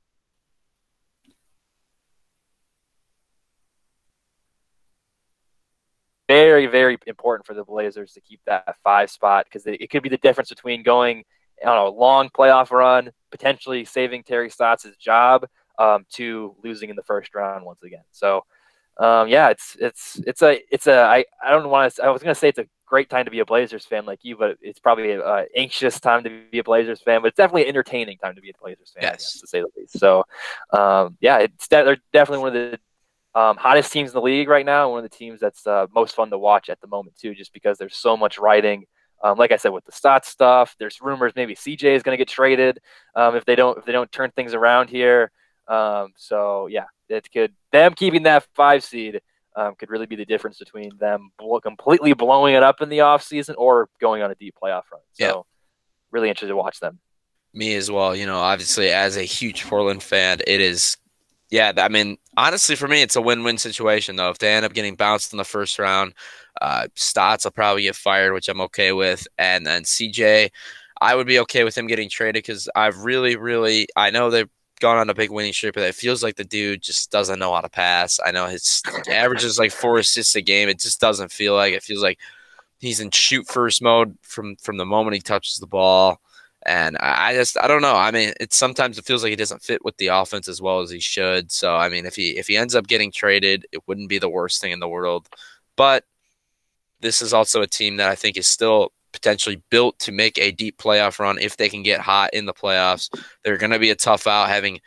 very, 6.31 6.66
very 6.66 6.97
important 7.09 7.45
for 7.45 7.55
the 7.55 7.64
Blazers 7.64 8.12
to 8.12 8.21
keep 8.21 8.40
that 8.47 8.77
five 8.85 9.11
spot 9.11 9.47
because 9.47 9.66
it 9.66 9.90
could 9.90 10.05
be 10.05 10.09
the 10.09 10.16
difference 10.19 10.49
between 10.49 10.85
going 10.85 11.25
on 11.66 11.77
a 11.77 11.88
long 11.88 12.29
playoff 12.29 12.71
run, 12.71 13.11
potentially 13.33 13.85
saving 13.85 14.23
Terry 14.23 14.49
Stotts' 14.49 14.97
job, 14.97 15.45
um, 15.81 16.07
to 16.12 16.55
losing 16.62 16.88
in 16.88 16.95
the 16.95 17.03
first 17.03 17.35
round 17.35 17.64
once 17.64 17.83
again. 17.83 18.05
So, 18.12 18.45
um, 19.01 19.27
yeah, 19.27 19.49
it's 19.49 19.77
it's 19.81 20.21
it's 20.25 20.43
a 20.43 20.61
it's 20.71 20.87
a 20.87 21.01
I, 21.01 21.25
I 21.45 21.51
don't 21.51 21.69
want 21.69 21.93
to 21.93 22.05
I 22.05 22.11
was 22.11 22.23
gonna 22.23 22.37
say 22.37 22.49
it's 22.49 22.61
a 22.61 22.66
great 22.87 23.11
time 23.11 23.25
to 23.25 23.31
be 23.33 23.40
a 23.40 23.45
Blazers 23.45 23.85
fan 23.85 24.07
like 24.07 24.21
you, 24.23 24.37
but 24.37 24.57
it's 24.62 24.79
probably 24.79 25.11
an 25.11 25.47
anxious 25.57 25.99
time 25.99 26.23
to 26.23 26.31
be 26.53 26.61
a 26.61 26.64
Blazers 26.64 27.03
fan. 27.03 27.23
But 27.23 27.29
it's 27.29 27.37
definitely 27.37 27.62
an 27.62 27.71
entertaining 27.71 28.19
time 28.19 28.37
to 28.37 28.40
be 28.40 28.51
a 28.51 28.53
Blazers 28.62 28.93
fan, 28.95 29.03
yes. 29.03 29.16
guess, 29.16 29.40
to 29.40 29.47
say 29.49 29.61
the 29.62 29.69
least. 29.77 29.99
So, 29.99 30.25
um, 30.73 31.16
yeah, 31.21 31.38
it's 31.38 31.66
de- 31.66 31.85
they're 31.85 31.99
definitely 32.12 32.45
one 32.45 32.49
of 32.49 32.55
the 32.55 32.79
um, 33.35 33.57
hottest 33.57 33.93
teams 33.93 34.11
in 34.11 34.14
the 34.14 34.23
league 34.23 34.49
right 34.49 34.66
now. 34.66 34.90
One 34.90 35.05
of 35.05 35.11
the 35.11 35.16
teams 35.16 35.40
that's 35.40 35.66
uh, 35.66 35.87
most 35.95 36.14
fun 36.14 36.31
to 36.31 36.38
watch 36.38 36.69
at 36.69 36.81
the 36.81 36.87
moment 36.87 37.16
too, 37.16 37.35
just 37.35 37.53
because 37.53 37.79
there's 37.79 37.97
so 37.97 38.16
much 38.16 38.38
writing. 38.38 38.87
Um, 39.23 39.37
like 39.37 39.53
I 39.53 39.57
said, 39.57 39.69
with 39.69 39.85
the 39.85 39.93
Stotts 39.93 40.29
stuff, 40.29 40.75
there's 40.79 41.01
rumors 41.01 41.33
maybe 41.37 41.55
CJ 41.55 41.95
is 41.95 42.03
going 42.03 42.16
to 42.16 42.21
get 42.21 42.29
traded 42.29 42.81
um, 43.14 43.37
if 43.37 43.45
they 43.45 43.55
don't 43.55 43.79
if 43.79 43.85
they 43.85 43.93
don't 43.93 44.11
turn 44.11 44.31
things 44.31 44.55
around 44.55 44.88
here. 44.88 45.31
Um, 45.69 46.12
so 46.16 46.66
yeah, 46.66 46.87
it 47.09 47.31
could 47.31 47.53
them 47.71 47.95
keeping 47.95 48.25
that 48.25 48.47
five 48.55 48.83
seed 48.83 49.21
um, 49.57 49.75
could 49.75 49.90
really 49.90 50.07
be 50.07 50.16
the 50.16 50.25
difference 50.25 50.59
between 50.59 50.90
them 50.99 51.31
completely 51.62 52.12
blowing 52.14 52.55
it 52.55 52.62
up 52.62 52.81
in 52.81 52.88
the 52.88 52.99
offseason 52.99 53.55
or 53.59 53.88
going 54.01 54.23
on 54.23 54.31
a 54.31 54.35
deep 54.35 54.55
playoff 54.61 54.85
run. 54.93 55.03
So 55.12 55.25
yeah. 55.25 55.35
really 56.11 56.29
interested 56.29 56.49
to 56.49 56.57
watch 56.57 56.81
them. 56.81 56.99
Me 57.53 57.75
as 57.75 57.90
well. 57.90 58.14
You 58.14 58.27
know, 58.27 58.38
obviously 58.38 58.90
as 58.90 59.16
a 59.16 59.23
huge 59.23 59.64
Portland 59.64 60.03
fan, 60.03 60.40
it 60.47 60.61
is 60.61 60.97
yeah, 61.50 61.72
I 61.76 61.88
mean, 61.88 62.16
honestly, 62.36 62.76
for 62.76 62.86
me, 62.88 63.02
it's 63.02 63.16
a 63.16 63.20
win-win 63.22 63.58
situation 63.58 64.16
though. 64.16 64.30
If 64.30 64.38
they 64.38 64.52
end 64.52 64.64
up 64.64 64.72
getting 64.72 64.94
bounced 64.94 65.32
in 65.32 65.36
the 65.36 65.44
first 65.44 65.78
round, 65.78 66.14
uh, 66.60 66.88
Stotts 66.94 67.44
will 67.44 67.50
probably 67.52 67.82
get 67.82 67.96
fired, 67.96 68.32
which 68.32 68.48
I'm 68.48 68.60
okay 68.62 68.92
with, 68.92 69.26
and 69.38 69.66
then 69.66 69.82
CJ, 69.84 70.50
I 71.00 71.14
would 71.14 71.26
be 71.26 71.38
okay 71.40 71.64
with 71.64 71.76
him 71.76 71.86
getting 71.86 72.08
traded 72.08 72.44
because 72.44 72.68
I've 72.76 72.98
really, 72.98 73.36
really, 73.36 73.88
I 73.96 74.10
know 74.10 74.30
they've 74.30 74.48
gone 74.80 74.98
on 74.98 75.10
a 75.10 75.14
big 75.14 75.30
winning 75.30 75.52
streak, 75.52 75.74
but 75.74 75.82
it 75.82 75.94
feels 75.94 76.22
like 76.22 76.36
the 76.36 76.44
dude 76.44 76.82
just 76.82 77.10
doesn't 77.10 77.38
know 77.38 77.52
how 77.54 77.60
to 77.60 77.68
pass. 77.68 78.18
I 78.24 78.30
know 78.30 78.46
his 78.46 78.82
average 79.08 79.44
is 79.44 79.58
like 79.58 79.72
four 79.72 79.98
assists 79.98 80.34
a 80.36 80.42
game. 80.42 80.68
It 80.68 80.80
just 80.80 81.00
doesn't 81.00 81.32
feel 81.32 81.54
like 81.54 81.74
it 81.74 81.82
feels 81.82 82.02
like 82.02 82.18
he's 82.80 83.00
in 83.00 83.10
shoot 83.10 83.46
first 83.46 83.82
mode 83.82 84.16
from 84.22 84.56
from 84.56 84.76
the 84.78 84.86
moment 84.86 85.14
he 85.14 85.20
touches 85.20 85.56
the 85.58 85.66
ball. 85.66 86.20
And 86.66 86.99
I 86.99 87.35
just 87.35 87.57
I 87.59 87.66
don't 87.66 87.83
know. 87.83 87.94
I 87.96 88.11
mean, 88.11 88.35
it 88.38 88.53
sometimes 88.53 88.99
it 88.99 89.07
feels 89.07 89.23
like 89.23 89.31
he 89.31 89.37
doesn't 89.37 89.62
fit 89.62 89.85
with 89.85 89.96
the 89.96 90.09
offense 90.09 90.46
as 90.46 90.61
well 90.61 90.81
as 90.81 90.90
he 90.90 91.01
should. 91.01 91.51
So 91.51 91.75
I 91.75 91.88
mean, 91.88 92.05
if 92.07 92.16
he 92.16 92.37
if 92.38 92.49
he 92.49 92.57
ends 92.57 92.75
up 92.75 92.87
getting 92.87 93.11
traded, 93.11 93.66
it 93.73 93.87
wouldn't 93.87 94.09
be 94.11 94.18
the 94.18 94.29
worst 94.29 94.61
thing 94.61 94.73
in 94.73 94.81
the 94.81 94.88
world. 94.88 95.29
But 95.77 96.05
this 97.01 97.23
is 97.23 97.33
also 97.33 97.62
a 97.62 97.66
team 97.66 97.96
that 97.96 98.11
I 98.11 98.14
think 98.14 98.37
is 98.37 98.46
still 98.46 98.92
potentially 99.12 99.62
built 99.70 99.99
to 100.01 100.12
make 100.12 100.38
a 100.38 100.53
deep 100.53 100.77
playoff 100.79 101.18
run 101.18 101.38
if 101.38 101.57
they 101.57 101.68
can 101.68 101.83
get 101.83 102.01
hot 102.01 102.31
in 102.35 102.44
the 102.44 102.53
playoffs. 102.53 103.09
They're 103.42 103.57
going 103.57 103.73
to 103.73 103.79
be 103.79 103.90
a 103.90 103.96
tough 103.96 104.27
out 104.27 104.49
having 104.49 104.81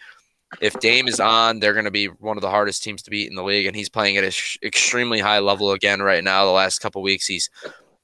if 0.61 0.79
Dame 0.79 1.07
is 1.07 1.19
on, 1.19 1.59
they're 1.59 1.73
going 1.73 1.85
to 1.85 1.91
be 1.91 2.07
one 2.07 2.37
of 2.37 2.41
the 2.41 2.49
hardest 2.49 2.83
teams 2.83 3.01
to 3.03 3.09
beat 3.09 3.29
in 3.29 3.35
the 3.35 3.43
league, 3.43 3.65
and 3.65 3.75
he's 3.75 3.89
playing 3.89 4.17
at 4.17 4.23
an 4.23 4.31
extremely 4.63 5.19
high 5.19 5.39
level 5.39 5.71
again 5.71 6.01
right 6.01 6.23
now. 6.23 6.45
The 6.45 6.51
last 6.51 6.79
couple 6.79 7.01
weeks, 7.01 7.25
he's 7.25 7.49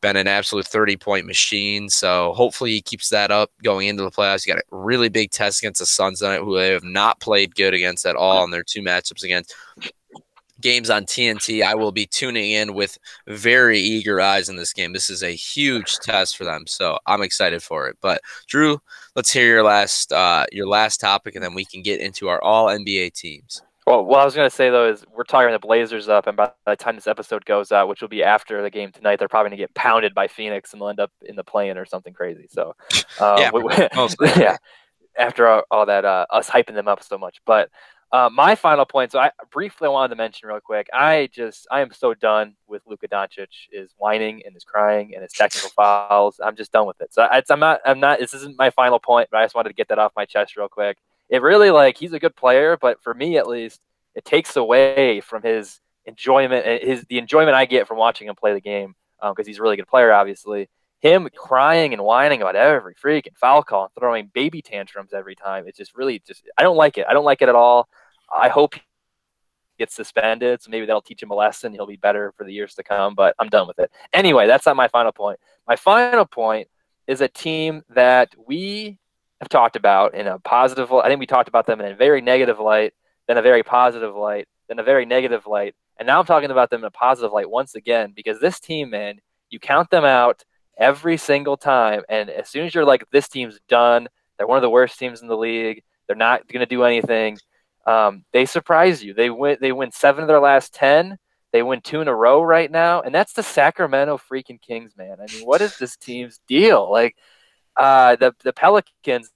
been 0.01 0.15
an 0.15 0.27
absolute 0.27 0.65
30 0.67 0.97
point 0.97 1.25
machine. 1.25 1.89
So 1.89 2.33
hopefully 2.33 2.71
he 2.71 2.81
keeps 2.81 3.09
that 3.09 3.31
up 3.31 3.51
going 3.63 3.87
into 3.87 4.03
the 4.03 4.11
playoffs. 4.11 4.45
He 4.45 4.51
got 4.51 4.59
a 4.59 4.63
really 4.71 5.09
big 5.09 5.31
test 5.31 5.61
against 5.61 5.79
the 5.79 5.85
Suns 5.85 6.19
tonight, 6.19 6.39
who 6.39 6.55
they 6.57 6.69
have 6.69 6.83
not 6.83 7.19
played 7.19 7.55
good 7.55 7.73
against 7.73 8.05
at 8.05 8.15
all 8.15 8.43
in 8.43 8.51
their 8.51 8.63
two 8.63 8.81
matchups 8.81 9.23
against. 9.23 9.53
games 10.61 10.89
on 10.89 11.05
TNT. 11.05 11.63
I 11.63 11.75
will 11.75 11.91
be 11.91 12.05
tuning 12.05 12.51
in 12.51 12.73
with 12.73 12.97
very 13.27 13.79
eager 13.79 14.19
eyes 14.19 14.49
in 14.49 14.57
this 14.57 14.73
game. 14.73 14.93
This 14.93 15.09
is 15.09 15.23
a 15.23 15.31
huge 15.31 15.97
test 15.99 16.35
for 16.37 16.43
them, 16.43 16.67
so 16.67 16.97
I'm 17.05 17.21
excited 17.21 17.63
for 17.63 17.87
it. 17.87 17.97
But 18.01 18.21
Drew, 18.47 18.81
let's 19.15 19.31
hear 19.31 19.45
your 19.45 19.63
last 19.63 20.11
uh, 20.11 20.45
your 20.51 20.67
last 20.67 20.99
topic, 20.99 21.35
and 21.35 21.43
then 21.43 21.53
we 21.53 21.65
can 21.65 21.81
get 21.81 22.01
into 22.01 22.27
our 22.27 22.41
All 22.43 22.67
NBA 22.67 23.13
teams. 23.13 23.61
Well, 23.89 24.05
what 24.05 24.19
I 24.19 24.25
was 24.25 24.35
going 24.35 24.47
to 24.47 24.55
say 24.55 24.69
though 24.69 24.87
is 24.87 25.03
we're 25.11 25.23
talking 25.23 25.51
the 25.51 25.57
Blazers 25.57 26.09
up, 26.09 26.27
and 26.27 26.37
by 26.37 26.51
the 26.67 26.75
time 26.75 26.93
this 26.93 27.07
episode 27.07 27.43
goes 27.43 27.71
out, 27.71 27.87
which 27.87 28.01
will 28.01 28.07
be 28.07 28.21
after 28.21 28.61
the 28.61 28.69
game 28.69 28.91
tonight, 28.91 29.17
they're 29.17 29.27
probably 29.27 29.49
going 29.49 29.57
to 29.57 29.63
get 29.63 29.73
pounded 29.73 30.13
by 30.13 30.27
Phoenix 30.27 30.71
and 30.71 30.79
they'll 30.79 30.89
end 30.89 30.99
up 30.99 31.11
in 31.25 31.35
the 31.35 31.43
play-in 31.43 31.75
or 31.75 31.87
something 31.87 32.13
crazy. 32.13 32.45
So, 32.51 32.75
um, 33.19 33.39
yeah, 33.39 33.49
we, 33.51 33.63
yeah. 34.37 34.57
After 35.17 35.47
all, 35.47 35.63
all 35.71 35.87
that, 35.87 36.05
uh, 36.05 36.27
us 36.29 36.47
hyping 36.47 36.75
them 36.75 36.87
up 36.87 37.01
so 37.01 37.17
much, 37.17 37.39
but 37.47 37.71
uh, 38.11 38.29
my 38.31 38.53
final 38.53 38.85
point. 38.85 39.11
So 39.11 39.17
I 39.17 39.31
briefly 39.51 39.89
wanted 39.89 40.09
to 40.09 40.15
mention 40.17 40.49
real 40.49 40.59
quick. 40.59 40.87
I 40.93 41.27
just 41.33 41.65
I 41.71 41.81
am 41.81 41.91
so 41.91 42.13
done 42.13 42.53
with 42.67 42.83
Luka 42.85 43.07
Doncic 43.07 43.47
is 43.71 43.95
whining 43.97 44.43
and 44.45 44.55
is 44.55 44.63
crying 44.63 45.13
and 45.15 45.23
his 45.23 45.33
technical 45.33 45.69
fouls. 45.69 46.39
I'm 46.43 46.55
just 46.55 46.71
done 46.71 46.85
with 46.85 47.01
it. 47.01 47.11
So 47.11 47.23
I, 47.23 47.41
I'm 47.49 47.59
not 47.59 47.81
I'm 47.85 47.99
not. 47.99 48.19
This 48.19 48.35
isn't 48.35 48.57
my 48.57 48.69
final 48.69 48.99
point, 48.99 49.29
but 49.31 49.39
I 49.39 49.45
just 49.45 49.55
wanted 49.55 49.69
to 49.69 49.75
get 49.75 49.87
that 49.89 49.99
off 49.99 50.11
my 50.15 50.25
chest 50.25 50.57
real 50.57 50.67
quick. 50.67 50.97
It 51.29 51.41
really 51.41 51.71
like 51.71 51.97
he's 51.97 52.13
a 52.13 52.19
good 52.19 52.35
player, 52.35 52.77
but 52.77 53.01
for 53.01 53.13
me 53.13 53.37
at 53.37 53.47
least, 53.47 53.79
it 54.15 54.25
takes 54.25 54.55
away 54.55 55.21
from 55.21 55.43
his 55.43 55.79
enjoyment. 56.05 56.65
Eh, 56.65 56.79
his 56.81 57.05
the 57.09 57.19
enjoyment 57.19 57.55
I 57.55 57.65
get 57.65 57.87
from 57.87 57.97
watching 57.97 58.27
him 58.27 58.35
play 58.35 58.53
the 58.53 58.61
game 58.61 58.95
because 59.21 59.45
um, 59.45 59.45
he's 59.45 59.59
a 59.59 59.61
really 59.61 59.77
good 59.77 59.87
player, 59.87 60.11
obviously 60.11 60.69
him 60.99 61.29
crying 61.35 61.93
and 61.93 62.03
whining 62.03 62.41
about 62.41 62.55
every 62.55 62.93
freaking 62.93 63.35
foul 63.35 63.63
call 63.63 63.85
and 63.85 63.91
throwing 63.97 64.29
baby 64.33 64.61
tantrums 64.61 65.13
every 65.13 65.35
time. 65.35 65.65
It's 65.67 65.77
just 65.77 65.95
really 65.95 66.21
just 66.25 66.43
I 66.57 66.63
don't 66.63 66.75
like 66.77 66.97
it. 66.97 67.05
I 67.09 67.13
don't 67.13 67.25
like 67.25 67.41
it 67.41 67.49
at 67.49 67.55
all. 67.55 67.87
I 68.33 68.49
hope 68.49 68.75
he 68.75 68.81
gets 69.77 69.95
suspended, 69.95 70.61
so 70.61 70.69
maybe 70.69 70.85
that'll 70.85 71.01
teach 71.01 71.23
him 71.23 71.31
a 71.31 71.35
lesson. 71.35 71.73
He'll 71.73 71.87
be 71.87 71.95
better 71.95 72.33
for 72.37 72.43
the 72.43 72.53
years 72.53 72.75
to 72.75 72.83
come. 72.83 73.15
But 73.15 73.33
I'm 73.39 73.49
done 73.49 73.67
with 73.67 73.79
it. 73.79 73.91
Anyway, 74.13 74.45
that's 74.47 74.65
not 74.65 74.75
my 74.75 74.87
final 74.89 75.11
point. 75.11 75.39
My 75.67 75.77
final 75.77 76.25
point 76.25 76.67
is 77.07 77.21
a 77.21 77.27
team 77.27 77.83
that 77.89 78.35
we 78.45 78.98
have 79.39 79.49
talked 79.49 79.75
about 79.75 80.13
in 80.15 80.27
a 80.27 80.39
positive. 80.39 80.91
light. 80.91 81.05
I 81.05 81.07
think 81.09 81.19
we 81.19 81.27
talked 81.27 81.49
about 81.49 81.65
them 81.65 81.81
in 81.81 81.91
a 81.91 81.95
very 81.95 82.21
negative 82.21 82.59
light, 82.59 82.93
then 83.27 83.37
a 83.37 83.41
very 83.41 83.63
positive 83.63 84.15
light, 84.15 84.47
then 84.67 84.79
a 84.79 84.83
very 84.83 85.05
negative 85.05 85.47
light, 85.47 85.75
and 85.99 86.07
now 86.07 86.19
I'm 86.19 86.25
talking 86.25 86.49
about 86.49 86.69
them 86.69 86.81
in 86.81 86.85
a 86.85 86.91
positive 86.91 87.33
light 87.33 87.49
once 87.49 87.75
again 87.75 88.13
because 88.15 88.39
this 88.39 88.59
team, 88.59 88.89
man, 88.89 89.19
you 89.49 89.59
count 89.59 89.89
them 89.89 90.05
out 90.05 90.45
every 90.77 91.17
single 91.17 91.57
time. 91.57 92.03
And 92.07 92.29
as 92.29 92.49
soon 92.49 92.65
as 92.65 92.73
you're 92.73 92.85
like, 92.85 93.03
this 93.11 93.27
team's 93.27 93.59
done, 93.67 94.07
they're 94.37 94.47
one 94.47 94.57
of 94.57 94.61
the 94.61 94.69
worst 94.69 94.97
teams 94.97 95.21
in 95.21 95.27
the 95.27 95.35
league. 95.35 95.83
They're 96.07 96.15
not 96.15 96.47
going 96.47 96.61
to 96.61 96.65
do 96.65 96.83
anything. 96.83 97.37
Um, 97.85 98.23
they 98.31 98.45
surprise 98.45 99.03
you. 99.03 99.13
They 99.13 99.29
win. 99.29 99.57
They 99.59 99.73
win 99.73 99.91
seven 99.91 100.21
of 100.21 100.27
their 100.27 100.39
last 100.39 100.73
ten. 100.73 101.17
They 101.51 101.63
win 101.63 101.81
two 101.81 102.01
in 102.01 102.07
a 102.07 102.15
row 102.15 102.41
right 102.41 102.69
now, 102.69 103.01
and 103.01 103.13
that's 103.13 103.33
the 103.33 103.43
Sacramento 103.43 104.19
freaking 104.31 104.61
Kings, 104.61 104.93
man. 104.95 105.17
I 105.19 105.31
mean, 105.33 105.45
what 105.45 105.61
is 105.61 105.77
this 105.77 105.97
team's 105.97 106.39
deal? 106.47 106.89
Like, 106.91 107.15
uh, 107.79 108.15
the 108.17 108.35
the 108.43 108.53
Pelicans 108.53 109.31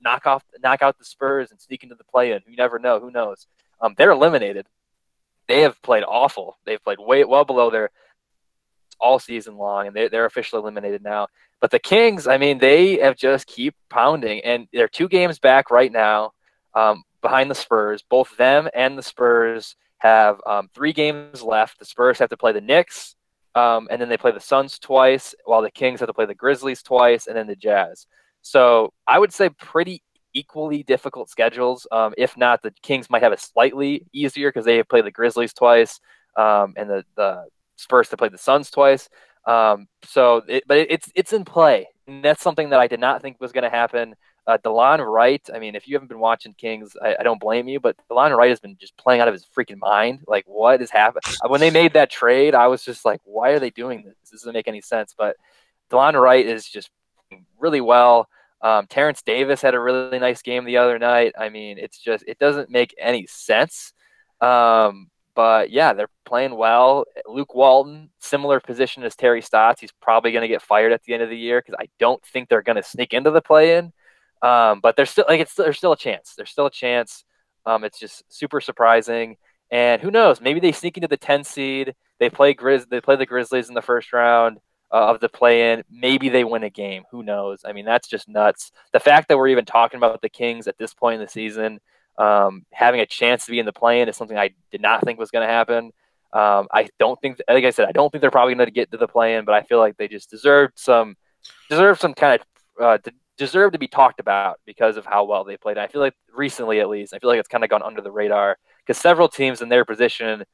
knock 0.00 0.26
off, 0.26 0.42
knock 0.62 0.82
out 0.82 0.98
the 0.98 1.04
Spurs 1.04 1.52
and 1.52 1.60
sneak 1.60 1.84
into 1.84 1.94
the 1.94 2.04
play-in. 2.04 2.40
You 2.46 2.56
never 2.56 2.78
know. 2.78 2.98
Who 2.98 3.10
knows? 3.10 3.46
Um, 3.80 3.94
they're 3.96 4.10
eliminated. 4.10 4.66
They 5.48 5.60
have 5.60 5.80
played 5.82 6.02
awful. 6.02 6.58
They've 6.64 6.82
played 6.82 6.98
way 6.98 7.24
well 7.24 7.44
below 7.44 7.70
their 7.70 7.90
all 8.98 9.18
season 9.18 9.56
long, 9.56 9.88
and 9.88 9.94
they, 9.94 10.08
they're 10.08 10.24
officially 10.24 10.60
eliminated 10.60 11.02
now. 11.02 11.28
But 11.60 11.70
the 11.70 11.78
Kings, 11.78 12.26
I 12.26 12.38
mean, 12.38 12.58
they 12.58 12.98
have 12.98 13.16
just 13.16 13.46
keep 13.46 13.74
pounding, 13.90 14.40
and 14.40 14.66
they're 14.72 14.88
two 14.88 15.08
games 15.08 15.38
back 15.38 15.70
right 15.70 15.92
now 15.92 16.32
um, 16.74 17.04
behind 17.20 17.50
the 17.50 17.54
Spurs. 17.54 18.02
Both 18.08 18.36
them 18.36 18.68
and 18.74 18.96
the 18.96 19.02
Spurs 19.02 19.76
have 19.98 20.40
um, 20.46 20.68
three 20.74 20.92
games 20.92 21.42
left. 21.42 21.78
The 21.78 21.84
Spurs 21.84 22.18
have 22.18 22.30
to 22.30 22.36
play 22.36 22.52
the 22.52 22.60
Knicks, 22.60 23.14
um, 23.54 23.88
and 23.90 24.00
then 24.00 24.08
they 24.08 24.16
play 24.16 24.32
the 24.32 24.40
Suns 24.40 24.78
twice, 24.78 25.34
while 25.44 25.62
the 25.62 25.70
Kings 25.70 26.00
have 26.00 26.08
to 26.08 26.14
play 26.14 26.26
the 26.26 26.34
Grizzlies 26.34 26.82
twice, 26.82 27.26
and 27.26 27.36
then 27.36 27.46
the 27.46 27.56
Jazz. 27.56 28.06
So 28.42 28.92
I 29.06 29.18
would 29.18 29.32
say 29.32 29.50
pretty 29.50 30.02
equally 30.34 30.82
difficult 30.82 31.28
schedules. 31.28 31.86
Um, 31.92 32.14
if 32.16 32.36
not, 32.36 32.62
the 32.62 32.72
Kings 32.82 33.10
might 33.10 33.22
have 33.22 33.32
a 33.32 33.38
slightly 33.38 34.06
easier 34.12 34.48
because 34.48 34.64
they 34.64 34.78
have 34.78 34.88
played 34.88 35.04
the 35.04 35.10
Grizzlies 35.10 35.52
twice, 35.52 36.00
um, 36.36 36.74
and 36.76 36.88
the 36.88 37.04
the 37.16 37.44
Spurs 37.76 38.08
to 38.10 38.16
play 38.16 38.28
the 38.28 38.38
Suns 38.38 38.70
twice. 38.70 39.08
Um, 39.46 39.88
so, 40.04 40.42
it, 40.48 40.64
but 40.66 40.78
it, 40.78 40.90
it's 40.90 41.10
it's 41.14 41.32
in 41.32 41.44
play, 41.44 41.88
and 42.06 42.24
that's 42.24 42.42
something 42.42 42.70
that 42.70 42.80
I 42.80 42.86
did 42.86 43.00
not 43.00 43.22
think 43.22 43.40
was 43.40 43.52
going 43.52 43.64
to 43.64 43.70
happen. 43.70 44.14
Uh, 44.46 44.58
Delon 44.58 45.04
Wright, 45.06 45.42
I 45.54 45.60
mean, 45.60 45.76
if 45.76 45.86
you 45.86 45.94
haven't 45.94 46.08
been 46.08 46.18
watching 46.18 46.52
Kings, 46.54 46.96
I, 47.00 47.14
I, 47.20 47.22
don't 47.22 47.40
blame 47.40 47.68
you, 47.68 47.78
but 47.78 47.96
Delon 48.10 48.36
Wright 48.36 48.50
has 48.50 48.58
been 48.58 48.76
just 48.76 48.96
playing 48.96 49.20
out 49.20 49.28
of 49.28 49.34
his 49.34 49.46
freaking 49.56 49.78
mind. 49.78 50.24
Like, 50.26 50.44
what 50.46 50.82
is 50.82 50.90
happening? 50.90 51.36
Uh, 51.44 51.48
when 51.48 51.60
they 51.60 51.70
made 51.70 51.92
that 51.92 52.10
trade, 52.10 52.52
I 52.52 52.66
was 52.66 52.82
just 52.82 53.04
like, 53.04 53.20
why 53.22 53.50
are 53.50 53.60
they 53.60 53.70
doing 53.70 54.02
this? 54.02 54.14
This 54.22 54.40
doesn't 54.40 54.52
make 54.52 54.66
any 54.66 54.80
sense. 54.80 55.14
But 55.16 55.36
Delon 55.90 56.20
Wright 56.20 56.44
is 56.44 56.66
just 56.66 56.90
really 57.58 57.80
well. 57.80 58.28
Um, 58.62 58.86
Terence 58.86 59.22
Davis 59.22 59.62
had 59.62 59.74
a 59.74 59.80
really 59.80 60.18
nice 60.18 60.42
game 60.42 60.64
the 60.64 60.76
other 60.76 60.98
night. 60.98 61.34
I 61.38 61.48
mean, 61.48 61.78
it's 61.78 61.98
just 61.98 62.24
it 62.26 62.38
doesn't 62.38 62.70
make 62.70 62.94
any 62.98 63.26
sense. 63.26 63.92
Um, 64.40 65.10
but 65.34 65.70
yeah, 65.70 65.92
they're 65.92 66.08
playing 66.24 66.56
well. 66.56 67.04
Luke 67.26 67.54
Walton, 67.54 68.10
similar 68.18 68.60
position 68.60 69.02
as 69.02 69.16
Terry 69.16 69.40
Stotts. 69.40 69.80
He's 69.80 69.92
probably 69.92 70.32
going 70.32 70.42
to 70.42 70.48
get 70.48 70.62
fired 70.62 70.92
at 70.92 71.02
the 71.04 71.14
end 71.14 71.22
of 71.22 71.30
the 71.30 71.38
year 71.38 71.60
because 71.60 71.78
I 71.80 71.88
don't 71.98 72.22
think 72.24 72.48
they're 72.48 72.62
going 72.62 72.76
to 72.76 72.82
sneak 72.82 73.14
into 73.14 73.30
the 73.30 73.40
play-in. 73.40 73.92
Um, 74.42 74.80
but 74.80 74.96
there's 74.96 75.10
still 75.10 75.24
like 75.28 75.40
it's 75.40 75.54
there's 75.54 75.78
still 75.78 75.92
a 75.92 75.96
chance. 75.96 76.34
There's 76.36 76.50
still 76.50 76.66
a 76.66 76.70
chance. 76.70 77.24
Um, 77.64 77.84
it's 77.84 77.98
just 77.98 78.24
super 78.28 78.60
surprising. 78.60 79.36
And 79.70 80.02
who 80.02 80.10
knows? 80.10 80.40
Maybe 80.40 80.60
they 80.60 80.72
sneak 80.72 80.96
into 80.96 81.08
the 81.08 81.16
10 81.16 81.44
seed. 81.44 81.94
They 82.18 82.28
play 82.28 82.54
Grizz. 82.54 82.88
They 82.88 83.00
play 83.00 83.16
the 83.16 83.24
Grizzlies 83.24 83.68
in 83.68 83.74
the 83.74 83.80
first 83.80 84.12
round 84.12 84.58
uh, 84.92 85.10
of 85.10 85.20
the 85.20 85.28
play-in. 85.28 85.82
Maybe 85.90 86.28
they 86.28 86.44
win 86.44 86.62
a 86.62 86.70
game. 86.70 87.04
Who 87.10 87.22
knows? 87.22 87.62
I 87.64 87.72
mean, 87.72 87.86
that's 87.86 88.06
just 88.06 88.28
nuts. 88.28 88.70
The 88.92 89.00
fact 89.00 89.28
that 89.28 89.38
we're 89.38 89.48
even 89.48 89.64
talking 89.64 89.96
about 89.96 90.20
the 90.20 90.28
Kings 90.28 90.66
at 90.68 90.76
this 90.76 90.92
point 90.92 91.20
in 91.20 91.24
the 91.24 91.30
season 91.30 91.80
um, 92.18 92.66
having 92.72 93.00
a 93.00 93.06
chance 93.06 93.46
to 93.46 93.50
be 93.50 93.58
in 93.58 93.66
the 93.66 93.72
play-in 93.72 94.08
is 94.08 94.16
something 94.16 94.36
I 94.36 94.50
did 94.70 94.82
not 94.82 95.02
think 95.02 95.18
was 95.18 95.30
going 95.30 95.46
to 95.46 95.52
happen. 95.52 95.92
Um, 96.32 96.68
I 96.72 96.88
don't 96.98 97.20
think, 97.20 97.40
like 97.48 97.64
I 97.64 97.70
said, 97.70 97.88
I 97.88 97.92
don't 97.92 98.10
think 98.10 98.20
they're 98.20 98.30
probably 98.30 98.54
going 98.54 98.66
to 98.66 98.72
get 98.72 98.90
to 98.92 98.96
the 98.96 99.08
play-in, 99.08 99.44
but 99.44 99.54
I 99.54 99.62
feel 99.62 99.78
like 99.78 99.96
they 99.96 100.08
just 100.08 100.30
deserved 100.30 100.78
some, 100.78 101.16
deserve 101.68 101.98
some 101.98 102.14
kind 102.14 102.40
of, 102.40 102.46
uh, 102.82 102.98
deserve 103.38 103.72
to 103.72 103.78
be 103.78 103.88
talked 103.88 104.20
about 104.20 104.60
because 104.66 104.96
of 104.96 105.06
how 105.06 105.24
well 105.24 105.44
they 105.44 105.56
played. 105.56 105.78
I 105.78 105.86
feel 105.86 106.00
like 106.00 106.14
recently, 106.34 106.80
at 106.80 106.88
least, 106.88 107.14
I 107.14 107.18
feel 107.18 107.30
like 107.30 107.38
it's 107.38 107.48
kind 107.48 107.64
of 107.64 107.70
gone 107.70 107.82
under 107.82 108.00
the 108.00 108.12
radar 108.12 108.58
because 108.78 109.00
several 109.00 109.28
teams 109.28 109.62
in 109.62 109.68
their 109.68 109.84
position 109.84 110.44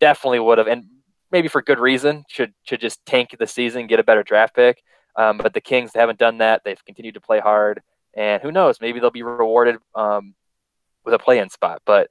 definitely 0.00 0.40
would 0.40 0.58
have, 0.58 0.66
and 0.66 0.84
maybe 1.30 1.48
for 1.48 1.62
good 1.62 1.78
reason, 1.78 2.24
should 2.28 2.54
should 2.62 2.80
just 2.80 3.04
tank 3.06 3.34
the 3.38 3.46
season, 3.46 3.86
get 3.86 4.00
a 4.00 4.04
better 4.04 4.22
draft 4.22 4.54
pick. 4.54 4.82
Um, 5.16 5.38
but 5.38 5.52
the 5.52 5.60
Kings 5.60 5.90
haven't 5.94 6.18
done 6.18 6.38
that. 6.38 6.62
They've 6.64 6.84
continued 6.84 7.14
to 7.14 7.20
play 7.20 7.40
hard, 7.40 7.82
and 8.14 8.40
who 8.40 8.52
knows? 8.52 8.80
Maybe 8.80 9.00
they'll 9.00 9.10
be 9.10 9.24
rewarded 9.24 9.76
um, 9.94 10.34
with 11.04 11.14
a 11.14 11.18
play-in 11.18 11.50
spot. 11.50 11.82
But 11.84 12.08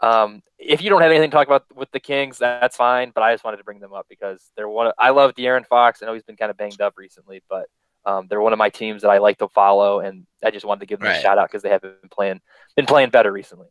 um, 0.00 0.40
if 0.58 0.80
you 0.80 0.88
don't 0.88 1.02
have 1.02 1.10
anything 1.10 1.30
to 1.30 1.34
talk 1.34 1.48
about 1.48 1.64
with 1.74 1.90
the 1.90 1.98
Kings, 1.98 2.38
that's 2.38 2.76
fine. 2.76 3.10
But 3.12 3.22
I 3.24 3.34
just 3.34 3.44
wanted 3.44 3.56
to 3.56 3.64
bring 3.64 3.80
them 3.80 3.92
up 3.92 4.06
because 4.08 4.50
they're 4.56 4.68
one. 4.68 4.86
Of, 4.86 4.92
I 4.98 5.10
love 5.10 5.34
De'Aaron 5.34 5.66
Fox. 5.66 6.00
I 6.00 6.06
know 6.06 6.14
he's 6.14 6.22
been 6.22 6.36
kind 6.36 6.50
of 6.50 6.56
banged 6.56 6.80
up 6.80 6.94
recently, 6.96 7.42
but 7.50 7.66
um, 8.06 8.26
they're 8.28 8.40
one 8.40 8.52
of 8.52 8.58
my 8.58 8.70
teams 8.70 9.02
that 9.02 9.08
I 9.08 9.18
like 9.18 9.38
to 9.38 9.48
follow, 9.48 10.00
and 10.00 10.26
I 10.44 10.50
just 10.50 10.64
wanted 10.64 10.80
to 10.80 10.86
give 10.86 11.00
them 11.00 11.08
right. 11.08 11.18
a 11.18 11.22
shout 11.22 11.38
out 11.38 11.48
because 11.48 11.62
they 11.62 11.70
have 11.70 11.82
been 11.82 11.94
playing 12.10 12.40
been 12.76 12.86
playing 12.86 13.10
better 13.10 13.32
recently. 13.32 13.68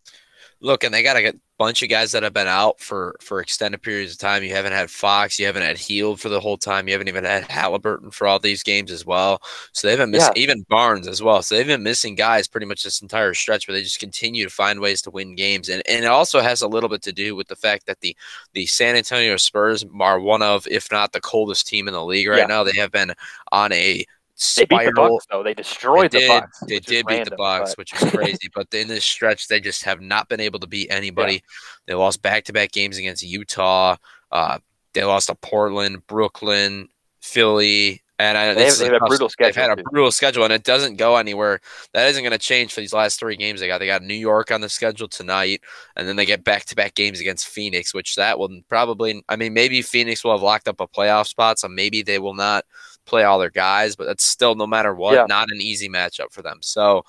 Look, 0.63 0.85
and 0.85 0.93
they 0.93 1.03
got 1.03 1.17
a 1.17 1.33
bunch 1.59 1.83
of 1.83 1.89
guys 1.89 2.13
that 2.13 2.23
have 2.23 2.33
been 2.33 2.47
out 2.47 2.79
for 2.79 3.17
for 3.19 3.41
extended 3.41 3.81
periods 3.81 4.13
of 4.13 4.17
time. 4.17 4.43
You 4.43 4.51
haven't 4.51 4.71
had 4.71 4.89
Fox, 4.89 5.37
you 5.37 5.45
haven't 5.45 5.63
had 5.63 5.77
Hield 5.77 6.21
for 6.21 6.29
the 6.29 6.39
whole 6.39 6.57
time. 6.57 6.87
You 6.87 6.93
haven't 6.93 7.09
even 7.09 7.25
had 7.25 7.43
Halliburton 7.51 8.11
for 8.11 8.27
all 8.27 8.39
these 8.39 8.63
games 8.63 8.89
as 8.89 9.05
well. 9.05 9.41
So 9.73 9.87
they've 9.87 9.97
been 9.97 10.11
missing 10.11 10.33
yeah. 10.37 10.41
even 10.43 10.65
Barnes 10.69 11.05
as 11.05 11.21
well. 11.21 11.41
So 11.41 11.55
they've 11.55 11.67
been 11.67 11.83
missing 11.83 12.15
guys 12.15 12.47
pretty 12.47 12.65
much 12.65 12.83
this 12.83 13.01
entire 13.01 13.33
stretch, 13.33 13.67
but 13.67 13.73
they 13.73 13.83
just 13.83 13.99
continue 13.99 14.45
to 14.45 14.49
find 14.49 14.79
ways 14.79 15.01
to 15.01 15.11
win 15.11 15.35
games. 15.35 15.67
And 15.67 15.83
and 15.85 16.05
it 16.05 16.07
also 16.07 16.39
has 16.39 16.61
a 16.61 16.67
little 16.67 16.89
bit 16.89 17.01
to 17.03 17.11
do 17.11 17.35
with 17.35 17.49
the 17.49 17.57
fact 17.57 17.85
that 17.87 17.99
the 17.99 18.15
the 18.53 18.65
San 18.65 18.95
Antonio 18.95 19.35
Spurs 19.35 19.85
are 19.99 20.19
one 20.19 20.41
of, 20.41 20.65
if 20.67 20.89
not 20.91 21.11
the 21.11 21.19
coldest 21.19 21.67
team 21.67 21.89
in 21.89 21.93
the 21.93 22.05
league 22.05 22.29
right 22.29 22.39
yeah. 22.39 22.45
now. 22.45 22.63
They 22.63 22.79
have 22.79 22.91
been 22.91 23.13
on 23.51 23.73
a 23.73 24.05
spiral. 24.35 24.67
They 24.67 24.85
beat 24.85 24.85
the 24.85 25.01
Bucks, 25.01 25.25
though. 25.29 25.43
They 25.43 25.53
destroyed 25.53 26.11
they 26.11 26.21
the 26.21 26.27
Bucks. 26.27 26.59
They 26.67 26.79
did 26.79 27.05
beat 27.05 27.15
random, 27.15 27.31
the 27.31 27.35
Bucks, 27.35 27.71
but... 27.71 27.77
which 27.77 27.93
is 27.93 28.11
crazy. 28.11 28.49
but 28.53 28.73
in 28.73 28.87
this 28.87 29.05
stretch, 29.05 29.47
they 29.47 29.59
just 29.59 29.83
have 29.83 30.01
not 30.01 30.29
been 30.29 30.39
able 30.39 30.59
to 30.59 30.67
beat 30.67 30.87
anybody. 30.91 31.33
Yeah. 31.33 31.39
They 31.87 31.93
lost 31.95 32.21
back-to-back 32.21 32.71
games 32.71 32.97
against 32.97 33.23
Utah. 33.23 33.97
Uh, 34.31 34.59
they 34.93 35.03
lost 35.03 35.27
to 35.27 35.35
Portland, 35.35 36.05
Brooklyn, 36.07 36.89
Philly, 37.21 38.03
and 38.19 38.37
I, 38.37 38.53
they 38.53 38.65
have, 38.65 38.77
they 38.77 38.85
have 38.85 38.93
a 38.93 39.05
brutal 39.07 39.27
schedule. 39.27 39.47
They've 39.47 39.69
had 39.69 39.79
a 39.79 39.83
brutal 39.83 40.11
schedule, 40.11 40.43
and 40.43 40.53
it 40.53 40.63
doesn't 40.63 40.97
go 40.97 41.15
anywhere. 41.17 41.59
That 41.93 42.09
isn't 42.09 42.21
going 42.21 42.31
to 42.31 42.37
change 42.37 42.71
for 42.71 42.79
these 42.79 42.93
last 42.93 43.19
three 43.19 43.35
games 43.35 43.59
they 43.59 43.67
got. 43.67 43.79
They 43.79 43.87
got 43.87 44.03
New 44.03 44.13
York 44.13 44.51
on 44.51 44.61
the 44.61 44.69
schedule 44.69 45.07
tonight, 45.07 45.61
and 45.95 46.07
then 46.07 46.15
they 46.15 46.25
get 46.25 46.43
back-to-back 46.43 46.93
games 46.93 47.19
against 47.19 47.47
Phoenix, 47.47 47.93
which 47.93 48.15
that 48.15 48.37
will 48.37 48.61
probably. 48.69 49.23
I 49.29 49.35
mean, 49.35 49.53
maybe 49.53 49.81
Phoenix 49.81 50.23
will 50.23 50.31
have 50.31 50.43
locked 50.43 50.67
up 50.67 50.79
a 50.79 50.87
playoff 50.87 51.27
spot, 51.27 51.57
so 51.57 51.67
maybe 51.67 52.03
they 52.03 52.19
will 52.19 52.35
not 52.35 52.65
play 53.05 53.23
all 53.23 53.39
their 53.39 53.49
guys, 53.49 53.95
but 53.95 54.05
that's 54.05 54.23
still 54.23 54.55
no 54.55 54.67
matter 54.67 54.93
what, 54.93 55.13
yeah. 55.13 55.25
not 55.27 55.51
an 55.51 55.61
easy 55.61 55.89
matchup 55.89 56.31
for 56.31 56.41
them. 56.41 56.59
So, 56.61 57.03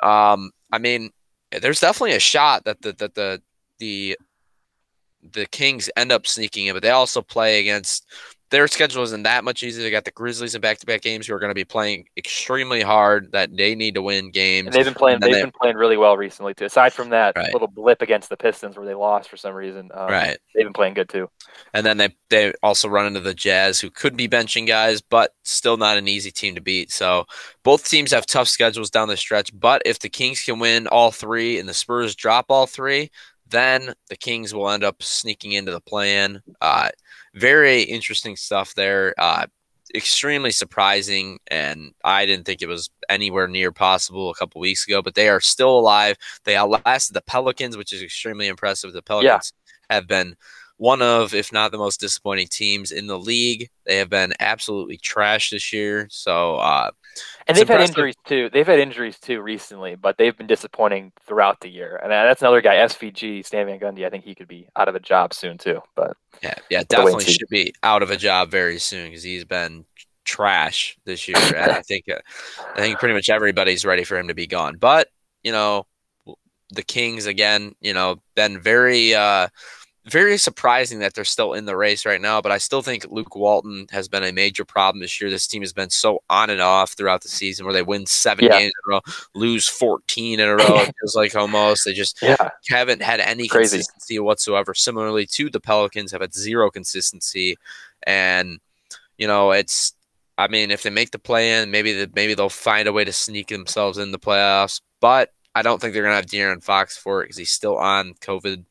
um, 0.00 0.50
I 0.72 0.78
mean, 0.78 1.10
there's 1.60 1.80
definitely 1.80 2.16
a 2.16 2.20
shot 2.20 2.64
that 2.64 2.82
the 2.82 2.92
that 2.94 3.14
the 3.14 3.42
the 3.78 4.16
the 5.32 5.46
Kings 5.46 5.90
end 5.96 6.12
up 6.12 6.26
sneaking 6.26 6.66
in, 6.66 6.74
but 6.74 6.82
they 6.82 6.90
also 6.90 7.22
play 7.22 7.60
against 7.60 8.06
their 8.50 8.68
schedule 8.68 9.02
isn't 9.02 9.22
that 9.22 9.44
much 9.44 9.62
easier. 9.62 9.82
They 9.82 9.90
got 9.90 10.04
the 10.04 10.10
Grizzlies 10.10 10.54
in 10.54 10.60
back-to-back 10.60 11.02
games 11.02 11.26
who 11.26 11.34
are 11.34 11.38
going 11.38 11.50
to 11.50 11.54
be 11.54 11.64
playing 11.64 12.06
extremely 12.16 12.82
hard. 12.82 13.32
That 13.32 13.56
they 13.56 13.74
need 13.74 13.94
to 13.94 14.02
win 14.02 14.30
games. 14.30 14.66
And 14.66 14.74
they've 14.74 14.84
been 14.84 14.94
playing. 14.94 15.20
They've 15.20 15.32
they, 15.32 15.42
been 15.42 15.52
playing 15.52 15.76
really 15.76 15.96
well 15.96 16.16
recently 16.16 16.54
too. 16.54 16.64
Aside 16.64 16.92
from 16.92 17.10
that 17.10 17.36
right. 17.36 17.52
little 17.52 17.68
blip 17.68 18.02
against 18.02 18.28
the 18.28 18.36
Pistons 18.36 18.76
where 18.76 18.86
they 18.86 18.94
lost 18.94 19.28
for 19.28 19.36
some 19.36 19.54
reason, 19.54 19.90
um, 19.94 20.10
right? 20.10 20.38
They've 20.54 20.64
been 20.64 20.72
playing 20.72 20.94
good 20.94 21.08
too. 21.08 21.30
And 21.74 21.86
then 21.86 21.96
they 21.96 22.14
they 22.28 22.52
also 22.62 22.88
run 22.88 23.06
into 23.06 23.20
the 23.20 23.34
Jazz, 23.34 23.80
who 23.80 23.90
could 23.90 24.16
be 24.16 24.28
benching 24.28 24.66
guys, 24.66 25.00
but 25.00 25.34
still 25.44 25.76
not 25.76 25.96
an 25.96 26.08
easy 26.08 26.30
team 26.30 26.54
to 26.54 26.60
beat. 26.60 26.90
So 26.90 27.26
both 27.62 27.88
teams 27.88 28.12
have 28.12 28.26
tough 28.26 28.48
schedules 28.48 28.90
down 28.90 29.08
the 29.08 29.16
stretch. 29.16 29.50
But 29.58 29.82
if 29.84 30.00
the 30.00 30.08
Kings 30.08 30.42
can 30.42 30.58
win 30.58 30.86
all 30.88 31.10
three 31.10 31.58
and 31.58 31.68
the 31.68 31.74
Spurs 31.74 32.14
drop 32.14 32.46
all 32.48 32.66
three, 32.66 33.10
then 33.48 33.94
the 34.08 34.16
Kings 34.16 34.54
will 34.54 34.70
end 34.70 34.84
up 34.84 35.02
sneaking 35.02 35.52
into 35.52 35.72
the 35.72 35.80
play-in. 35.80 36.40
Uh, 36.60 36.90
very 37.34 37.82
interesting 37.82 38.36
stuff 38.36 38.74
there. 38.74 39.14
Uh, 39.18 39.46
extremely 39.94 40.50
surprising, 40.50 41.38
and 41.48 41.92
I 42.04 42.26
didn't 42.26 42.46
think 42.46 42.62
it 42.62 42.68
was 42.68 42.90
anywhere 43.08 43.48
near 43.48 43.72
possible 43.72 44.30
a 44.30 44.34
couple 44.34 44.60
weeks 44.60 44.86
ago. 44.86 45.02
But 45.02 45.14
they 45.14 45.28
are 45.28 45.40
still 45.40 45.78
alive. 45.78 46.16
They 46.44 46.56
outlasted 46.56 47.14
the 47.14 47.22
Pelicans, 47.22 47.76
which 47.76 47.92
is 47.92 48.02
extremely 48.02 48.46
impressive. 48.46 48.92
The 48.92 49.02
Pelicans 49.02 49.52
yeah. 49.90 49.96
have 49.96 50.06
been 50.06 50.36
one 50.76 51.02
of, 51.02 51.34
if 51.34 51.52
not 51.52 51.72
the 51.72 51.78
most 51.78 52.00
disappointing 52.00 52.48
teams 52.48 52.90
in 52.90 53.06
the 53.06 53.18
league. 53.18 53.68
They 53.84 53.98
have 53.98 54.08
been 54.08 54.32
absolutely 54.40 54.96
trash 54.96 55.50
this 55.50 55.72
year. 55.72 56.08
So, 56.10 56.56
uh, 56.56 56.90
and 57.46 57.56
they've 57.56 57.62
impressive. 57.62 57.80
had 57.80 57.98
injuries 57.98 58.14
too. 58.24 58.50
They've 58.52 58.66
had 58.66 58.78
injuries 58.78 59.18
too 59.18 59.40
recently, 59.40 59.96
but 59.96 60.18
they've 60.18 60.36
been 60.36 60.46
disappointing 60.46 61.12
throughout 61.26 61.60
the 61.60 61.68
year. 61.68 61.98
And 62.02 62.10
that's 62.10 62.42
another 62.42 62.60
guy, 62.60 62.76
SVG, 62.76 63.44
Stan 63.44 63.66
Van 63.66 63.80
Gundy. 63.80 64.06
I 64.06 64.10
think 64.10 64.24
he 64.24 64.34
could 64.34 64.48
be 64.48 64.68
out 64.76 64.88
of 64.88 64.94
a 64.94 65.00
job 65.00 65.34
soon 65.34 65.58
too. 65.58 65.80
But 65.96 66.16
yeah, 66.42 66.54
yeah, 66.70 66.82
definitely 66.88 67.24
should 67.24 67.48
be 67.48 67.74
out 67.82 68.02
of 68.02 68.10
a 68.10 68.16
job 68.16 68.50
very 68.50 68.78
soon 68.78 69.08
because 69.08 69.22
he's 69.22 69.44
been 69.44 69.84
trash 70.24 70.96
this 71.04 71.26
year. 71.26 71.38
and 71.38 71.72
I 71.72 71.82
think, 71.82 72.04
uh, 72.08 72.18
I 72.74 72.80
think 72.80 72.98
pretty 72.98 73.14
much 73.14 73.28
everybody's 73.28 73.84
ready 73.84 74.04
for 74.04 74.16
him 74.16 74.28
to 74.28 74.34
be 74.34 74.46
gone. 74.46 74.76
But 74.76 75.08
you 75.42 75.52
know, 75.52 75.86
the 76.70 76.82
Kings 76.82 77.26
again, 77.26 77.74
you 77.80 77.94
know, 77.94 78.20
been 78.34 78.60
very. 78.60 79.14
Uh, 79.14 79.48
very 80.10 80.36
surprising 80.38 80.98
that 80.98 81.14
they're 81.14 81.24
still 81.24 81.52
in 81.52 81.64
the 81.64 81.76
race 81.76 82.04
right 82.04 82.20
now, 82.20 82.40
but 82.40 82.52
I 82.52 82.58
still 82.58 82.82
think 82.82 83.06
Luke 83.10 83.36
Walton 83.36 83.86
has 83.90 84.08
been 84.08 84.24
a 84.24 84.32
major 84.32 84.64
problem 84.64 85.00
this 85.00 85.20
year. 85.20 85.30
This 85.30 85.46
team 85.46 85.62
has 85.62 85.72
been 85.72 85.90
so 85.90 86.22
on 86.28 86.50
and 86.50 86.60
off 86.60 86.92
throughout 86.92 87.22
the 87.22 87.28
season 87.28 87.64
where 87.64 87.72
they 87.72 87.82
win 87.82 88.06
seven 88.06 88.46
yeah. 88.46 88.58
games 88.58 88.72
in 88.86 88.92
a 88.92 88.94
row, 88.94 89.00
lose 89.34 89.68
14 89.68 90.40
in 90.40 90.48
a 90.48 90.56
row. 90.56 90.80
it 90.80 90.94
feels 91.00 91.14
like 91.14 91.36
almost. 91.36 91.84
They 91.84 91.92
just 91.92 92.20
yeah. 92.20 92.50
haven't 92.68 93.02
had 93.02 93.20
any 93.20 93.46
Crazy. 93.46 93.76
consistency 93.76 94.18
whatsoever. 94.18 94.74
Similarly 94.74 95.26
to 95.26 95.48
the 95.48 95.60
Pelicans, 95.60 96.12
have 96.12 96.20
had 96.20 96.34
zero 96.34 96.70
consistency. 96.70 97.56
And, 98.02 98.58
you 99.16 99.28
know, 99.28 99.52
it's, 99.52 99.94
I 100.36 100.48
mean, 100.48 100.70
if 100.70 100.82
they 100.82 100.90
make 100.90 101.12
the 101.12 101.18
play 101.18 101.62
in, 101.62 101.70
maybe 101.70 101.92
the, 101.92 102.10
maybe 102.14 102.34
they'll 102.34 102.48
find 102.48 102.88
a 102.88 102.92
way 102.92 103.04
to 103.04 103.12
sneak 103.12 103.48
themselves 103.48 103.98
in 103.98 104.10
the 104.10 104.18
playoffs. 104.18 104.80
But 105.00 105.32
I 105.54 105.62
don't 105.62 105.80
think 105.80 105.94
they're 105.94 106.02
going 106.02 106.12
to 106.12 106.16
have 106.16 106.26
De'Aaron 106.26 106.62
Fox 106.62 106.96
for 106.96 107.20
it 107.20 107.24
because 107.24 107.36
he's 107.36 107.52
still 107.52 107.76
on 107.76 108.14
COVID 108.14 108.64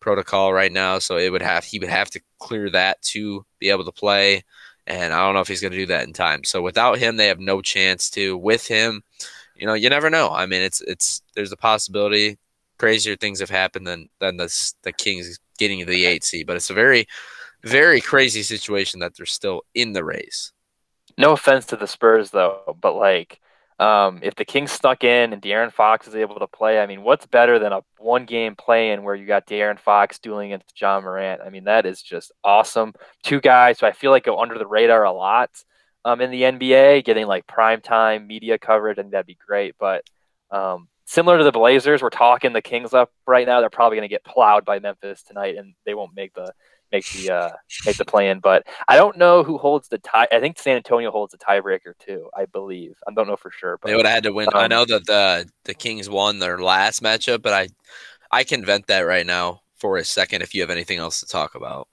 protocol 0.00 0.52
right 0.52 0.72
now, 0.72 0.98
so 0.98 1.16
it 1.16 1.30
would 1.30 1.42
have 1.42 1.64
he 1.64 1.78
would 1.78 1.88
have 1.88 2.10
to 2.10 2.20
clear 2.38 2.70
that 2.70 3.00
to 3.02 3.44
be 3.58 3.70
able 3.70 3.84
to 3.84 3.92
play. 3.92 4.42
And 4.86 5.12
I 5.12 5.24
don't 5.24 5.34
know 5.34 5.40
if 5.40 5.48
he's 5.48 5.60
going 5.60 5.72
to 5.72 5.78
do 5.78 5.86
that 5.86 6.06
in 6.06 6.14
time. 6.14 6.44
So 6.44 6.62
without 6.62 6.98
him, 6.98 7.16
they 7.16 7.26
have 7.26 7.40
no 7.40 7.60
chance 7.60 8.08
to. 8.10 8.38
With 8.38 8.66
him, 8.66 9.02
you 9.54 9.66
know, 9.66 9.74
you 9.74 9.90
never 9.90 10.08
know. 10.08 10.30
I 10.30 10.46
mean, 10.46 10.62
it's 10.62 10.80
it's 10.82 11.22
there's 11.34 11.52
a 11.52 11.56
possibility 11.56 12.38
crazier 12.78 13.16
things 13.16 13.40
have 13.40 13.50
happened 13.50 13.86
than 13.86 14.08
than 14.20 14.36
the 14.36 14.72
the 14.82 14.92
Kings 14.92 15.38
getting 15.58 15.84
the 15.84 16.06
eight 16.06 16.24
seed, 16.24 16.46
but 16.46 16.56
it's 16.56 16.70
a 16.70 16.74
very 16.74 17.06
very 17.64 18.00
crazy 18.00 18.42
situation 18.42 19.00
that 19.00 19.16
they're 19.16 19.26
still 19.26 19.62
in 19.74 19.92
the 19.92 20.04
race. 20.04 20.52
No 21.18 21.32
offense 21.32 21.66
to 21.66 21.76
the 21.76 21.86
Spurs 21.86 22.30
though, 22.30 22.76
but 22.80 22.94
like 22.94 23.40
um, 23.78 24.18
if 24.22 24.34
the 24.34 24.44
Kings 24.44 24.72
stuck 24.72 25.04
in 25.04 25.32
and 25.32 25.40
De'Aaron 25.40 25.72
Fox 25.72 26.08
is 26.08 26.16
able 26.16 26.38
to 26.40 26.48
play, 26.48 26.80
I 26.80 26.86
mean, 26.86 27.02
what's 27.02 27.26
better 27.26 27.58
than 27.60 27.72
a 27.72 27.82
one 27.98 28.24
game 28.24 28.56
play 28.56 28.90
in 28.90 29.04
where 29.04 29.14
you 29.14 29.26
got 29.26 29.46
De'Aaron 29.46 29.78
Fox 29.78 30.18
dueling 30.18 30.52
against 30.52 30.80
Ja 30.80 31.00
Morant? 31.00 31.40
I 31.44 31.50
mean, 31.50 31.64
that 31.64 31.86
is 31.86 32.02
just 32.02 32.32
awesome. 32.42 32.92
Two 33.22 33.40
guys 33.40 33.78
who 33.78 33.86
I 33.86 33.92
feel 33.92 34.10
like 34.10 34.24
go 34.24 34.40
under 34.40 34.58
the 34.58 34.66
radar 34.66 35.04
a 35.04 35.12
lot 35.12 35.50
um, 36.04 36.20
in 36.20 36.30
the 36.30 36.42
NBA, 36.42 37.04
getting 37.04 37.26
like 37.26 37.46
prime 37.46 37.80
time 37.80 38.26
media 38.26 38.58
coverage, 38.58 38.98
and 38.98 39.12
that'd 39.12 39.26
be 39.26 39.38
great. 39.46 39.76
But 39.78 40.04
um, 40.50 40.88
similar 41.04 41.38
to 41.38 41.44
the 41.44 41.52
Blazers, 41.52 42.02
we're 42.02 42.10
talking 42.10 42.52
the 42.52 42.62
Kings 42.62 42.92
up 42.92 43.12
right 43.28 43.46
now. 43.46 43.60
They're 43.60 43.70
probably 43.70 43.98
going 43.98 44.08
to 44.08 44.12
get 44.14 44.24
plowed 44.24 44.64
by 44.64 44.80
Memphis 44.80 45.22
tonight, 45.22 45.56
and 45.56 45.74
they 45.86 45.94
won't 45.94 46.16
make 46.16 46.34
the 46.34 46.52
make 46.92 47.08
the 47.12 47.30
uh, 47.30 47.50
make 47.86 47.96
the 47.96 48.04
play 48.04 48.30
in. 48.30 48.40
But 48.40 48.66
I 48.86 48.96
don't 48.96 49.16
know 49.16 49.42
who 49.42 49.58
holds 49.58 49.88
the 49.88 49.98
tie. 49.98 50.28
I 50.30 50.40
think 50.40 50.58
San 50.58 50.76
Antonio 50.76 51.10
holds 51.10 51.32
the 51.32 51.38
tiebreaker 51.38 51.92
too. 51.98 52.28
I 52.36 52.46
believe. 52.46 52.96
I 53.06 53.12
don't 53.12 53.26
know 53.26 53.36
for 53.36 53.50
sure. 53.50 53.78
But, 53.78 53.88
they 53.88 53.96
would 53.96 54.06
have 54.06 54.14
had 54.14 54.22
to 54.24 54.32
win. 54.32 54.48
Um, 54.48 54.60
I 54.60 54.66
know 54.66 54.84
that 54.84 55.06
the 55.06 55.48
the 55.64 55.74
Kings 55.74 56.08
won 56.08 56.38
their 56.38 56.58
last 56.58 57.02
matchup, 57.02 57.42
but 57.42 57.52
I 57.52 57.68
I 58.30 58.44
can 58.44 58.64
vent 58.64 58.86
that 58.88 59.00
right 59.00 59.26
now 59.26 59.62
for 59.76 59.96
a 59.96 60.04
second 60.04 60.42
if 60.42 60.54
you 60.54 60.60
have 60.60 60.70
anything 60.70 60.98
else 60.98 61.20
to 61.20 61.26
talk 61.26 61.54
about. 61.54 61.88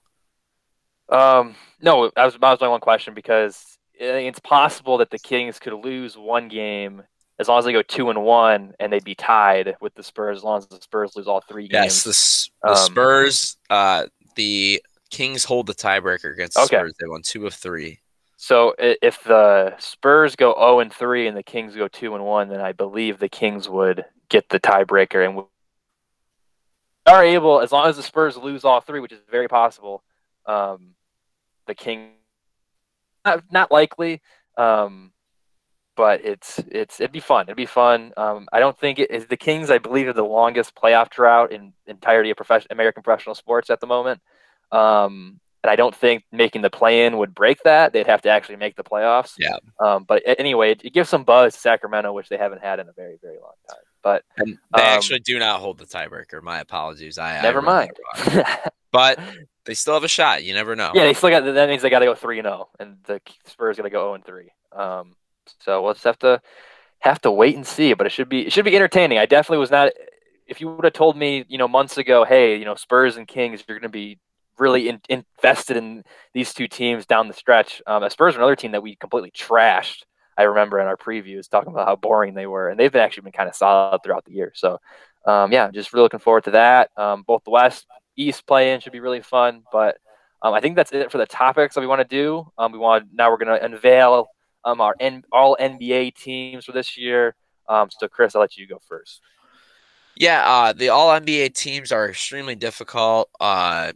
Um, 1.09 1.55
no, 1.81 2.11
that 2.15 2.25
was, 2.25 2.33
that 2.33 2.41
was 2.41 2.61
my 2.61 2.67
one 2.67 2.79
question 2.79 3.13
because 3.13 3.77
it's 3.93 4.39
possible 4.39 4.97
that 4.97 5.11
the 5.11 5.19
Kings 5.19 5.59
could 5.59 5.73
lose 5.73 6.17
one 6.17 6.47
game 6.47 7.03
as 7.39 7.47
long 7.47 7.59
as 7.59 7.65
they 7.65 7.73
go 7.73 7.81
two 7.81 8.09
and 8.09 8.23
one 8.23 8.73
and 8.79 8.91
they'd 8.91 9.03
be 9.03 9.15
tied 9.15 9.75
with 9.81 9.93
the 9.95 10.03
Spurs 10.03 10.37
as 10.37 10.43
long 10.43 10.57
as 10.57 10.67
the 10.67 10.81
Spurs 10.81 11.15
lose 11.15 11.27
all 11.27 11.41
three 11.41 11.67
games. 11.67 12.05
Yes, 12.05 12.49
the, 12.63 12.67
the 12.67 12.73
um, 12.73 12.77
Spurs. 12.77 13.57
Uh, 13.69 14.05
the 14.35 14.81
Kings 15.09 15.45
hold 15.45 15.67
the 15.67 15.73
tiebreaker 15.73 16.33
against 16.33 16.57
okay. 16.57 16.77
Spurs. 16.77 16.93
They 16.99 17.07
won 17.07 17.21
two 17.21 17.45
of 17.47 17.53
three. 17.53 17.99
So 18.37 18.75
if 18.77 19.23
the 19.23 19.75
Spurs 19.79 20.35
go 20.35 20.53
0 20.53 20.81
and 20.81 20.93
3 20.93 21.27
and 21.27 21.37
the 21.37 21.43
Kings 21.43 21.75
go 21.75 21.87
2 21.87 22.15
and 22.15 22.25
1, 22.25 22.49
then 22.49 22.59
I 22.59 22.73
believe 22.73 23.17
the 23.17 23.29
Kings 23.29 23.69
would 23.69 24.05
get 24.29 24.49
the 24.49 24.59
tiebreaker 24.59 25.25
and 25.25 25.45
are 27.05 27.23
able, 27.23 27.61
as 27.61 27.71
long 27.71 27.87
as 27.87 27.95
the 27.95 28.03
Spurs 28.03 28.35
lose 28.35 28.65
all 28.65 28.81
three, 28.81 28.99
which 28.99 29.11
is 29.11 29.19
very 29.29 29.47
possible, 29.47 30.03
um, 30.45 30.95
the 31.65 31.75
King 31.75 32.11
not, 33.23 33.43
not 33.51 33.71
likely, 33.71 34.21
um, 34.57 35.11
but 35.95 36.23
it's 36.23 36.59
it's 36.67 36.99
it'd 36.99 37.11
be 37.11 37.19
fun. 37.19 37.45
It'd 37.45 37.57
be 37.57 37.65
fun. 37.65 38.13
Um, 38.17 38.47
I 38.51 38.59
don't 38.59 38.77
think 38.77 38.99
it 38.99 39.11
is 39.11 39.27
the 39.27 39.37
Kings. 39.37 39.69
I 39.69 39.77
believe 39.77 40.07
are 40.07 40.13
the 40.13 40.23
longest 40.23 40.75
playoff 40.75 41.09
drought 41.09 41.51
in 41.51 41.73
entirety 41.87 42.29
of 42.31 42.37
professional 42.37 42.73
American 42.73 43.03
professional 43.03 43.35
sports 43.35 43.69
at 43.69 43.79
the 43.79 43.87
moment. 43.87 44.21
Um, 44.71 45.39
and 45.63 45.71
I 45.71 45.75
don't 45.75 45.95
think 45.95 46.23
making 46.31 46.61
the 46.61 46.69
play-in 46.69 47.17
would 47.17 47.33
break 47.33 47.63
that. 47.63 47.91
They'd 47.91 48.05
have 48.05 48.21
to 48.21 48.29
actually 48.29 48.57
make 48.57 48.75
the 48.75 48.83
playoffs. 48.83 49.33
Yeah. 49.39 49.57
Um, 49.83 50.03
but 50.03 50.21
anyway, 50.37 50.73
it, 50.73 50.85
it, 50.85 50.93
gives 50.93 51.09
some 51.09 51.23
buzz 51.23 51.55
to 51.55 51.59
Sacramento, 51.59 52.13
which 52.13 52.29
they 52.29 52.37
haven't 52.37 52.61
had 52.61 52.79
in 52.79 52.87
a 52.87 52.93
very 52.93 53.17
very 53.21 53.37
long 53.39 53.53
time. 53.67 53.79
But 54.03 54.23
and 54.37 54.59
they 54.75 54.83
um, 54.83 54.97
actually 54.97 55.21
do 55.21 55.39
not 55.39 55.59
hold 55.59 55.79
the 55.79 55.85
tiebreaker. 55.85 56.43
My 56.43 56.59
apologies. 56.59 57.17
I 57.17 57.41
never 57.41 57.61
I 57.61 57.63
mind. 57.63 57.91
but 58.91 59.19
they 59.65 59.73
still 59.73 59.95
have 59.95 60.03
a 60.03 60.07
shot. 60.07 60.43
You 60.43 60.53
never 60.53 60.75
know. 60.75 60.91
Yeah, 60.93 61.05
they 61.05 61.15
still 61.15 61.31
got. 61.31 61.43
That 61.43 61.67
means 61.67 61.81
they 61.81 61.89
got 61.89 61.99
to 61.99 62.05
go 62.05 62.13
three 62.13 62.37
and 62.37 62.45
zero, 62.45 62.69
oh, 62.69 62.69
and 62.79 62.97
the 63.05 63.19
Spurs 63.45 63.77
got 63.77 63.83
to 63.83 63.89
go 63.89 64.03
zero 64.03 64.13
and 64.13 64.23
three. 64.23 64.51
Um, 64.71 65.15
so 65.59 65.81
we'll 65.81 65.93
just 65.93 66.05
have 66.05 66.19
to 66.19 66.41
have 66.99 67.21
to 67.21 67.31
wait 67.31 67.55
and 67.55 67.65
see. 67.65 67.93
But 67.93 68.07
it 68.07 68.11
should 68.11 68.29
be 68.29 68.45
it 68.45 68.53
should 68.53 68.65
be 68.65 68.75
entertaining. 68.75 69.17
I 69.17 69.25
definitely 69.25 69.59
was 69.59 69.71
not. 69.71 69.91
If 70.47 70.61
you 70.61 70.69
would 70.69 70.83
have 70.83 70.93
told 70.93 71.17
me, 71.17 71.43
you 71.47 71.57
know, 71.57 71.67
months 71.67 71.97
ago, 71.97 72.23
hey, 72.23 72.57
you 72.57 72.65
know, 72.65 72.75
Spurs 72.75 73.17
and 73.17 73.27
Kings, 73.27 73.63
you're 73.67 73.79
going 73.79 73.89
to 73.89 73.89
be 73.89 74.19
really 74.57 74.89
in, 74.89 75.01
invested 75.09 75.77
in 75.77 76.03
these 76.33 76.53
two 76.53 76.67
teams 76.67 77.05
down 77.05 77.27
the 77.27 77.33
stretch. 77.33 77.81
Um, 77.87 78.07
Spurs 78.09 78.35
are 78.35 78.39
another 78.39 78.55
team 78.55 78.71
that 78.71 78.83
we 78.83 78.95
completely 78.95 79.31
trashed. 79.31 80.03
I 80.37 80.43
remember 80.43 80.79
in 80.79 80.87
our 80.87 80.97
previews 80.97 81.49
talking 81.49 81.71
about 81.71 81.87
how 81.87 81.95
boring 81.95 82.33
they 82.33 82.45
were, 82.45 82.69
and 82.69 82.79
they've 82.79 82.91
been 82.91 83.01
actually 83.01 83.23
been 83.23 83.31
kind 83.31 83.49
of 83.49 83.55
solid 83.55 84.01
throughout 84.03 84.25
the 84.25 84.33
year. 84.33 84.51
So, 84.53 84.79
um, 85.25 85.51
yeah, 85.51 85.71
just 85.71 85.93
really 85.93 86.03
looking 86.03 86.19
forward 86.19 86.43
to 86.45 86.51
that. 86.51 86.91
Um, 86.97 87.23
both 87.25 87.43
the 87.43 87.51
West 87.51 87.85
East 88.17 88.45
play 88.45 88.73
in 88.73 88.81
should 88.81 88.93
be 88.93 88.99
really 88.99 89.21
fun, 89.21 89.63
but 89.71 89.97
um, 90.41 90.53
I 90.53 90.59
think 90.59 90.75
that's 90.75 90.91
it 90.91 91.11
for 91.11 91.17
the 91.17 91.25
topics 91.25 91.75
that 91.75 91.81
we 91.81 91.87
want 91.87 92.01
to 92.01 92.07
do. 92.07 92.51
Um, 92.57 92.71
we 92.71 92.77
want 92.77 93.07
now 93.13 93.31
we're 93.31 93.37
going 93.37 93.59
to 93.59 93.65
unveil 93.65 94.27
um, 94.65 94.81
our 94.81 94.95
N- 94.99 95.23
all 95.31 95.55
NBA 95.59 96.15
teams 96.15 96.65
for 96.65 96.71
this 96.73 96.97
year. 96.97 97.35
Um, 97.69 97.89
so, 97.91 98.07
Chris, 98.07 98.35
I'll 98.35 98.41
let 98.41 98.57
you 98.57 98.67
go 98.67 98.79
first. 98.87 99.21
Yeah, 100.17 100.43
uh, 100.45 100.73
the 100.73 100.89
all 100.89 101.09
NBA 101.09 101.53
teams 101.53 101.91
are 101.91 102.09
extremely 102.09 102.55
difficult. 102.55 103.29
Uh, 103.39 103.93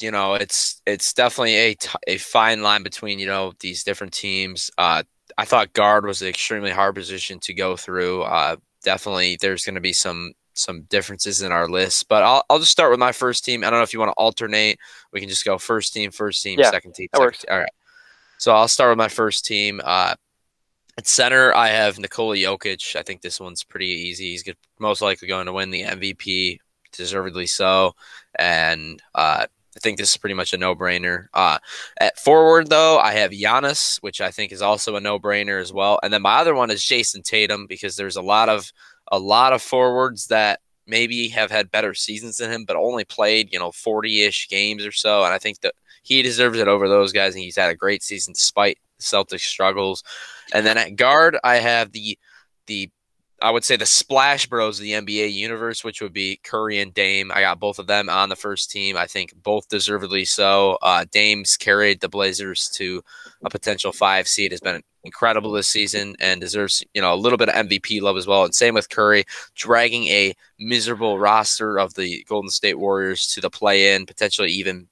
you 0.00 0.10
know, 0.10 0.34
it's 0.34 0.80
it's 0.86 1.12
definitely 1.12 1.56
a, 1.56 1.74
t- 1.74 1.88
a 2.06 2.18
fine 2.18 2.62
line 2.62 2.82
between 2.82 3.18
you 3.18 3.26
know 3.26 3.52
these 3.60 3.84
different 3.84 4.12
teams. 4.12 4.70
Uh, 4.78 5.02
I 5.38 5.44
thought 5.44 5.72
guard 5.72 6.04
was 6.06 6.22
an 6.22 6.28
extremely 6.28 6.70
hard 6.70 6.94
position 6.94 7.38
to 7.40 7.54
go 7.54 7.76
through. 7.76 8.22
Uh, 8.22 8.56
definitely, 8.84 9.36
there's 9.40 9.64
going 9.64 9.74
to 9.74 9.80
be 9.80 9.92
some 9.92 10.32
some 10.54 10.82
differences 10.82 11.42
in 11.42 11.50
our 11.50 11.68
list, 11.68 12.08
but 12.08 12.22
I'll 12.22 12.44
I'll 12.48 12.58
just 12.58 12.72
start 12.72 12.90
with 12.90 13.00
my 13.00 13.12
first 13.12 13.44
team. 13.44 13.64
I 13.64 13.70
don't 13.70 13.78
know 13.78 13.84
if 13.84 13.92
you 13.92 13.98
want 13.98 14.10
to 14.10 14.14
alternate. 14.14 14.78
We 15.12 15.20
can 15.20 15.28
just 15.28 15.44
go 15.44 15.58
first 15.58 15.92
team, 15.92 16.10
first 16.10 16.42
team, 16.42 16.58
yeah, 16.58 16.70
second 16.70 16.94
team. 16.94 17.08
That 17.12 17.18
second 17.18 17.26
works. 17.26 17.38
Team. 17.40 17.48
All 17.52 17.58
right. 17.60 17.72
So 18.42 18.50
I'll 18.50 18.66
start 18.66 18.90
with 18.90 18.98
my 18.98 19.06
first 19.06 19.44
team. 19.44 19.80
Uh, 19.84 20.16
at 20.98 21.06
center, 21.06 21.54
I 21.54 21.68
have 21.68 22.00
Nikola 22.00 22.34
Jokic. 22.34 22.96
I 22.96 23.02
think 23.02 23.22
this 23.22 23.38
one's 23.38 23.62
pretty 23.62 23.86
easy. 23.86 24.32
He's 24.32 24.42
most 24.80 25.00
likely 25.00 25.28
going 25.28 25.46
to 25.46 25.52
win 25.52 25.70
the 25.70 25.84
MVP. 25.84 26.58
deservedly 26.90 27.46
so. 27.46 27.94
And 28.36 29.00
uh, 29.14 29.46
I 29.46 29.78
think 29.78 29.96
this 29.96 30.10
is 30.10 30.16
pretty 30.16 30.34
much 30.34 30.52
a 30.52 30.56
no 30.56 30.74
brainer. 30.74 31.26
Uh, 31.32 31.58
at 32.00 32.18
forward, 32.18 32.68
though, 32.68 32.98
I 32.98 33.12
have 33.12 33.30
Giannis, 33.30 33.98
which 33.98 34.20
I 34.20 34.32
think 34.32 34.50
is 34.50 34.60
also 34.60 34.96
a 34.96 35.00
no 35.00 35.20
brainer 35.20 35.60
as 35.60 35.72
well. 35.72 36.00
And 36.02 36.12
then 36.12 36.22
my 36.22 36.38
other 36.38 36.56
one 36.56 36.72
is 36.72 36.82
Jayson 36.82 37.22
Tatum 37.22 37.68
because 37.68 37.94
there's 37.94 38.16
a 38.16 38.22
lot 38.22 38.48
of 38.48 38.72
a 39.12 39.20
lot 39.20 39.52
of 39.52 39.62
forwards 39.62 40.26
that 40.26 40.58
maybe 40.84 41.28
have 41.28 41.52
had 41.52 41.70
better 41.70 41.94
seasons 41.94 42.38
than 42.38 42.50
him, 42.50 42.64
but 42.64 42.74
only 42.74 43.04
played 43.04 43.52
you 43.52 43.60
know 43.60 43.70
40 43.70 44.22
ish 44.22 44.48
games 44.48 44.84
or 44.84 44.90
so. 44.90 45.22
And 45.22 45.32
I 45.32 45.38
think 45.38 45.60
that 45.60 45.74
he 46.02 46.22
deserves 46.22 46.58
it 46.58 46.68
over 46.68 46.88
those 46.88 47.12
guys, 47.12 47.34
and 47.34 47.42
he's 47.42 47.56
had 47.56 47.70
a 47.70 47.76
great 47.76 48.02
season 48.02 48.34
despite 48.34 48.78
Celtics 49.00 49.40
struggles. 49.40 50.02
And 50.52 50.66
then 50.66 50.78
at 50.78 50.96
guard, 50.96 51.38
I 51.42 51.56
have 51.56 51.92
the 51.92 52.18
the 52.66 52.90
I 53.42 53.50
would 53.50 53.64
say 53.64 53.76
the 53.76 53.86
splash 53.86 54.46
bros 54.46 54.78
of 54.78 54.84
the 54.84 54.92
NBA 54.92 55.32
universe, 55.32 55.82
which 55.82 56.00
would 56.00 56.12
be 56.12 56.38
Curry 56.44 56.80
and 56.80 56.94
Dame. 56.94 57.32
I 57.32 57.40
got 57.40 57.58
both 57.58 57.80
of 57.80 57.88
them 57.88 58.08
on 58.08 58.28
the 58.28 58.36
first 58.36 58.70
team. 58.70 58.96
I 58.96 59.06
think 59.06 59.34
both 59.42 59.68
deservedly 59.68 60.24
so. 60.24 60.78
Uh, 60.80 61.04
Dame's 61.10 61.56
carried 61.56 62.00
the 62.00 62.08
Blazers 62.08 62.70
to 62.74 63.02
a 63.44 63.50
potential 63.50 63.92
five 63.92 64.28
seed, 64.28 64.52
has 64.52 64.60
been 64.60 64.80
incredible 65.02 65.50
this 65.50 65.68
season, 65.68 66.14
and 66.20 66.40
deserves 66.40 66.84
you 66.94 67.02
know 67.02 67.12
a 67.12 67.16
little 67.16 67.36
bit 67.36 67.48
of 67.48 67.66
MVP 67.66 68.00
love 68.00 68.16
as 68.16 68.28
well. 68.28 68.44
And 68.44 68.54
same 68.54 68.74
with 68.74 68.88
Curry, 68.88 69.24
dragging 69.56 70.04
a 70.04 70.34
miserable 70.60 71.18
roster 71.18 71.78
of 71.78 71.94
the 71.94 72.24
Golden 72.28 72.50
State 72.50 72.78
Warriors 72.78 73.26
to 73.28 73.40
the 73.40 73.50
play-in, 73.50 74.06
potentially 74.06 74.50
even 74.50 74.88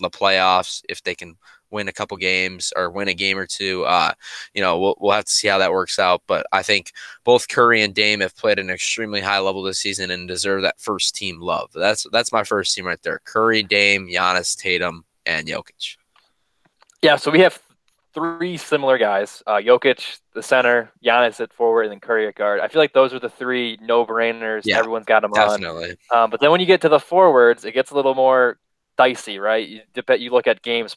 the 0.00 0.10
playoffs 0.10 0.82
if 0.88 1.02
they 1.02 1.14
can 1.14 1.36
win 1.70 1.88
a 1.88 1.92
couple 1.92 2.16
games 2.16 2.72
or 2.76 2.90
win 2.90 3.08
a 3.08 3.14
game 3.14 3.38
or 3.38 3.46
two. 3.46 3.84
Uh, 3.84 4.12
you 4.54 4.62
know, 4.62 4.78
we'll, 4.78 4.96
we'll 5.00 5.12
have 5.12 5.24
to 5.24 5.32
see 5.32 5.48
how 5.48 5.58
that 5.58 5.72
works 5.72 5.98
out. 5.98 6.22
But 6.26 6.46
I 6.52 6.62
think 6.62 6.92
both 7.24 7.48
Curry 7.48 7.82
and 7.82 7.94
Dame 7.94 8.20
have 8.20 8.36
played 8.36 8.58
an 8.58 8.70
extremely 8.70 9.20
high 9.20 9.38
level 9.38 9.62
this 9.62 9.78
season 9.78 10.10
and 10.10 10.28
deserve 10.28 10.62
that 10.62 10.80
first 10.80 11.14
team 11.14 11.40
love. 11.40 11.70
That's 11.74 12.06
that's 12.12 12.32
my 12.32 12.44
first 12.44 12.74
team 12.74 12.86
right 12.86 13.02
there: 13.02 13.20
Curry, 13.24 13.62
Dame, 13.62 14.08
Giannis, 14.08 14.56
Tatum, 14.56 15.04
and 15.24 15.46
Jokic. 15.46 15.96
Yeah, 17.02 17.16
so 17.16 17.30
we 17.30 17.40
have 17.40 17.60
three 18.14 18.56
similar 18.56 18.96
guys: 18.96 19.42
uh, 19.46 19.56
Jokic, 19.56 20.20
the 20.34 20.42
center, 20.42 20.90
Giannis 21.04 21.40
at 21.40 21.52
forward, 21.52 21.82
and 21.82 21.92
then 21.92 22.00
Curry 22.00 22.26
at 22.28 22.34
guard. 22.34 22.60
I 22.60 22.68
feel 22.68 22.80
like 22.80 22.92
those 22.92 23.12
are 23.12 23.20
the 23.20 23.28
three 23.28 23.78
no-brainers. 23.82 24.62
Yeah, 24.64 24.78
Everyone's 24.78 25.06
got 25.06 25.20
them 25.20 25.32
definitely. 25.32 25.96
on. 26.10 26.24
Um, 26.24 26.30
but 26.30 26.40
then 26.40 26.50
when 26.50 26.60
you 26.60 26.66
get 26.66 26.80
to 26.82 26.88
the 26.88 27.00
forwards, 27.00 27.64
it 27.64 27.72
gets 27.72 27.90
a 27.90 27.94
little 27.94 28.14
more 28.14 28.58
dicey, 28.96 29.38
right? 29.38 29.66
You, 29.66 29.80
you 30.18 30.30
look 30.30 30.46
at 30.46 30.62
games 30.62 30.96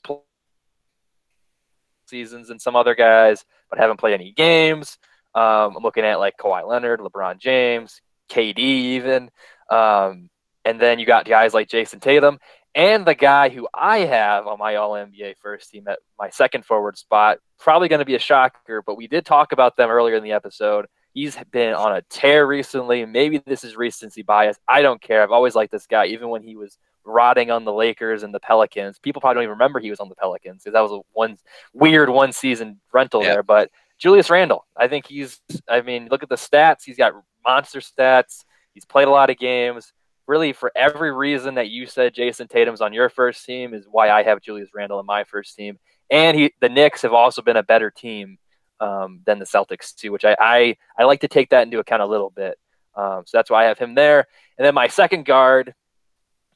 seasons 2.09 2.49
and 2.49 2.61
some 2.61 2.75
other 2.75 2.95
guys, 2.95 3.45
but 3.69 3.79
haven't 3.79 3.97
played 3.97 4.15
any 4.15 4.31
games. 4.31 4.97
Um, 5.35 5.77
I'm 5.77 5.83
looking 5.83 6.03
at 6.03 6.19
like 6.19 6.37
Kawhi 6.37 6.67
Leonard, 6.67 6.99
LeBron 6.99 7.39
James, 7.39 8.01
KD, 8.29 8.57
even. 8.57 9.29
Um, 9.69 10.29
and 10.65 10.79
then 10.79 10.99
you 10.99 11.05
got 11.05 11.25
guys 11.25 11.53
like 11.53 11.69
Jayson 11.69 11.99
Tatum 12.01 12.39
and 12.75 13.05
the 13.05 13.15
guy 13.15 13.49
who 13.49 13.67
I 13.73 13.99
have 13.99 14.47
on 14.47 14.59
my 14.59 14.75
All 14.75 14.91
NBA 14.91 15.37
first 15.37 15.69
team 15.69 15.87
at 15.87 15.99
my 16.17 16.29
second 16.29 16.65
forward 16.65 16.97
spot. 16.97 17.37
Probably 17.59 17.87
going 17.87 17.99
to 17.99 18.05
be 18.05 18.15
a 18.15 18.19
shocker, 18.19 18.83
but 18.85 18.97
we 18.97 19.07
did 19.07 19.25
talk 19.25 19.51
about 19.51 19.77
them 19.77 19.89
earlier 19.89 20.15
in 20.15 20.23
the 20.23 20.31
episode. 20.31 20.87
He's 21.13 21.37
been 21.51 21.73
on 21.73 21.95
a 21.95 22.01
tear 22.03 22.45
recently. 22.45 23.05
Maybe 23.05 23.41
this 23.45 23.63
is 23.63 23.75
recency 23.75 24.21
bias. 24.21 24.57
I 24.67 24.81
don't 24.81 25.01
care. 25.01 25.23
I've 25.23 25.31
always 25.31 25.55
liked 25.55 25.71
this 25.71 25.87
guy, 25.87 26.07
even 26.07 26.29
when 26.29 26.43
he 26.43 26.55
was 26.55 26.77
rotting 27.05 27.51
on 27.51 27.65
the 27.65 27.73
Lakers 27.73 28.23
and 28.23 28.33
the 28.33 28.39
Pelicans. 28.39 28.99
People 28.99 29.21
probably 29.21 29.35
don't 29.35 29.43
even 29.43 29.51
remember 29.51 29.79
he 29.79 29.89
was 29.89 29.99
on 29.99 30.09
the 30.09 30.15
Pelicans 30.15 30.63
because 30.63 30.73
that 30.73 30.81
was 30.81 30.91
a 30.91 31.01
one 31.13 31.37
weird 31.73 32.09
one 32.09 32.31
season 32.31 32.79
rental 32.93 33.23
yeah. 33.23 33.33
there. 33.33 33.43
But 33.43 33.69
Julius 33.97 34.29
Randle, 34.29 34.65
I 34.77 34.87
think 34.87 35.07
he's. 35.07 35.41
I 35.67 35.81
mean, 35.81 36.07
look 36.09 36.23
at 36.23 36.29
the 36.29 36.35
stats. 36.35 36.83
He's 36.85 36.97
got 36.97 37.13
monster 37.45 37.79
stats. 37.79 38.43
He's 38.73 38.85
played 38.85 39.07
a 39.07 39.11
lot 39.11 39.29
of 39.29 39.37
games. 39.37 39.91
Really, 40.27 40.53
for 40.53 40.71
every 40.75 41.11
reason 41.11 41.55
that 41.55 41.69
you 41.69 41.87
said 41.87 42.13
Jayson 42.13 42.47
Tatum's 42.47 42.81
on 42.81 42.93
your 42.93 43.09
first 43.09 43.45
team 43.45 43.73
is 43.73 43.87
why 43.89 44.11
I 44.11 44.21
have 44.23 44.41
Julius 44.41 44.69
Randle 44.75 44.99
on 44.99 45.05
my 45.05 45.23
first 45.23 45.55
team. 45.55 45.79
And 46.11 46.37
he, 46.37 46.53
the 46.61 46.69
Knicks 46.69 47.01
have 47.01 47.13
also 47.13 47.41
been 47.41 47.57
a 47.57 47.63
better 47.63 47.89
team 47.89 48.37
um, 48.79 49.21
than 49.25 49.39
the 49.39 49.45
Celtics 49.45 49.95
too, 49.95 50.11
which 50.11 50.25
I, 50.25 50.35
I 50.39 50.77
I 50.97 51.03
like 51.05 51.21
to 51.21 51.27
take 51.27 51.49
that 51.49 51.63
into 51.63 51.79
account 51.79 52.01
a 52.03 52.07
little 52.07 52.29
bit. 52.29 52.57
Um, 52.95 53.23
so 53.25 53.37
that's 53.37 53.49
why 53.49 53.63
I 53.63 53.67
have 53.67 53.77
him 53.77 53.95
there. 53.95 54.27
And 54.57 54.65
then 54.65 54.73
my 54.73 54.87
second 54.87 55.25
guard, 55.25 55.73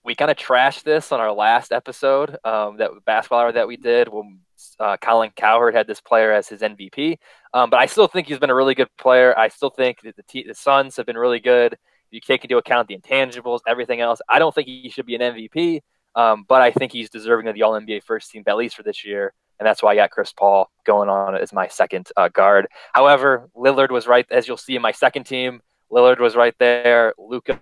we 0.03 0.15
kind 0.15 0.31
of 0.31 0.37
trashed 0.37 0.83
this 0.83 1.11
on 1.11 1.19
our 1.19 1.31
last 1.31 1.71
episode, 1.71 2.37
um, 2.43 2.77
that 2.77 2.91
basketball 3.05 3.39
hour 3.39 3.51
that 3.51 3.67
we 3.67 3.77
did 3.77 4.09
when 4.09 4.39
uh, 4.79 4.97
Colin 4.97 5.31
Cowherd 5.35 5.75
had 5.75 5.87
this 5.87 6.01
player 6.01 6.31
as 6.31 6.47
his 6.47 6.61
MVP. 6.61 7.17
Um, 7.53 7.69
but 7.69 7.79
I 7.79 7.85
still 7.85 8.07
think 8.07 8.27
he's 8.27 8.39
been 8.39 8.49
a 8.49 8.55
really 8.55 8.75
good 8.75 8.89
player. 8.97 9.37
I 9.37 9.47
still 9.47 9.69
think 9.69 10.01
that 10.01 10.15
the, 10.15 10.23
t- 10.23 10.45
the 10.47 10.55
Suns 10.55 10.97
have 10.97 11.05
been 11.05 11.17
really 11.17 11.39
good. 11.39 11.77
You 12.11 12.19
take 12.19 12.43
into 12.43 12.57
account 12.57 12.87
the 12.87 12.97
intangibles, 12.97 13.61
everything 13.67 14.01
else. 14.01 14.19
I 14.29 14.39
don't 14.39 14.53
think 14.53 14.67
he 14.67 14.89
should 14.89 15.05
be 15.05 15.15
an 15.15 15.21
MVP, 15.21 15.81
um, 16.15 16.45
but 16.47 16.61
I 16.61 16.71
think 16.71 16.91
he's 16.91 17.09
deserving 17.09 17.47
of 17.47 17.55
the 17.55 17.63
All 17.63 17.73
NBA 17.73 18.03
first 18.03 18.29
team, 18.29 18.43
at 18.45 18.57
least 18.57 18.75
for 18.75 18.83
this 18.83 19.03
year. 19.05 19.33
And 19.59 19.65
that's 19.65 19.81
why 19.81 19.93
I 19.93 19.95
got 19.95 20.11
Chris 20.11 20.33
Paul 20.33 20.69
going 20.85 21.09
on 21.09 21.35
as 21.35 21.53
my 21.53 21.67
second 21.67 22.09
uh, 22.17 22.27
guard. 22.27 22.67
However, 22.91 23.49
Lillard 23.55 23.91
was 23.91 24.07
right, 24.07 24.25
as 24.29 24.47
you'll 24.47 24.57
see 24.57 24.75
in 24.75 24.81
my 24.81 24.91
second 24.91 25.23
team. 25.23 25.61
Lillard 25.91 26.19
was 26.19 26.35
right 26.35 26.55
there. 26.59 27.13
Luka 27.17 27.59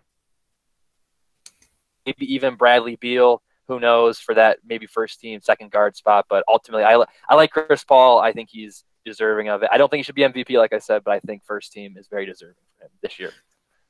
maybe 2.05 2.33
even 2.33 2.55
Bradley 2.55 2.95
Beal. 2.95 3.41
Who 3.67 3.79
knows 3.79 4.19
for 4.19 4.35
that 4.35 4.59
maybe 4.65 4.85
first 4.85 5.19
team, 5.19 5.39
second 5.41 5.71
guard 5.71 5.95
spot. 5.95 6.25
But 6.29 6.43
ultimately, 6.47 6.83
I, 6.83 7.03
I 7.29 7.35
like 7.35 7.51
Chris 7.51 7.83
Paul. 7.83 8.19
I 8.19 8.33
think 8.33 8.49
he's 8.51 8.83
deserving 9.05 9.49
of 9.49 9.63
it. 9.63 9.69
I 9.71 9.77
don't 9.77 9.89
think 9.89 9.99
he 9.99 10.03
should 10.03 10.15
be 10.15 10.23
MVP, 10.23 10.57
like 10.57 10.73
I 10.73 10.79
said, 10.79 11.03
but 11.03 11.11
I 11.11 11.19
think 11.19 11.43
first 11.45 11.71
team 11.71 11.95
is 11.97 12.07
very 12.07 12.25
deserving 12.25 12.63
for 12.77 12.85
him 12.85 12.91
this 13.01 13.19
year. 13.19 13.31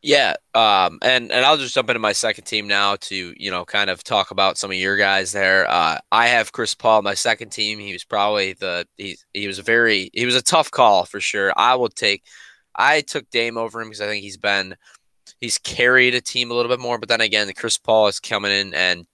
Yeah, 0.04 0.34
um, 0.56 0.98
and 1.04 1.32
and 1.32 1.46
I'll 1.46 1.58
just 1.58 1.76
jump 1.76 1.90
into 1.90 2.00
my 2.00 2.12
second 2.12 2.46
team 2.46 2.68
now 2.68 2.96
to 2.96 3.34
you 3.38 3.52
know 3.52 3.66
kind 3.66 3.90
of 3.90 4.04
talk 4.04 4.32
about 4.32 4.58
some 4.58 4.72
of 4.72 4.78
your 4.78 4.98
guys 4.98 5.32
there. 5.32 5.70
Uh, 5.70 6.00
I 6.12 6.28
have 6.28 6.52
Chris 6.52 6.74
Paul, 6.74 7.04
my 7.04 7.14
second 7.14 7.52
team. 7.52 7.78
He 7.78 7.94
was 7.94 8.04
probably 8.04 8.54
the 8.54 8.88
he 8.98 9.18
he 9.32 9.46
was 9.46 9.60
a 9.60 9.64
very 9.64 10.10
he 10.14 10.26
was 10.26 10.36
a 10.36 10.42
tough 10.42 10.72
call 10.72 11.06
for 11.06 11.20
sure. 11.20 11.54
I 11.56 11.76
will 11.76 11.90
take 11.90 12.24
I 12.76 13.02
took 13.02 13.30
Dame 13.30 13.58
over 13.58 13.80
him 13.80 13.90
because 13.90 14.02
I 14.02 14.08
think 14.08 14.24
he's 14.24 14.38
been 14.38 14.76
he's 15.42 15.58
carried 15.58 16.16
a 16.16 16.22
team 16.22 16.50
a 16.50 16.54
little 16.54 16.72
bit 16.72 16.80
more. 16.80 16.98
But 16.98 17.10
then 17.10 17.22
again, 17.22 17.52
Chris 17.58 17.78
Paul 17.78 18.08
is 18.08 18.20
coming 18.20 18.52
in 18.52 18.74
and 18.74 19.06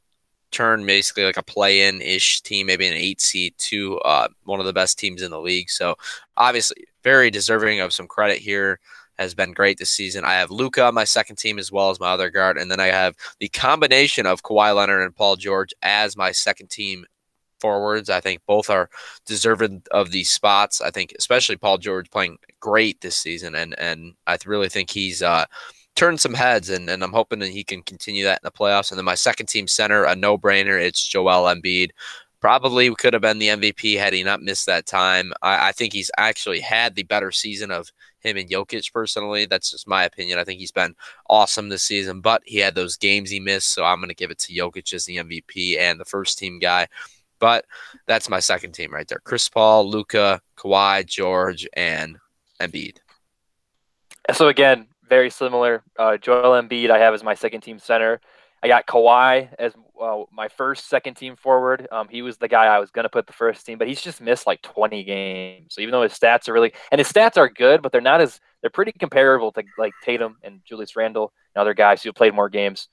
turned 0.52 0.86
basically 0.86 1.24
like 1.24 1.38
a 1.38 1.44
play-in 1.44 2.02
ish 2.02 2.42
team, 2.42 2.68
maybe 2.68 2.88
an 2.88 2.94
eight 2.94 3.20
seed 3.20 3.56
to 3.58 3.98
uh, 4.00 4.28
one 4.44 4.60
of 4.60 4.66
the 4.66 4.74
best 4.74 5.00
teams 5.00 5.22
in 5.22 5.32
the 5.32 5.42
league. 5.42 5.70
So 5.70 5.96
obviously, 6.36 6.86
very 7.04 7.32
deserving 7.32 7.80
of 7.80 7.94
some 7.94 8.08
credit 8.08 8.38
here. 8.38 8.80
Has 9.20 9.34
been 9.34 9.54
great 9.54 9.80
this 9.80 9.90
season. 9.90 10.24
I 10.24 10.34
have 10.34 10.52
Luka 10.52 10.92
my 10.92 11.04
second 11.04 11.38
team 11.38 11.58
as 11.58 11.72
well 11.72 11.90
as 11.90 12.00
my 12.00 12.10
other 12.10 12.30
guard, 12.30 12.56
and 12.60 12.70
then 12.70 12.80
I 12.80 12.92
have 12.92 13.16
the 13.40 13.48
combination 13.48 14.28
of 14.28 14.44
Kawhi 14.44 14.76
Leonard 14.76 15.02
and 15.02 15.16
Paul 15.16 15.38
George 15.38 15.74
as 15.82 16.16
my 16.16 16.32
second 16.32 16.70
team 16.70 17.04
forwards. 17.60 18.12
I 18.12 18.22
think 18.22 18.42
both 18.46 18.70
are 18.70 18.92
deserving 19.26 19.82
of 19.90 20.12
these 20.12 20.30
spots. 20.30 20.82
I 20.82 20.92
think 20.92 21.16
especially 21.18 21.58
Paul 21.58 21.80
George 21.80 22.12
playing 22.12 22.38
great 22.60 23.02
this 23.02 23.18
season, 23.18 23.56
and 23.56 23.74
and 23.80 24.14
I 24.28 24.38
really 24.46 24.70
think 24.70 24.92
he's 24.92 25.24
uh, 25.24 25.46
turned 25.98 26.22
some 26.22 26.36
heads, 26.36 26.70
and, 26.70 26.90
and 26.90 27.04
I'm 27.04 27.12
hoping 27.12 27.40
that 27.40 27.50
he 27.50 27.64
can 27.64 27.82
continue 27.82 28.24
that 28.24 28.40
in 28.42 28.46
the 28.46 28.52
playoffs. 28.52 28.92
And 28.92 28.98
then 28.98 29.06
my 29.06 29.16
second 29.16 29.48
team 29.48 29.68
center, 29.68 30.04
a 30.06 30.16
no 30.16 30.38
brainer, 30.38 30.80
it's 30.80 31.06
Joel 31.06 31.54
Embiid. 31.54 31.90
Probably 32.40 32.94
could 32.94 33.14
have 33.14 33.24
been 33.24 33.40
the 33.40 33.48
MVP 33.48 33.98
had 33.98 34.14
he 34.14 34.24
not 34.24 34.44
missed 34.44 34.68
that 34.68 34.86
time. 34.86 35.34
I, 35.42 35.70
I, 35.70 35.72
think 35.72 35.92
he's 35.92 36.12
actually 36.18 36.60
had 36.60 36.94
the 36.94 37.02
better 37.02 37.32
season 37.32 37.72
of 37.72 37.92
him 38.20 38.38
and 38.38 38.48
Jokic 38.48 38.94
personally. 38.94 39.48
That's 39.48 39.72
just 39.72 39.88
my 39.88 40.04
opinion. 40.04 40.38
I 40.38 40.44
think 40.44 40.60
he's 40.60 40.72
been 40.72 40.96
awesome 41.32 41.70
this 41.70 41.82
season, 41.82 42.22
but 42.22 42.44
he 42.46 42.60
had 42.60 42.76
those 42.76 42.96
games 42.96 43.32
he 43.32 43.40
missed. 43.40 43.74
So 43.74 43.84
I'm 43.84 43.98
going 43.98 44.10
to 44.10 44.16
give 44.16 44.30
it 44.30 44.38
to 44.40 44.54
Jokic 44.54 44.94
as 44.94 45.06
the 45.06 45.18
MVP 45.18 45.80
and 45.80 46.00
the 46.00 46.06
first 46.06 46.38
team 46.38 46.60
guy. 46.60 46.88
But 47.40 47.66
that's 48.06 48.30
my 48.30 48.40
second 48.40 48.74
team 48.74 48.94
right 48.94 49.08
there 49.08 49.22
Chris 49.24 49.50
Paul, 49.50 49.90
Luka, 49.90 50.40
Kawhi, 50.58 51.08
George, 51.08 51.68
and 51.74 52.18
Embiid. 52.62 52.98
So 54.34 54.48
again, 54.48 54.88
very 55.08 55.30
similar. 55.30 55.84
Uh, 55.98 56.18
Joel 56.18 56.62
Embiid, 56.62 56.90
I 56.90 57.00
have 57.00 57.14
as 57.14 57.24
my 57.24 57.34
second 57.34 57.62
team 57.62 57.80
center. 57.80 58.20
I 58.62 58.68
got 58.68 58.88
Kawhi 58.88 59.54
as 59.60 59.74
uh, 60.02 60.24
my 60.32 60.48
first 60.48 60.90
second 60.90 61.16
team 61.16 61.36
forward. 61.36 61.88
Um, 61.92 62.08
he 62.10 62.22
was 62.22 62.38
the 62.38 62.48
guy 62.48 62.66
I 62.66 62.80
was 62.80 62.90
going 62.90 63.04
to 63.04 63.10
put 63.10 63.28
the 63.28 63.34
first 63.34 63.66
team, 63.66 63.78
but 63.78 63.88
he's 63.88 64.02
just 64.02 64.20
missed 64.20 64.48
like 64.48 64.62
20 64.64 65.04
games. 65.04 65.76
So 65.76 65.82
even 65.82 65.92
though 65.92 66.02
his 66.02 66.14
stats 66.14 66.50
are 66.50 66.54
really, 66.54 66.74
and 66.92 67.00
his 67.00 67.12
stats 67.12 67.38
are 67.38 67.50
good, 67.50 67.82
but 67.82 67.92
they're 67.92 68.02
not 68.02 68.20
as, 68.20 68.40
they're 68.62 68.72
pretty 68.72 68.94
comparable 68.94 69.52
to 69.54 69.64
like 69.78 69.94
Tatum 70.04 70.38
and 70.44 70.62
Julius 70.66 70.96
Randle 70.96 71.34
and 71.56 71.62
other 71.62 71.76
guys 71.76 72.02
who 72.02 72.12
played 72.12 72.34
more 72.34 72.50
games. 72.50 72.88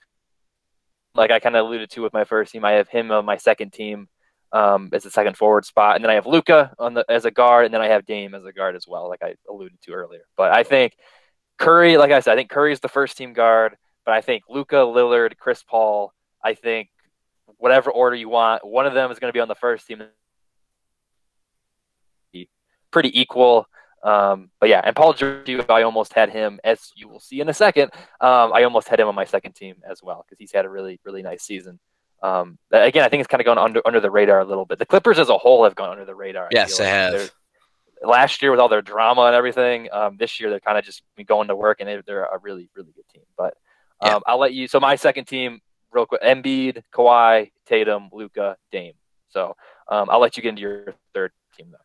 Like 1.14 1.30
I 1.30 1.40
kind 1.40 1.56
of 1.56 1.66
alluded 1.66 1.90
to 1.90 2.02
with 2.02 2.12
my 2.12 2.24
first 2.24 2.52
team, 2.52 2.64
I 2.64 2.72
have 2.72 2.88
him 2.88 3.10
on 3.10 3.24
my 3.24 3.38
second 3.38 3.72
team 3.72 4.08
um, 4.52 4.90
as 4.92 5.06
a 5.06 5.10
second 5.10 5.36
forward 5.36 5.64
spot, 5.64 5.96
and 5.96 6.04
then 6.04 6.10
I 6.10 6.14
have 6.14 6.26
Luka 6.26 6.72
on 6.78 6.94
the 6.94 7.04
as 7.08 7.24
a 7.24 7.30
guard, 7.30 7.64
and 7.64 7.74
then 7.74 7.80
I 7.80 7.88
have 7.88 8.06
Dame 8.06 8.34
as 8.34 8.44
a 8.44 8.52
guard 8.52 8.76
as 8.76 8.86
well, 8.86 9.08
like 9.08 9.22
I 9.22 9.34
alluded 9.48 9.80
to 9.82 9.92
earlier. 9.92 10.22
But 10.36 10.52
I 10.52 10.62
think 10.62 10.96
Curry, 11.58 11.96
like 11.96 12.10
I 12.10 12.20
said, 12.20 12.32
I 12.32 12.36
think 12.36 12.50
Curry 12.50 12.72
is 12.72 12.80
the 12.80 12.88
first 12.88 13.16
team 13.16 13.32
guard, 13.32 13.76
but 14.04 14.14
I 14.14 14.20
think 14.20 14.44
Luka, 14.48 14.76
Lillard, 14.76 15.36
Chris 15.38 15.62
Paul, 15.62 16.12
I 16.42 16.54
think 16.54 16.90
whatever 17.58 17.90
order 17.90 18.16
you 18.16 18.28
want, 18.28 18.66
one 18.66 18.86
of 18.86 18.94
them 18.94 19.10
is 19.10 19.18
going 19.18 19.30
to 19.30 19.36
be 19.36 19.40
on 19.40 19.48
the 19.48 19.54
first 19.54 19.86
team. 19.86 20.02
Pretty 22.90 23.18
equal. 23.20 23.66
Um, 24.02 24.50
but 24.60 24.68
yeah, 24.68 24.82
and 24.84 24.94
Paul 24.94 25.14
George, 25.14 25.48
I 25.70 25.82
almost 25.82 26.12
had 26.12 26.30
him, 26.30 26.60
as 26.62 26.92
you 26.94 27.08
will 27.08 27.20
see 27.20 27.40
in 27.40 27.48
a 27.48 27.54
second. 27.54 27.90
Um, 28.20 28.52
I 28.52 28.64
almost 28.64 28.88
had 28.88 29.00
him 29.00 29.08
on 29.08 29.14
my 29.14 29.24
second 29.24 29.54
team 29.54 29.76
as 29.88 30.02
well 30.02 30.24
because 30.24 30.38
he's 30.38 30.52
had 30.52 30.66
a 30.66 30.68
really, 30.68 31.00
really 31.04 31.22
nice 31.22 31.42
season. 31.42 31.80
Um, 32.22 32.58
again, 32.70 33.04
I 33.04 33.08
think 33.08 33.20
it's 33.20 33.28
kind 33.28 33.40
of 33.40 33.46
gone 33.46 33.58
under 33.58 33.80
under 33.86 34.00
the 34.00 34.10
radar 34.10 34.40
a 34.40 34.44
little 34.44 34.66
bit. 34.66 34.78
The 34.78 34.86
Clippers 34.86 35.18
as 35.18 35.30
a 35.30 35.38
whole 35.38 35.64
have 35.64 35.74
gone 35.74 35.90
under 35.90 36.04
the 36.04 36.14
radar. 36.14 36.48
Yes, 36.52 36.78
they 36.78 36.84
like. 36.84 36.92
have. 36.92 37.32
Last 38.06 38.42
year 38.42 38.50
with 38.50 38.60
all 38.60 38.68
their 38.68 38.82
drama 38.82 39.22
and 39.22 39.34
everything, 39.34 39.88
um, 39.92 40.16
this 40.16 40.40
year 40.40 40.50
they're 40.50 40.60
kind 40.60 40.78
of 40.78 40.84
just 40.84 41.02
going 41.26 41.48
to 41.48 41.56
work 41.56 41.80
and 41.80 41.88
they, 41.88 42.00
they're 42.06 42.24
a 42.24 42.38
really, 42.38 42.68
really 42.74 42.92
good 42.92 43.08
team. 43.12 43.24
But 43.36 43.54
um, 44.00 44.10
yeah. 44.10 44.18
I'll 44.26 44.38
let 44.38 44.52
you. 44.52 44.68
So 44.68 44.80
my 44.80 44.96
second 44.96 45.26
team, 45.26 45.60
real 45.92 46.06
quick: 46.06 46.22
Embiid, 46.22 46.82
Kawhi, 46.92 47.50
Tatum, 47.66 48.10
Luka, 48.12 48.56
Dame. 48.70 48.94
So 49.28 49.56
um, 49.88 50.08
I'll 50.10 50.20
let 50.20 50.36
you 50.36 50.42
get 50.42 50.50
into 50.50 50.62
your 50.62 50.94
third 51.12 51.32
team 51.56 51.68
though. 51.70 51.78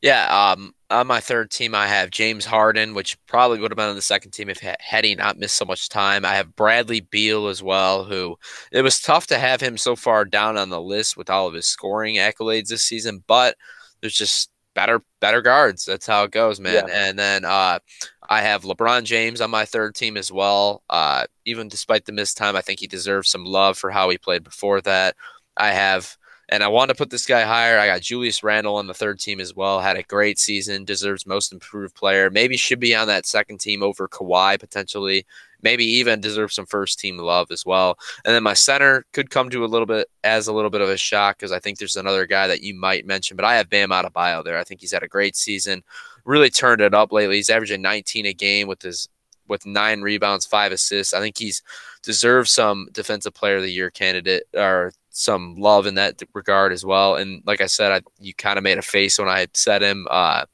Yeah, 0.00 0.52
um, 0.52 0.74
on 0.90 1.06
my 1.06 1.20
third 1.20 1.50
team, 1.50 1.74
I 1.74 1.86
have 1.86 2.10
James 2.10 2.44
Harden, 2.44 2.94
which 2.94 3.18
probably 3.26 3.58
would 3.58 3.70
have 3.70 3.76
been 3.76 3.88
on 3.88 3.96
the 3.96 4.02
second 4.02 4.30
team 4.30 4.48
if 4.48 4.58
had 4.60 5.04
he 5.04 5.14
not 5.14 5.38
missed 5.38 5.56
so 5.56 5.64
much 5.64 5.88
time. 5.88 6.24
I 6.24 6.34
have 6.34 6.56
Bradley 6.56 7.00
Beal 7.00 7.48
as 7.48 7.62
well, 7.62 8.04
who 8.04 8.38
it 8.72 8.82
was 8.82 9.00
tough 9.00 9.26
to 9.28 9.38
have 9.38 9.60
him 9.60 9.76
so 9.76 9.96
far 9.96 10.24
down 10.24 10.56
on 10.56 10.70
the 10.70 10.80
list 10.80 11.16
with 11.16 11.30
all 11.30 11.46
of 11.46 11.54
his 11.54 11.66
scoring 11.66 12.16
accolades 12.16 12.68
this 12.68 12.84
season, 12.84 13.22
but 13.26 13.56
there's 14.00 14.14
just 14.14 14.50
better 14.78 15.02
better 15.20 15.42
guards. 15.42 15.84
That's 15.84 16.06
how 16.06 16.22
it 16.22 16.30
goes, 16.30 16.60
man. 16.60 16.84
Yeah. 16.86 17.08
And 17.08 17.18
then 17.18 17.44
uh, 17.44 17.80
I 18.28 18.42
have 18.42 18.62
LeBron 18.62 19.02
James 19.02 19.40
on 19.40 19.50
my 19.50 19.64
third 19.64 19.96
team 19.96 20.16
as 20.16 20.30
well. 20.30 20.84
Uh, 20.88 21.24
even 21.44 21.66
despite 21.66 22.04
the 22.04 22.12
missed 22.12 22.36
time, 22.36 22.54
I 22.54 22.60
think 22.60 22.78
he 22.78 22.86
deserves 22.86 23.28
some 23.28 23.44
love 23.44 23.76
for 23.76 23.90
how 23.90 24.08
he 24.08 24.18
played 24.18 24.44
before 24.44 24.80
that. 24.82 25.16
I 25.56 25.72
have 25.72 26.16
and 26.50 26.62
I 26.62 26.68
want 26.68 26.88
to 26.88 26.94
put 26.94 27.10
this 27.10 27.26
guy 27.26 27.42
higher. 27.42 27.78
I 27.78 27.86
got 27.86 28.00
Julius 28.00 28.42
Randle 28.42 28.76
on 28.76 28.86
the 28.86 28.94
third 28.94 29.20
team 29.20 29.38
as 29.38 29.54
well. 29.54 29.80
Had 29.80 29.98
a 29.98 30.02
great 30.02 30.38
season, 30.38 30.84
deserves 30.84 31.26
most 31.26 31.52
improved 31.52 31.94
player. 31.94 32.30
Maybe 32.30 32.56
should 32.56 32.80
be 32.80 32.94
on 32.94 33.06
that 33.08 33.26
second 33.26 33.58
team 33.58 33.82
over 33.82 34.08
Kawhi 34.08 34.58
potentially. 34.58 35.26
Maybe 35.60 35.84
even 35.84 36.20
deserves 36.20 36.54
some 36.54 36.66
first 36.66 36.98
team 36.98 37.18
love 37.18 37.50
as 37.50 37.66
well. 37.66 37.98
And 38.24 38.34
then 38.34 38.42
my 38.42 38.54
center 38.54 39.04
could 39.12 39.28
come 39.28 39.50
to 39.50 39.64
a 39.64 39.66
little 39.66 39.86
bit 39.86 40.08
as 40.24 40.46
a 40.46 40.52
little 40.52 40.70
bit 40.70 40.80
of 40.80 40.88
a 40.88 40.96
shock 40.96 41.38
because 41.38 41.52
I 41.52 41.58
think 41.58 41.78
there's 41.78 41.96
another 41.96 42.26
guy 42.26 42.46
that 42.46 42.62
you 42.62 42.74
might 42.74 43.04
mention, 43.04 43.36
but 43.36 43.44
I 43.44 43.56
have 43.56 43.68
Bam 43.68 43.90
Adebayo 43.90 44.42
there. 44.42 44.56
I 44.56 44.64
think 44.64 44.80
he's 44.80 44.92
had 44.92 45.02
a 45.02 45.08
great 45.08 45.36
season, 45.36 45.82
really 46.24 46.48
turned 46.48 46.80
it 46.80 46.94
up 46.94 47.12
lately. 47.12 47.36
He's 47.36 47.50
averaging 47.50 47.82
19 47.82 48.26
a 48.26 48.32
game 48.32 48.68
with 48.68 48.82
his 48.82 49.08
with 49.48 49.66
nine 49.66 50.02
rebounds, 50.02 50.46
five 50.46 50.72
assists. 50.72 51.14
I 51.14 51.20
think 51.20 51.36
he's 51.38 51.62
deserves 52.02 52.50
some 52.50 52.88
defensive 52.92 53.34
player 53.34 53.56
of 53.56 53.62
the 53.62 53.72
year 53.72 53.90
candidate 53.90 54.44
or 54.54 54.92
some 55.18 55.56
love 55.56 55.86
in 55.86 55.96
that 55.96 56.22
regard 56.32 56.72
as 56.72 56.84
well. 56.84 57.16
And 57.16 57.42
like 57.44 57.60
I 57.60 57.66
said, 57.66 57.90
I, 57.92 58.00
you 58.20 58.32
kind 58.34 58.56
of 58.56 58.62
made 58.62 58.78
a 58.78 58.82
face 58.82 59.18
when 59.18 59.28
I 59.28 59.48
said 59.52 59.82
him. 59.82 60.06
Uh, 60.08 60.44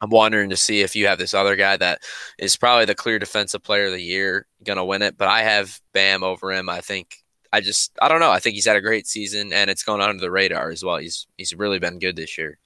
I'm 0.00 0.10
wondering 0.10 0.50
to 0.50 0.56
see 0.56 0.80
if 0.80 0.96
you 0.96 1.06
have 1.06 1.18
this 1.18 1.34
other 1.34 1.54
guy 1.54 1.76
that 1.76 2.02
is 2.38 2.56
probably 2.56 2.86
the 2.86 2.94
clear 2.94 3.18
defensive 3.18 3.62
player 3.62 3.86
of 3.86 3.92
the 3.92 4.02
year 4.02 4.46
going 4.64 4.78
to 4.78 4.84
win 4.84 5.02
it. 5.02 5.18
But 5.18 5.28
I 5.28 5.42
have 5.42 5.78
Bam 5.92 6.22
over 6.22 6.50
him. 6.50 6.68
I 6.68 6.80
think 6.80 7.16
I 7.52 7.60
just 7.60 7.92
I 8.00 8.08
don't 8.08 8.20
know. 8.20 8.30
I 8.30 8.40
think 8.40 8.54
he's 8.54 8.66
had 8.66 8.76
a 8.76 8.80
great 8.80 9.06
season 9.06 9.52
and 9.52 9.70
it's 9.70 9.82
going 9.82 10.00
under 10.00 10.20
the 10.20 10.30
radar 10.30 10.70
as 10.70 10.82
well. 10.82 10.96
He's 10.96 11.26
he's 11.36 11.54
really 11.54 11.78
been 11.78 11.98
good 11.98 12.16
this 12.16 12.38
year. 12.38 12.58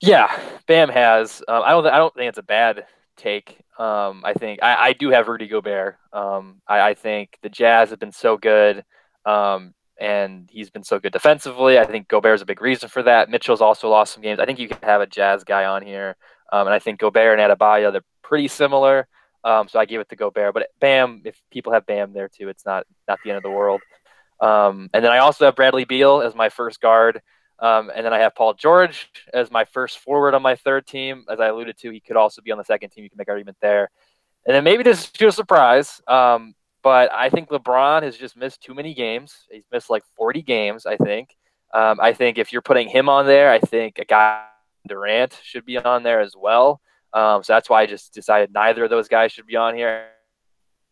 Yeah, 0.00 0.36
Bam 0.66 0.88
has. 0.88 1.42
Um, 1.46 1.62
I 1.64 1.70
don't 1.70 1.86
I 1.86 1.98
don't 1.98 2.14
think 2.14 2.30
it's 2.30 2.38
a 2.38 2.42
bad 2.42 2.86
take. 3.16 3.58
Um, 3.78 4.22
I 4.24 4.32
think 4.32 4.62
I, 4.62 4.88
I 4.88 4.92
do 4.94 5.10
have 5.10 5.28
Rudy 5.28 5.48
Gobert. 5.48 5.96
Um, 6.12 6.60
I, 6.66 6.80
I 6.80 6.94
think 6.94 7.38
the 7.42 7.48
Jazz 7.48 7.90
have 7.90 8.00
been 8.00 8.12
so 8.12 8.36
good. 8.36 8.84
Um, 9.24 9.74
and 10.02 10.50
he's 10.50 10.68
been 10.68 10.82
so 10.82 10.98
good 10.98 11.12
defensively. 11.12 11.78
I 11.78 11.84
think 11.84 12.08
Gobert 12.08 12.22
Gobert's 12.22 12.42
a 12.42 12.46
big 12.46 12.60
reason 12.60 12.88
for 12.88 13.04
that. 13.04 13.30
Mitchell's 13.30 13.60
also 13.60 13.88
lost 13.88 14.12
some 14.12 14.22
games. 14.22 14.40
I 14.40 14.46
think 14.46 14.58
you 14.58 14.66
can 14.66 14.78
have 14.82 15.00
a 15.00 15.06
Jazz 15.06 15.44
guy 15.44 15.64
on 15.64 15.82
here, 15.82 16.16
um, 16.52 16.66
and 16.66 16.74
I 16.74 16.80
think 16.80 16.98
Gobert 16.98 17.38
and 17.38 17.52
Adebayo 17.52 17.92
they're 17.92 18.02
pretty 18.20 18.48
similar. 18.48 19.06
Um, 19.44 19.68
so 19.68 19.78
I 19.78 19.84
give 19.84 20.00
it 20.00 20.08
to 20.08 20.16
Gobert, 20.16 20.54
but 20.54 20.66
Bam, 20.80 21.22
if 21.24 21.40
people 21.52 21.72
have 21.72 21.86
Bam 21.86 22.12
there 22.12 22.28
too, 22.28 22.48
it's 22.48 22.66
not 22.66 22.84
not 23.06 23.20
the 23.22 23.30
end 23.30 23.36
of 23.36 23.44
the 23.44 23.50
world. 23.50 23.80
Um, 24.40 24.90
and 24.92 25.04
then 25.04 25.12
I 25.12 25.18
also 25.18 25.44
have 25.44 25.54
Bradley 25.54 25.84
Beal 25.84 26.20
as 26.20 26.34
my 26.34 26.48
first 26.48 26.80
guard, 26.80 27.22
um, 27.60 27.92
and 27.94 28.04
then 28.04 28.12
I 28.12 28.18
have 28.18 28.34
Paul 28.34 28.54
George 28.54 29.08
as 29.32 29.52
my 29.52 29.64
first 29.64 30.00
forward 30.00 30.34
on 30.34 30.42
my 30.42 30.56
third 30.56 30.84
team. 30.84 31.24
As 31.30 31.38
I 31.38 31.46
alluded 31.46 31.78
to, 31.78 31.92
he 31.92 32.00
could 32.00 32.16
also 32.16 32.42
be 32.42 32.50
on 32.50 32.58
the 32.58 32.64
second 32.64 32.90
team. 32.90 33.04
You 33.04 33.10
can 33.10 33.18
make 33.18 33.28
argument 33.28 33.58
there. 33.62 33.88
And 34.44 34.56
then 34.56 34.64
maybe 34.64 34.82
this 34.82 35.04
is 35.04 35.22
a 35.22 35.30
surprise. 35.30 36.00
But 36.82 37.12
I 37.12 37.30
think 37.30 37.48
LeBron 37.50 38.02
has 38.02 38.16
just 38.16 38.36
missed 38.36 38.62
too 38.62 38.74
many 38.74 38.94
games. 38.94 39.46
He's 39.50 39.64
missed 39.70 39.88
like 39.88 40.02
40 40.16 40.42
games, 40.42 40.84
I 40.86 40.96
think. 40.96 41.36
Um, 41.72 41.98
I 42.00 42.12
think 42.12 42.38
if 42.38 42.52
you're 42.52 42.62
putting 42.62 42.88
him 42.88 43.08
on 43.08 43.26
there, 43.26 43.50
I 43.50 43.60
think 43.60 43.98
a 43.98 44.04
guy 44.04 44.44
Durant 44.86 45.38
should 45.42 45.64
be 45.64 45.78
on 45.78 46.02
there 46.02 46.20
as 46.20 46.34
well. 46.36 46.80
Um, 47.12 47.42
so 47.42 47.52
that's 47.52 47.70
why 47.70 47.82
I 47.82 47.86
just 47.86 48.12
decided 48.12 48.52
neither 48.52 48.84
of 48.84 48.90
those 48.90 49.08
guys 49.08 49.32
should 49.32 49.46
be 49.46 49.56
on 49.56 49.74
here. 49.74 50.08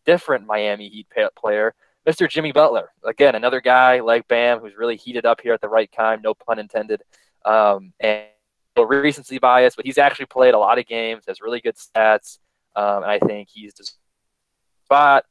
Different 0.05 0.45
Miami 0.45 0.87
Heat 0.87 1.07
player, 1.37 1.75
Mr. 2.07 2.27
Jimmy 2.27 2.51
Butler. 2.51 2.89
Again, 3.03 3.35
another 3.35 3.61
guy 3.61 3.99
like 3.99 4.27
Bam 4.27 4.59
who's 4.59 4.77
really 4.77 4.95
heated 4.95 5.25
up 5.25 5.41
here 5.41 5.53
at 5.53 5.61
the 5.61 5.69
right 5.69 5.91
time, 5.91 6.21
no 6.23 6.33
pun 6.33 6.57
intended. 6.57 7.03
Um, 7.45 7.93
and 7.99 8.25
recency 8.77 9.37
bias, 9.37 9.75
but 9.75 9.85
he's 9.85 9.97
actually 9.97 10.25
played 10.27 10.53
a 10.53 10.59
lot 10.59 10.79
of 10.79 10.87
games, 10.87 11.25
has 11.27 11.41
really 11.41 11.59
good 11.59 11.75
stats, 11.75 12.39
um, 12.75 13.03
and 13.03 13.11
I 13.11 13.19
think 13.19 13.49
he's 13.51 13.73
just 13.73 13.97
spot. 14.85 15.25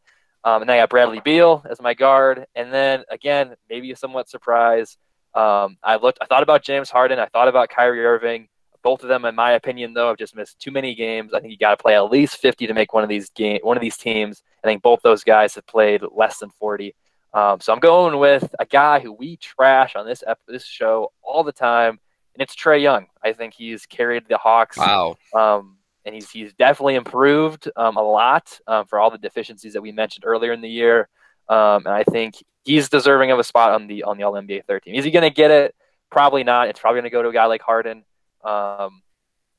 Um, 0.44 0.62
and 0.62 0.68
then 0.68 0.76
I 0.76 0.80
got 0.80 0.90
Bradley 0.90 1.20
Beal 1.20 1.62
as 1.68 1.80
my 1.80 1.94
guard. 1.94 2.46
And 2.54 2.72
then 2.72 3.04
again, 3.10 3.54
maybe 3.68 3.90
a 3.92 3.96
somewhat 3.96 4.28
surprise. 4.28 4.96
Um, 5.34 5.76
I 5.82 5.96
looked, 5.96 6.18
I 6.20 6.26
thought 6.26 6.42
about 6.42 6.62
James 6.62 6.90
Harden. 6.90 7.18
I 7.18 7.26
thought 7.26 7.48
about 7.48 7.68
Kyrie 7.68 8.04
Irving. 8.04 8.48
Both 8.82 9.02
of 9.02 9.08
them, 9.08 9.26
in 9.26 9.34
my 9.34 9.52
opinion, 9.52 9.92
though, 9.92 10.08
have 10.08 10.16
just 10.16 10.34
missed 10.34 10.58
too 10.58 10.70
many 10.70 10.94
games. 10.94 11.34
I 11.34 11.40
think 11.40 11.52
you 11.52 11.58
got 11.58 11.76
to 11.76 11.82
play 11.82 11.94
at 11.94 12.10
least 12.10 12.38
50 12.38 12.66
to 12.66 12.74
make 12.74 12.94
one 12.94 13.02
of 13.02 13.10
these 13.10 13.28
game, 13.30 13.60
one 13.62 13.76
of 13.76 13.82
these 13.82 13.98
teams. 13.98 14.42
I 14.64 14.66
think 14.66 14.82
both 14.82 15.00
those 15.02 15.22
guys 15.22 15.54
have 15.54 15.66
played 15.66 16.00
less 16.10 16.38
than 16.38 16.50
40. 16.50 16.94
Um, 17.32 17.60
so 17.60 17.72
I'm 17.72 17.78
going 17.78 18.18
with 18.18 18.52
a 18.58 18.64
guy 18.64 19.00
who 19.00 19.12
we 19.12 19.36
trash 19.36 19.94
on 19.96 20.06
this 20.06 20.24
ep- 20.26 20.40
this 20.48 20.64
show 20.64 21.12
all 21.22 21.44
the 21.44 21.52
time, 21.52 22.00
and 22.34 22.42
it's 22.42 22.56
Trae 22.56 22.82
Young. 22.82 23.06
I 23.22 23.32
think 23.32 23.54
he's 23.54 23.86
carried 23.86 24.24
the 24.28 24.36
Hawks. 24.36 24.76
Wow. 24.76 25.16
Um, 25.34 25.76
and 26.04 26.14
he's 26.14 26.30
he's 26.30 26.52
definitely 26.54 26.94
improved 26.94 27.70
um, 27.76 27.96
a 27.96 28.02
lot 28.02 28.58
um, 28.66 28.86
for 28.86 28.98
all 28.98 29.10
the 29.10 29.18
deficiencies 29.18 29.74
that 29.74 29.82
we 29.82 29.92
mentioned 29.92 30.24
earlier 30.26 30.52
in 30.52 30.60
the 30.60 30.68
year. 30.68 31.08
Um, 31.48 31.86
and 31.86 31.94
I 31.94 32.04
think 32.04 32.36
he's 32.64 32.88
deserving 32.88 33.30
of 33.30 33.38
a 33.38 33.44
spot 33.44 33.72
on 33.72 33.86
the 33.86 34.04
on 34.04 34.16
the 34.16 34.24
All 34.24 34.32
NBA 34.32 34.64
third 34.64 34.82
team. 34.82 34.94
Is 34.94 35.04
he 35.04 35.10
going 35.10 35.22
to 35.22 35.34
get 35.34 35.50
it? 35.50 35.74
Probably 36.10 36.44
not. 36.44 36.68
It's 36.68 36.80
probably 36.80 37.00
going 37.00 37.10
to 37.10 37.14
go 37.14 37.22
to 37.22 37.28
a 37.28 37.32
guy 37.32 37.46
like 37.46 37.62
Harden, 37.62 38.04
um, 38.44 39.02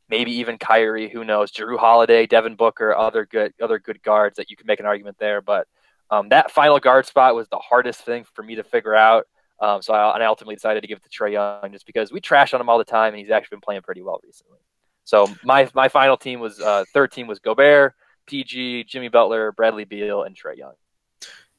maybe 0.09 0.31
even 0.33 0.57
Kyrie. 0.57 1.09
Who 1.09 1.23
knows? 1.23 1.51
Jrue 1.51 1.77
Holiday, 1.77 2.25
Devin 2.25 2.55
Booker, 2.55 2.95
other 2.95 3.25
good 3.25 3.53
other 3.61 3.79
good 3.79 4.01
guards 4.01 4.37
that 4.37 4.49
you 4.49 4.55
can 4.55 4.67
make 4.67 4.79
an 4.79 4.85
argument 4.85 5.17
there. 5.19 5.41
But 5.41 5.67
um, 6.09 6.29
that 6.29 6.51
final 6.51 6.79
guard 6.79 7.05
spot 7.05 7.35
was 7.35 7.47
the 7.49 7.57
hardest 7.57 8.01
thing 8.01 8.25
for 8.33 8.43
me 8.43 8.55
to 8.55 8.63
figure 8.63 8.95
out. 8.95 9.27
Um, 9.59 9.81
so 9.81 9.93
I, 9.93 10.15
and 10.15 10.23
I 10.23 10.25
ultimately 10.25 10.55
decided 10.55 10.81
to 10.81 10.87
give 10.87 10.97
it 10.97 11.03
to 11.03 11.09
Trae 11.09 11.33
Young 11.33 11.71
just 11.71 11.85
because 11.85 12.11
we 12.11 12.19
trash 12.19 12.53
on 12.53 12.59
him 12.59 12.67
all 12.67 12.79
the 12.79 12.83
time, 12.83 13.13
and 13.13 13.19
he's 13.19 13.29
actually 13.29 13.57
been 13.57 13.61
playing 13.61 13.83
pretty 13.83 14.01
well 14.01 14.19
recently. 14.23 14.57
So 15.03 15.27
my 15.43 15.69
my 15.73 15.87
final 15.87 16.17
team 16.17 16.39
was 16.39 16.59
uh, 16.59 16.85
third 16.93 17.11
team 17.11 17.27
was 17.27 17.39
Gobert, 17.39 17.95
PG, 18.27 18.85
Jimmy 18.85 19.09
Butler, 19.09 19.51
Bradley 19.51 19.85
Beal, 19.85 20.23
and 20.23 20.35
Trae 20.35 20.57
Young. 20.57 20.73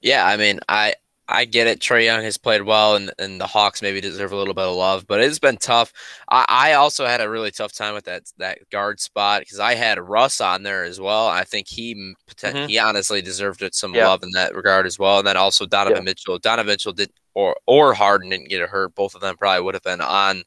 Yeah, 0.01 0.27
I 0.27 0.37
mean, 0.37 0.61
I 0.69 0.95
I 1.29 1.45
get 1.45 1.67
it. 1.67 1.81
Trae 1.81 2.05
Young 2.05 2.23
has 2.25 2.37
played 2.37 2.63
well, 2.63 2.97
and, 2.97 3.13
and 3.19 3.41
the 3.41 3.47
Hawks 3.47 3.81
maybe 3.81 4.01
deserve 4.01 4.33
a 4.33 4.37
little 4.37 4.55
bit 4.55 4.67
of 4.67 4.75
love, 4.75 5.07
but 5.07 5.21
it's 5.21 5.39
been 5.39 5.57
tough. 5.57 5.93
I, 6.29 6.45
I 6.49 6.73
also 6.75 7.07
had 7.07 7.21
a 7.21 7.31
really 7.31 7.51
tough 7.51 7.73
time 7.73 7.95
with 7.95 8.05
that 8.05 8.25
that 8.39 8.59
guard 8.71 9.01
spot 9.01 9.43
because 9.43 9.61
I 9.61 9.75
had 9.75 9.99
Russ 9.99 10.41
on 10.41 10.63
there 10.63 10.85
as 10.85 11.01
well. 11.01 11.29
I 11.29 11.45
think 11.45 11.69
he 11.69 11.95
mm-hmm. 11.95 12.67
he 12.67 12.79
honestly 12.79 13.23
deserved 13.23 13.67
some 13.73 13.95
yeah. 13.95 14.09
love 14.09 14.23
in 14.23 14.31
that 14.33 14.55
regard 14.55 14.87
as 14.87 14.99
well. 14.99 15.19
And 15.19 15.27
then 15.27 15.37
also 15.37 15.65
Donovan 15.65 15.99
yeah. 15.99 16.03
Mitchell. 16.03 16.39
Donovan 16.39 16.73
Mitchell 16.73 16.93
did 16.93 17.13
or 17.35 17.57
or 17.67 17.95
Harden 17.95 18.31
didn't 18.31 18.49
get 18.49 18.69
hurt. 18.69 18.95
Both 18.95 19.15
of 19.15 19.21
them 19.21 19.37
probably 19.37 19.63
would 19.63 19.75
have 19.75 19.83
been 19.83 20.01
on 20.01 20.43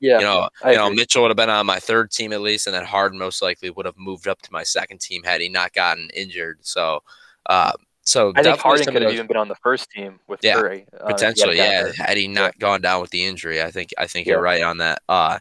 yeah, 0.00 0.18
you 0.18 0.24
know, 0.24 0.48
I 0.62 0.72
you 0.72 0.76
know, 0.76 0.90
Mitchell 0.90 1.22
would 1.22 1.28
have 1.30 1.36
been 1.36 1.50
on 1.50 1.66
my 1.66 1.78
third 1.78 2.10
team 2.10 2.32
at 2.32 2.40
least, 2.40 2.66
and 2.66 2.74
then 2.74 2.84
Harden 2.84 3.18
most 3.18 3.42
likely 3.42 3.70
would 3.70 3.86
have 3.86 3.98
moved 3.98 4.26
up 4.26 4.40
to 4.42 4.52
my 4.52 4.62
second 4.62 5.00
team 5.00 5.22
had 5.22 5.40
he 5.40 5.48
not 5.48 5.72
gotten 5.72 6.08
injured. 6.14 6.58
So, 6.62 7.00
uh, 7.46 7.72
so 8.02 8.32
I 8.34 8.42
think 8.42 8.58
Harden 8.58 8.92
could 8.92 9.02
have 9.02 9.12
even 9.12 9.26
been 9.26 9.36
on 9.36 9.48
the 9.48 9.56
first 9.56 9.90
team 9.90 10.18
with 10.26 10.40
yeah, 10.42 10.54
Curry. 10.54 10.86
Uh, 10.98 11.06
potentially, 11.06 11.58
yeah, 11.58 11.92
had 11.96 12.16
he 12.16 12.28
not 12.28 12.54
yeah. 12.56 12.60
gone 12.60 12.80
down 12.80 13.00
with 13.02 13.10
the 13.10 13.24
injury. 13.24 13.62
I 13.62 13.70
think 13.70 13.90
I 13.98 14.06
think 14.06 14.26
yeah. 14.26 14.34
you're 14.34 14.42
right 14.42 14.62
on 14.62 14.78
that. 14.78 15.02
Uh, 15.08 15.38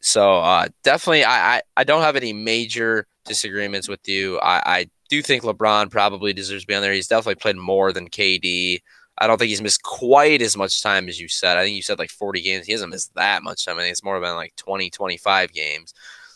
so 0.00 0.38
uh, 0.38 0.68
definitely, 0.82 1.24
I, 1.24 1.56
I 1.56 1.62
I 1.76 1.84
don't 1.84 2.02
have 2.02 2.16
any 2.16 2.32
major 2.32 3.06
disagreements 3.26 3.88
with 3.88 4.08
you. 4.08 4.40
I, 4.40 4.62
I 4.64 4.90
do 5.10 5.20
think 5.22 5.42
LeBron 5.42 5.90
probably 5.90 6.32
deserves 6.32 6.62
to 6.62 6.66
be 6.66 6.74
on 6.74 6.82
there. 6.82 6.92
He's 6.92 7.08
definitely 7.08 7.34
played 7.34 7.56
more 7.56 7.92
than 7.92 8.08
KD. 8.08 8.80
I 9.20 9.26
don't 9.26 9.38
think 9.38 9.50
he's 9.50 9.62
missed 9.62 9.82
quite 9.82 10.40
as 10.40 10.56
much 10.56 10.82
time 10.82 11.08
as 11.08 11.20
you 11.20 11.28
said. 11.28 11.58
I 11.58 11.64
think 11.64 11.76
you 11.76 11.82
said 11.82 11.98
like 11.98 12.10
40 12.10 12.40
games. 12.40 12.66
He 12.66 12.72
hasn't 12.72 12.90
missed 12.90 13.14
that 13.14 13.42
much 13.42 13.64
time. 13.64 13.78
I 13.78 13.82
think 13.82 13.92
it's 13.92 14.02
more 14.02 14.18
been 14.20 14.34
like 14.34 14.56
20, 14.56 14.90
25 14.90 15.52
games. 15.52 15.92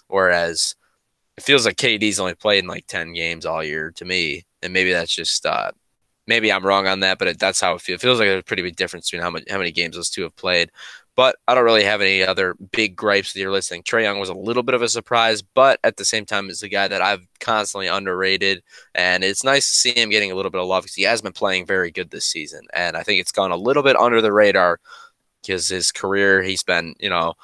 Whereas 0.09 0.77
it 1.39 1.45
feels 1.45 1.65
like 1.65 1.77
KD's 1.77 2.21
only 2.21 2.35
played 2.35 2.63
in 2.65 2.69
like 2.69 2.87
10 2.87 3.15
games 3.15 3.47
all 3.47 3.65
year 3.65 3.91
to 3.93 4.05
me. 4.05 4.45
And 4.63 4.73
maybe 4.73 4.93
that's 4.93 5.15
just, 5.15 5.47
uh, 5.47 5.73
maybe 6.27 6.53
I'm 6.53 6.65
wrong 6.65 6.87
on 6.87 7.01
that, 7.01 7.19
but 7.19 7.29
it, 7.29 7.39
that's 7.39 7.61
how 7.61 7.75
it 7.75 7.81
feels. 7.81 8.01
It 8.01 8.03
feels 8.03 8.19
like 8.19 8.29
there's 8.29 8.41
a 8.41 8.45
pretty 8.45 8.63
big 8.63 8.77
difference 8.77 9.11
between 9.11 9.23
how 9.23 9.31
much, 9.31 9.45
how 9.49 9.59
many 9.59 9.73
games 9.73 9.97
those 9.97 10.11
two 10.11 10.23
have 10.23 10.37
played. 10.37 10.71
But 11.17 11.37
I 11.47 11.55
don't 11.55 11.65
really 11.65 11.85
have 11.85 12.01
any 12.01 12.23
other 12.25 12.57
big 12.73 12.97
gripes 12.97 13.33
with 13.33 13.41
your 13.41 13.53
listing. 13.53 13.83
Trae 13.85 14.03
Young 14.03 14.19
was 14.19 14.31
a 14.31 14.35
little 14.35 14.65
bit 14.65 14.75
of 14.75 14.83
a 14.83 14.89
surprise, 14.89 15.43
but 15.43 15.79
at 15.85 15.97
the 15.97 16.05
same 16.05 16.27
time, 16.27 16.51
is 16.51 16.63
a 16.63 16.69
guy 16.69 16.89
that 16.89 17.03
I've 17.03 17.27
constantly 17.39 17.87
underrated, 17.87 18.63
and 18.95 19.23
it's 19.23 19.45
nice 19.45 19.69
to 19.69 19.75
see 19.75 19.93
him 19.93 20.11
getting 20.11 20.33
a 20.33 20.35
little 20.35 20.51
bit 20.51 20.61
of 20.61 20.67
love 20.67 20.83
because 20.83 20.97
he 20.97 21.05
has 21.05 21.23
been 21.23 21.33
playing 21.33 21.67
very 21.67 21.91
good 21.93 22.11
this 22.11 22.27
season, 22.27 22.63
and 22.73 22.97
I 22.97 23.03
think 23.05 23.21
it's 23.21 23.33
gone 23.33 23.53
a 23.53 23.57
little 23.57 23.83
bit 23.83 23.97
under 23.97 24.21
the 24.21 24.33
radar 24.33 24.81
because 25.43 25.69
his 25.69 25.93
career 25.93 26.43
he's 26.43 26.63
been 26.63 26.95
you 26.99 27.11
know 27.11 27.35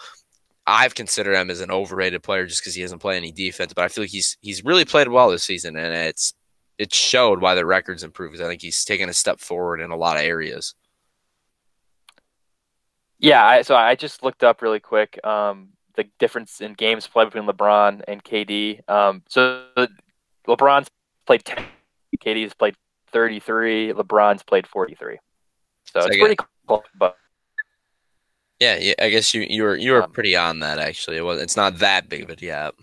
I've 0.67 0.95
considered 0.95 1.35
him 1.35 1.51
as 1.51 1.61
an 1.61 1.71
overrated 1.71 2.23
player 2.23 2.47
just 2.47 2.63
because 2.63 2.75
he 2.75 2.83
doesn't 2.83 3.01
play 3.01 3.17
any 3.17 3.33
defense, 3.33 3.73
but 3.75 3.85
I 3.85 3.89
feel 3.89 4.05
like 4.05 4.11
he's 4.11 4.37
he's 4.41 4.65
really 4.65 4.85
played 4.85 5.09
well 5.09 5.31
this 5.31 5.45
season, 5.45 5.77
and 5.77 5.93
it's 5.95 6.35
it 6.79 6.95
showed 6.95 7.41
why 7.41 7.55
the 7.55 7.67
records 7.67 8.05
improved. 8.05 8.41
I 8.41 8.47
think 8.47 8.63
he's 8.63 8.85
taken 8.85 9.09
a 9.09 9.13
step 9.13 9.41
forward 9.41 9.81
in 9.81 9.91
a 9.91 9.97
lot 9.97 10.17
of 10.17 10.23
areas. 10.23 10.75
Yeah, 13.21 13.45
I, 13.45 13.63
so 13.63 13.77
I 13.77 13.95
just 13.95 14.23
looked 14.23 14.43
up 14.43 14.63
really 14.63 14.81
quick 14.81 15.19
um, 15.25 15.69
the 15.95 16.05
difference 16.19 16.61
in 16.61 16.73
games 16.73 17.07
played 17.07 17.27
between 17.31 17.47
LeBron 17.47 18.03
and 18.09 18.25
KD. 18.25 18.89
Um, 18.89 19.23
so 19.29 19.67
LeBron's 20.49 20.89
played 21.27 21.45
10, 21.45 21.65
KD's 22.19 22.55
played 22.55 22.75
33, 23.13 23.93
LeBron's 23.93 24.43
played 24.43 24.67
43. 24.67 25.19
So, 25.85 26.01
so 26.01 26.07
it's 26.07 26.17
pretty 26.17 26.37
close, 26.67 26.83
but 26.99 27.17
yeah, 28.59 28.77
yeah, 28.79 28.95
I 29.01 29.09
guess 29.09 29.33
you 29.33 29.41
you 29.49 29.63
were 29.63 29.77
you 29.77 29.93
were 29.93 30.03
um, 30.03 30.13
pretty 30.13 30.37
on 30.37 30.61
that 30.61 30.79
actually. 30.79 31.17
It 31.17 31.25
was 31.25 31.41
it's 31.41 31.57
not 31.57 31.79
that 31.79 32.09
big 32.09 32.23
of 32.23 32.31
a 32.31 32.37
gap. 32.37 32.75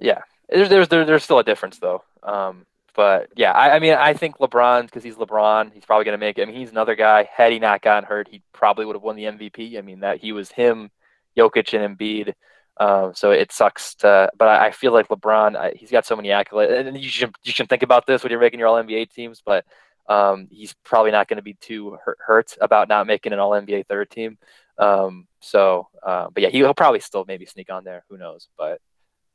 Yeah, 0.00 0.22
there's 0.48 0.68
there's 0.68 0.88
there's 0.88 1.22
still 1.22 1.38
a 1.38 1.44
difference 1.44 1.78
though. 1.78 2.02
Um, 2.22 2.66
but 2.94 3.28
yeah, 3.36 3.52
I, 3.52 3.76
I 3.76 3.78
mean 3.78 3.94
I 3.94 4.14
think 4.14 4.38
LeBron 4.38 4.86
because 4.86 5.02
he's 5.02 5.16
LeBron, 5.16 5.72
he's 5.72 5.84
probably 5.84 6.04
gonna 6.04 6.18
make 6.18 6.38
it. 6.38 6.42
I 6.42 6.44
mean 6.46 6.56
he's 6.56 6.70
another 6.70 6.94
guy. 6.94 7.28
Had 7.34 7.52
he 7.52 7.58
not 7.58 7.82
gotten 7.82 8.04
hurt, 8.04 8.28
he 8.28 8.42
probably 8.52 8.84
would 8.84 8.96
have 8.96 9.02
won 9.02 9.16
the 9.16 9.24
MVP. 9.24 9.78
I 9.78 9.80
mean 9.80 10.00
that 10.00 10.18
he 10.18 10.32
was 10.32 10.50
him, 10.50 10.90
Jokic 11.36 11.78
and 11.78 11.98
Embiid. 11.98 12.34
Um, 12.78 13.12
so 13.14 13.30
it 13.30 13.52
sucks 13.52 13.94
to, 13.96 14.30
but 14.36 14.48
I, 14.48 14.68
I 14.68 14.70
feel 14.70 14.92
like 14.92 15.08
LeBron, 15.08 15.56
I, 15.56 15.74
he's 15.76 15.90
got 15.90 16.06
so 16.06 16.16
many 16.16 16.30
accolades, 16.30 16.86
and 16.86 16.98
you 16.98 17.08
should 17.08 17.34
you 17.44 17.52
should 17.52 17.68
think 17.68 17.82
about 17.82 18.06
this 18.06 18.22
when 18.22 18.30
you're 18.30 18.40
making 18.40 18.58
your 18.58 18.68
All 18.68 18.82
NBA 18.82 19.10
teams. 19.10 19.42
But 19.44 19.64
um, 20.08 20.48
he's 20.50 20.74
probably 20.84 21.10
not 21.10 21.28
going 21.28 21.36
to 21.36 21.42
be 21.42 21.54
too 21.54 21.98
hurt, 22.04 22.18
hurt 22.24 22.56
about 22.60 22.88
not 22.88 23.06
making 23.06 23.32
an 23.32 23.38
All 23.38 23.50
NBA 23.50 23.86
third 23.86 24.10
team. 24.10 24.38
Um, 24.78 25.28
so, 25.40 25.88
uh, 26.02 26.28
but 26.32 26.42
yeah, 26.42 26.48
he'll 26.48 26.74
probably 26.74 27.00
still 27.00 27.24
maybe 27.26 27.46
sneak 27.46 27.70
on 27.70 27.84
there. 27.84 28.04
Who 28.08 28.16
knows? 28.16 28.48
But 28.56 28.80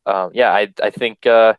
um, 0.05 0.32
yeah, 0.34 0.51
I 0.51 0.74
I 0.82 0.89
think 0.89 1.26
uh, 1.26 1.53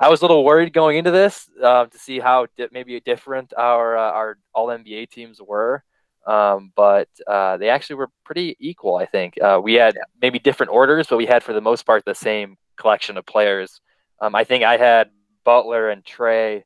I 0.00 0.08
was 0.08 0.20
a 0.20 0.24
little 0.24 0.44
worried 0.44 0.72
going 0.72 0.96
into 0.96 1.10
this 1.10 1.48
uh, 1.62 1.86
to 1.86 1.98
see 1.98 2.20
how 2.20 2.46
di- 2.56 2.68
maybe 2.70 3.00
different 3.00 3.52
our 3.56 3.96
uh, 3.96 4.12
our 4.12 4.38
All 4.54 4.68
NBA 4.68 5.10
teams 5.10 5.40
were. 5.40 5.82
Um, 6.26 6.72
but 6.76 7.08
uh, 7.26 7.56
they 7.56 7.70
actually 7.70 7.96
were 7.96 8.10
pretty 8.24 8.54
equal. 8.60 8.96
I 8.96 9.06
think 9.06 9.40
uh, 9.40 9.60
we 9.62 9.74
had 9.74 9.96
maybe 10.20 10.38
different 10.38 10.72
orders, 10.72 11.06
but 11.08 11.16
we 11.16 11.24
had 11.24 11.42
for 11.42 11.54
the 11.54 11.60
most 11.60 11.86
part 11.86 12.04
the 12.04 12.14
same 12.14 12.56
collection 12.76 13.16
of 13.16 13.24
players. 13.24 13.80
Um, 14.20 14.34
I 14.34 14.44
think 14.44 14.62
I 14.62 14.76
had 14.76 15.10
Butler 15.44 15.88
and 15.88 16.04
Trae 16.04 16.64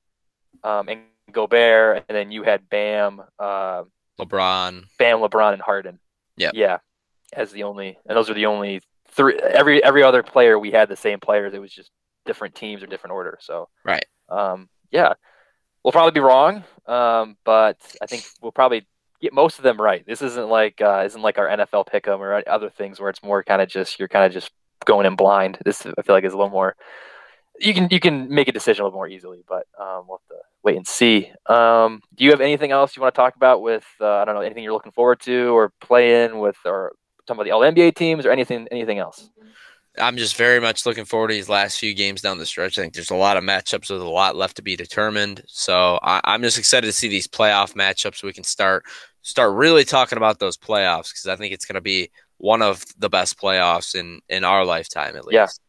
um, 0.64 0.89
and 0.89 1.03
Gobert, 1.30 2.05
and 2.09 2.16
then 2.16 2.33
you 2.33 2.43
had 2.43 2.68
Bam, 2.68 3.22
uh, 3.39 3.85
LeBron, 4.20 4.85
Bam, 4.99 5.18
LeBron, 5.18 5.53
and 5.53 5.62
Harden. 5.62 6.01
Yeah. 6.37 6.51
Yeah. 6.55 6.78
As 7.33 7.53
the 7.53 7.62
only, 7.62 7.99
and 8.07 8.16
those 8.16 8.28
were 8.28 8.35
the 8.35 8.47
only 8.47 8.83
three. 9.09 9.39
Every 9.39 9.83
every 9.83 10.03
other 10.03 10.22
player 10.22 10.59
we 10.59 10.70
had 10.70 10.89
the 10.89 10.97
same 10.97 11.20
players. 11.20 11.55
It 11.55 11.61
was 11.61 11.72
just 11.72 11.91
different 12.25 12.55
teams 12.55 12.83
or 12.83 12.87
different 12.87 13.12
order. 13.12 13.39
So 13.41 13.68
right. 13.85 14.05
Um. 14.29 14.68
Yeah. 14.91 15.14
We'll 15.83 15.93
probably 15.93 16.12
be 16.12 16.20
wrong. 16.20 16.64
Um. 16.87 17.37
But 17.45 17.79
I 18.01 18.07
think 18.07 18.25
we'll 18.41 18.53
probably 18.53 18.87
get 19.23 19.33
most 19.33 19.59
of 19.59 19.62
them 19.62 19.81
right. 19.81 20.05
This 20.05 20.20
isn't 20.20 20.49
like 20.49 20.81
uh, 20.83 21.05
isn't 21.07 21.23
like 21.23 21.39
our 21.39 21.49
NFL 21.49 21.87
pick'em 21.89 22.18
or 22.18 22.43
other 22.49 22.68
things 22.68 23.01
where 23.01 23.09
it's 23.09 23.23
more 23.23 23.43
kind 23.43 23.62
of 23.62 23.68
just 23.68 23.99
you're 23.99 24.09
kind 24.09 24.27
of 24.27 24.33
just 24.33 24.51
going 24.85 25.07
in 25.07 25.16
blind. 25.16 25.59
This 25.64 25.87
I 25.87 26.03
feel 26.03 26.14
like 26.14 26.25
is 26.25 26.35
a 26.35 26.37
little 26.37 26.51
more. 26.51 26.77
You 27.59 27.73
can 27.73 27.89
you 27.91 28.01
can 28.01 28.29
make 28.29 28.49
a 28.49 28.53
decision 28.53 28.83
a 28.83 28.87
little 28.87 28.99
more 28.99 29.09
easily, 29.09 29.45
but 29.49 29.66
um, 29.81 30.05
we'll 30.09 30.18
have 30.18 30.37
to 30.37 30.43
wait 30.62 30.77
and 30.77 30.87
see. 30.87 31.31
Um, 31.47 32.01
do 32.14 32.25
you 32.25 32.31
have 32.31 32.41
anything 32.41 32.73
else 32.73 32.97
you 32.97 33.03
want 33.03 33.14
to 33.14 33.18
talk 33.18 33.37
about 33.37 33.62
with 33.62 33.87
uh, 34.01 34.16
I 34.16 34.25
don't 34.25 34.35
know 34.35 34.41
anything 34.41 34.64
you're 34.64 34.73
looking 34.73 34.93
forward 34.93 35.20
to 35.20 35.57
or 35.57 35.73
playing 35.81 36.39
with 36.39 36.57
or 36.64 36.93
talking 37.27 37.37
about 37.39 37.45
the 37.45 37.53
All 37.53 37.61
NBA 37.61 37.95
teams 37.95 38.27
or 38.27 38.33
anything 38.33 38.66
anything 38.70 38.99
else? 38.99 39.31
I'm 39.99 40.16
just 40.16 40.36
very 40.36 40.61
much 40.61 40.86
looking 40.86 41.05
forward 41.05 41.28
to 41.28 41.34
these 41.34 41.51
last 41.51 41.78
few 41.78 41.93
games 41.93 42.22
down 42.22 42.38
the 42.38 42.47
stretch. 42.47 42.78
I 42.78 42.82
think 42.82 42.95
there's 42.95 43.11
a 43.11 43.16
lot 43.16 43.36
of 43.36 43.45
matchups 43.45 43.90
with 43.90 44.01
a 44.01 44.09
lot 44.09 44.36
left 44.36 44.57
to 44.57 44.62
be 44.62 44.74
determined. 44.74 45.43
So 45.47 45.99
I, 46.03 46.34
am 46.34 46.43
just 46.43 46.59
excited 46.59 46.86
to 46.86 46.93
see 46.93 47.09
these 47.09 47.26
playoff 47.26 47.74
matchups. 47.74 48.22
We 48.22 48.32
can 48.32 48.45
start 48.45 48.84
start 49.20 49.55
really 49.55 49.84
talking 49.84 50.16
about 50.16 50.38
those 50.38 50.57
playoffs 50.57 51.11
because 51.11 51.28
I 51.28 51.36
think 51.36 51.53
it's 51.53 51.64
going 51.64 51.74
to 51.74 51.82
be 51.82 52.11
one 52.38 52.62
of 52.62 52.84
the 52.99 53.11
best 53.11 53.38
playoffs 53.38 53.95
in 53.95 54.20
in 54.28 54.45
our 54.45 54.64
lifetime 54.64 55.14
at 55.14 55.26
least. 55.26 55.61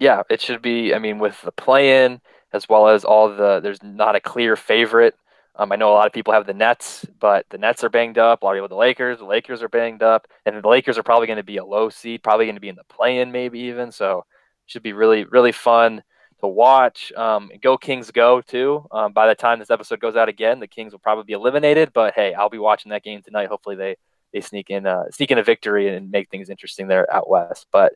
Yeah, 0.00 0.18
yeah, 0.18 0.22
it 0.30 0.40
should 0.40 0.62
be. 0.62 0.94
I 0.94 0.98
mean, 0.98 1.18
with 1.18 1.40
the 1.42 1.52
play-in 1.52 2.20
as 2.52 2.68
well 2.68 2.88
as 2.88 3.04
all 3.04 3.28
the 3.28 3.60
there's 3.60 3.82
not 3.82 4.14
a 4.14 4.20
clear 4.20 4.56
favorite. 4.56 5.16
Um, 5.58 5.72
I 5.72 5.76
know 5.76 5.90
a 5.90 5.94
lot 5.94 6.06
of 6.06 6.12
people 6.12 6.32
have 6.32 6.46
the 6.46 6.54
Nets, 6.54 7.06
but 7.18 7.46
the 7.50 7.58
Nets 7.58 7.82
are 7.82 7.88
banged 7.88 8.18
up. 8.18 8.42
A 8.42 8.44
lot 8.44 8.52
of 8.52 8.56
people 8.56 8.68
the 8.68 8.80
Lakers. 8.80 9.18
The 9.18 9.24
Lakers 9.24 9.62
are 9.62 9.68
banged 9.68 10.02
up, 10.02 10.26
and 10.44 10.62
the 10.62 10.68
Lakers 10.68 10.98
are 10.98 11.02
probably 11.02 11.26
going 11.26 11.38
to 11.38 11.42
be 11.42 11.56
a 11.56 11.64
low 11.64 11.88
seed, 11.88 12.22
probably 12.22 12.46
going 12.46 12.56
to 12.56 12.60
be 12.60 12.68
in 12.68 12.76
the 12.76 12.84
play-in, 12.84 13.32
maybe 13.32 13.60
even. 13.60 13.90
So, 13.90 14.24
should 14.66 14.82
be 14.82 14.92
really, 14.92 15.24
really 15.24 15.52
fun 15.52 16.02
to 16.40 16.46
watch. 16.46 17.12
Um, 17.16 17.50
go 17.62 17.78
Kings, 17.78 18.10
go 18.10 18.40
too. 18.40 18.86
Um, 18.90 19.12
by 19.12 19.26
the 19.28 19.34
time 19.34 19.58
this 19.58 19.70
episode 19.70 20.00
goes 20.00 20.16
out 20.16 20.28
again, 20.28 20.60
the 20.60 20.66
Kings 20.66 20.92
will 20.92 20.98
probably 20.98 21.24
be 21.24 21.32
eliminated. 21.32 21.92
But 21.94 22.14
hey, 22.14 22.34
I'll 22.34 22.50
be 22.50 22.58
watching 22.58 22.90
that 22.90 23.04
game 23.04 23.22
tonight. 23.22 23.48
Hopefully, 23.48 23.76
they 23.76 23.96
they 24.32 24.40
sneak 24.40 24.70
in 24.70 24.86
uh, 24.86 25.04
sneak 25.10 25.30
in 25.30 25.38
a 25.38 25.42
victory 25.42 25.88
and 25.94 26.10
make 26.10 26.28
things 26.30 26.50
interesting 26.50 26.88
there 26.88 27.12
out 27.14 27.28
west. 27.28 27.66
But 27.72 27.94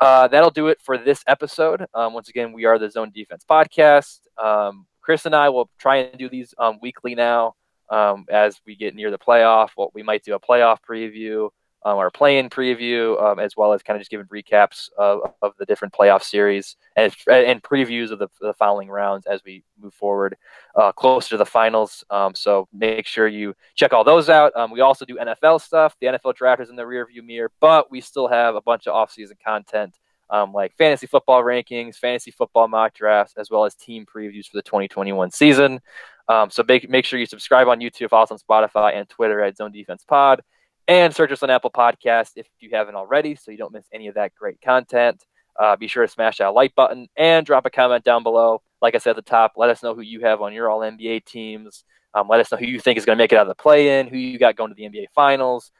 uh, 0.00 0.28
that'll 0.28 0.50
do 0.50 0.68
it 0.68 0.80
for 0.82 0.96
this 0.96 1.22
episode. 1.26 1.84
Um, 1.94 2.14
once 2.14 2.28
again, 2.28 2.52
we 2.52 2.64
are 2.64 2.78
the 2.78 2.90
Zone 2.90 3.10
Defense 3.14 3.44
Podcast. 3.48 4.20
Um, 4.42 4.86
Chris 5.04 5.26
and 5.26 5.34
I 5.34 5.50
will 5.50 5.70
try 5.78 5.96
and 5.96 6.18
do 6.18 6.28
these 6.28 6.54
um, 6.58 6.78
weekly 6.80 7.14
now 7.14 7.54
um, 7.90 8.26
as 8.30 8.60
we 8.66 8.74
get 8.74 8.94
near 8.94 9.10
the 9.10 9.18
playoff. 9.18 9.70
What 9.74 9.94
we 9.94 10.02
might 10.02 10.24
do 10.24 10.34
a 10.34 10.40
playoff 10.40 10.78
preview 10.88 11.50
um, 11.84 11.98
our 11.98 12.10
play-in 12.10 12.48
preview, 12.48 13.22
um, 13.22 13.38
as 13.38 13.56
well 13.56 13.72
as 13.72 13.82
kind 13.82 13.96
of 13.96 14.00
just 14.00 14.10
giving 14.10 14.26
recaps 14.26 14.88
of, 14.96 15.20
of 15.42 15.52
the 15.58 15.66
different 15.66 15.92
playoff 15.92 16.22
series 16.22 16.76
and, 16.96 17.14
and 17.30 17.62
previews 17.62 18.10
of 18.10 18.18
the, 18.18 18.28
the 18.40 18.54
following 18.54 18.88
rounds 18.88 19.26
as 19.26 19.42
we 19.44 19.62
move 19.78 19.92
forward 19.92 20.36
uh, 20.76 20.92
closer 20.92 21.30
to 21.30 21.36
the 21.36 21.44
finals. 21.44 22.02
Um, 22.08 22.34
so 22.34 22.68
make 22.72 23.06
sure 23.06 23.28
you 23.28 23.54
check 23.74 23.92
all 23.92 24.04
those 24.04 24.30
out. 24.30 24.56
Um, 24.56 24.70
we 24.70 24.80
also 24.80 25.04
do 25.04 25.16
NFL 25.16 25.60
stuff. 25.60 25.94
The 26.00 26.06
NFL 26.06 26.36
draft 26.36 26.62
is 26.62 26.70
in 26.70 26.76
the 26.76 26.84
rearview 26.84 27.22
mirror, 27.22 27.50
but 27.60 27.90
we 27.90 28.00
still 28.00 28.28
have 28.28 28.54
a 28.54 28.62
bunch 28.62 28.86
of 28.86 28.94
off-season 28.94 29.36
content. 29.44 29.98
Um, 30.30 30.52
like 30.52 30.74
fantasy 30.76 31.06
football 31.06 31.42
rankings, 31.42 31.96
fantasy 31.96 32.30
football 32.30 32.66
mock 32.66 32.94
drafts, 32.94 33.34
as 33.36 33.50
well 33.50 33.64
as 33.64 33.74
team 33.74 34.06
previews 34.06 34.46
for 34.46 34.56
the 34.56 34.62
2021 34.62 35.30
season. 35.30 35.80
Um, 36.28 36.50
so 36.50 36.64
make, 36.66 36.88
make 36.88 37.04
sure 37.04 37.18
you 37.18 37.26
subscribe 37.26 37.68
on 37.68 37.80
YouTube, 37.80 38.08
follow 38.08 38.24
us 38.24 38.30
on 38.30 38.38
Spotify 38.38 38.96
and 38.96 39.08
Twitter 39.08 39.42
at 39.42 39.56
Zone 39.56 39.72
Defense 39.72 40.04
Pod 40.08 40.40
and 40.88 41.14
search 41.14 41.32
us 41.32 41.42
on 41.42 41.50
Apple 41.50 41.70
Podcast 41.70 42.32
if 42.36 42.46
you 42.60 42.70
haven't 42.72 42.94
already, 42.94 43.34
so 43.34 43.50
you 43.50 43.56
don't 43.56 43.72
miss 43.72 43.86
any 43.92 44.08
of 44.08 44.14
that 44.14 44.34
great 44.34 44.60
content. 44.60 45.24
Uh, 45.58 45.76
be 45.76 45.86
sure 45.86 46.04
to 46.04 46.12
smash 46.12 46.38
that 46.38 46.48
like 46.48 46.74
button 46.74 47.06
and 47.16 47.46
drop 47.46 47.64
a 47.64 47.70
comment 47.70 48.04
down 48.04 48.22
below. 48.22 48.60
Like 48.82 48.94
I 48.94 48.98
said 48.98 49.10
at 49.10 49.16
the 49.16 49.22
top, 49.22 49.52
let 49.56 49.70
us 49.70 49.82
know 49.82 49.94
who 49.94 50.02
you 50.02 50.20
have 50.20 50.42
on 50.42 50.52
your 50.52 50.68
All 50.68 50.80
NBA 50.80 51.24
teams. 51.24 51.84
Um, 52.12 52.28
let 52.28 52.40
us 52.40 52.50
know 52.50 52.58
who 52.58 52.66
you 52.66 52.80
think 52.80 52.98
is 52.98 53.04
going 53.04 53.16
to 53.16 53.22
make 53.22 53.32
it 53.32 53.36
out 53.36 53.42
of 53.42 53.56
the 53.56 53.62
play-in, 53.62 54.08
who 54.08 54.16
you 54.16 54.38
got 54.38 54.56
going 54.56 54.70
to 54.70 54.74
the 54.74 54.84
NBA 54.84 55.06
Finals, 55.14 55.70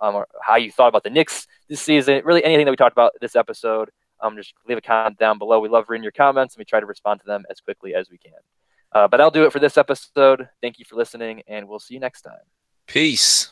um, 0.00 0.14
or 0.14 0.26
how 0.42 0.56
you 0.56 0.70
thought 0.70 0.88
about 0.88 1.04
the 1.04 1.10
Knicks 1.10 1.46
this 1.68 1.80
season. 1.80 2.22
Really, 2.24 2.44
anything 2.44 2.66
that 2.66 2.70
we 2.70 2.76
talked 2.76 2.92
about 2.92 3.12
this 3.20 3.36
episode. 3.36 3.90
Um, 4.20 4.36
just 4.36 4.54
leave 4.66 4.78
a 4.78 4.80
comment 4.80 5.18
down 5.18 5.38
below. 5.38 5.60
We 5.60 5.68
love 5.68 5.86
reading 5.88 6.02
your 6.02 6.12
comments, 6.12 6.54
and 6.54 6.60
we 6.60 6.64
try 6.64 6.80
to 6.80 6.86
respond 6.86 7.20
to 7.20 7.26
them 7.26 7.44
as 7.50 7.60
quickly 7.60 7.94
as 7.94 8.08
we 8.10 8.18
can. 8.18 8.32
Uh, 8.92 9.08
but 9.08 9.16
that'll 9.16 9.30
do 9.30 9.44
it 9.44 9.52
for 9.52 9.58
this 9.58 9.76
episode. 9.76 10.48
Thank 10.62 10.78
you 10.78 10.84
for 10.84 10.96
listening, 10.96 11.42
and 11.48 11.68
we'll 11.68 11.80
see 11.80 11.94
you 11.94 12.00
next 12.00 12.22
time. 12.22 12.38
Peace. 12.86 13.50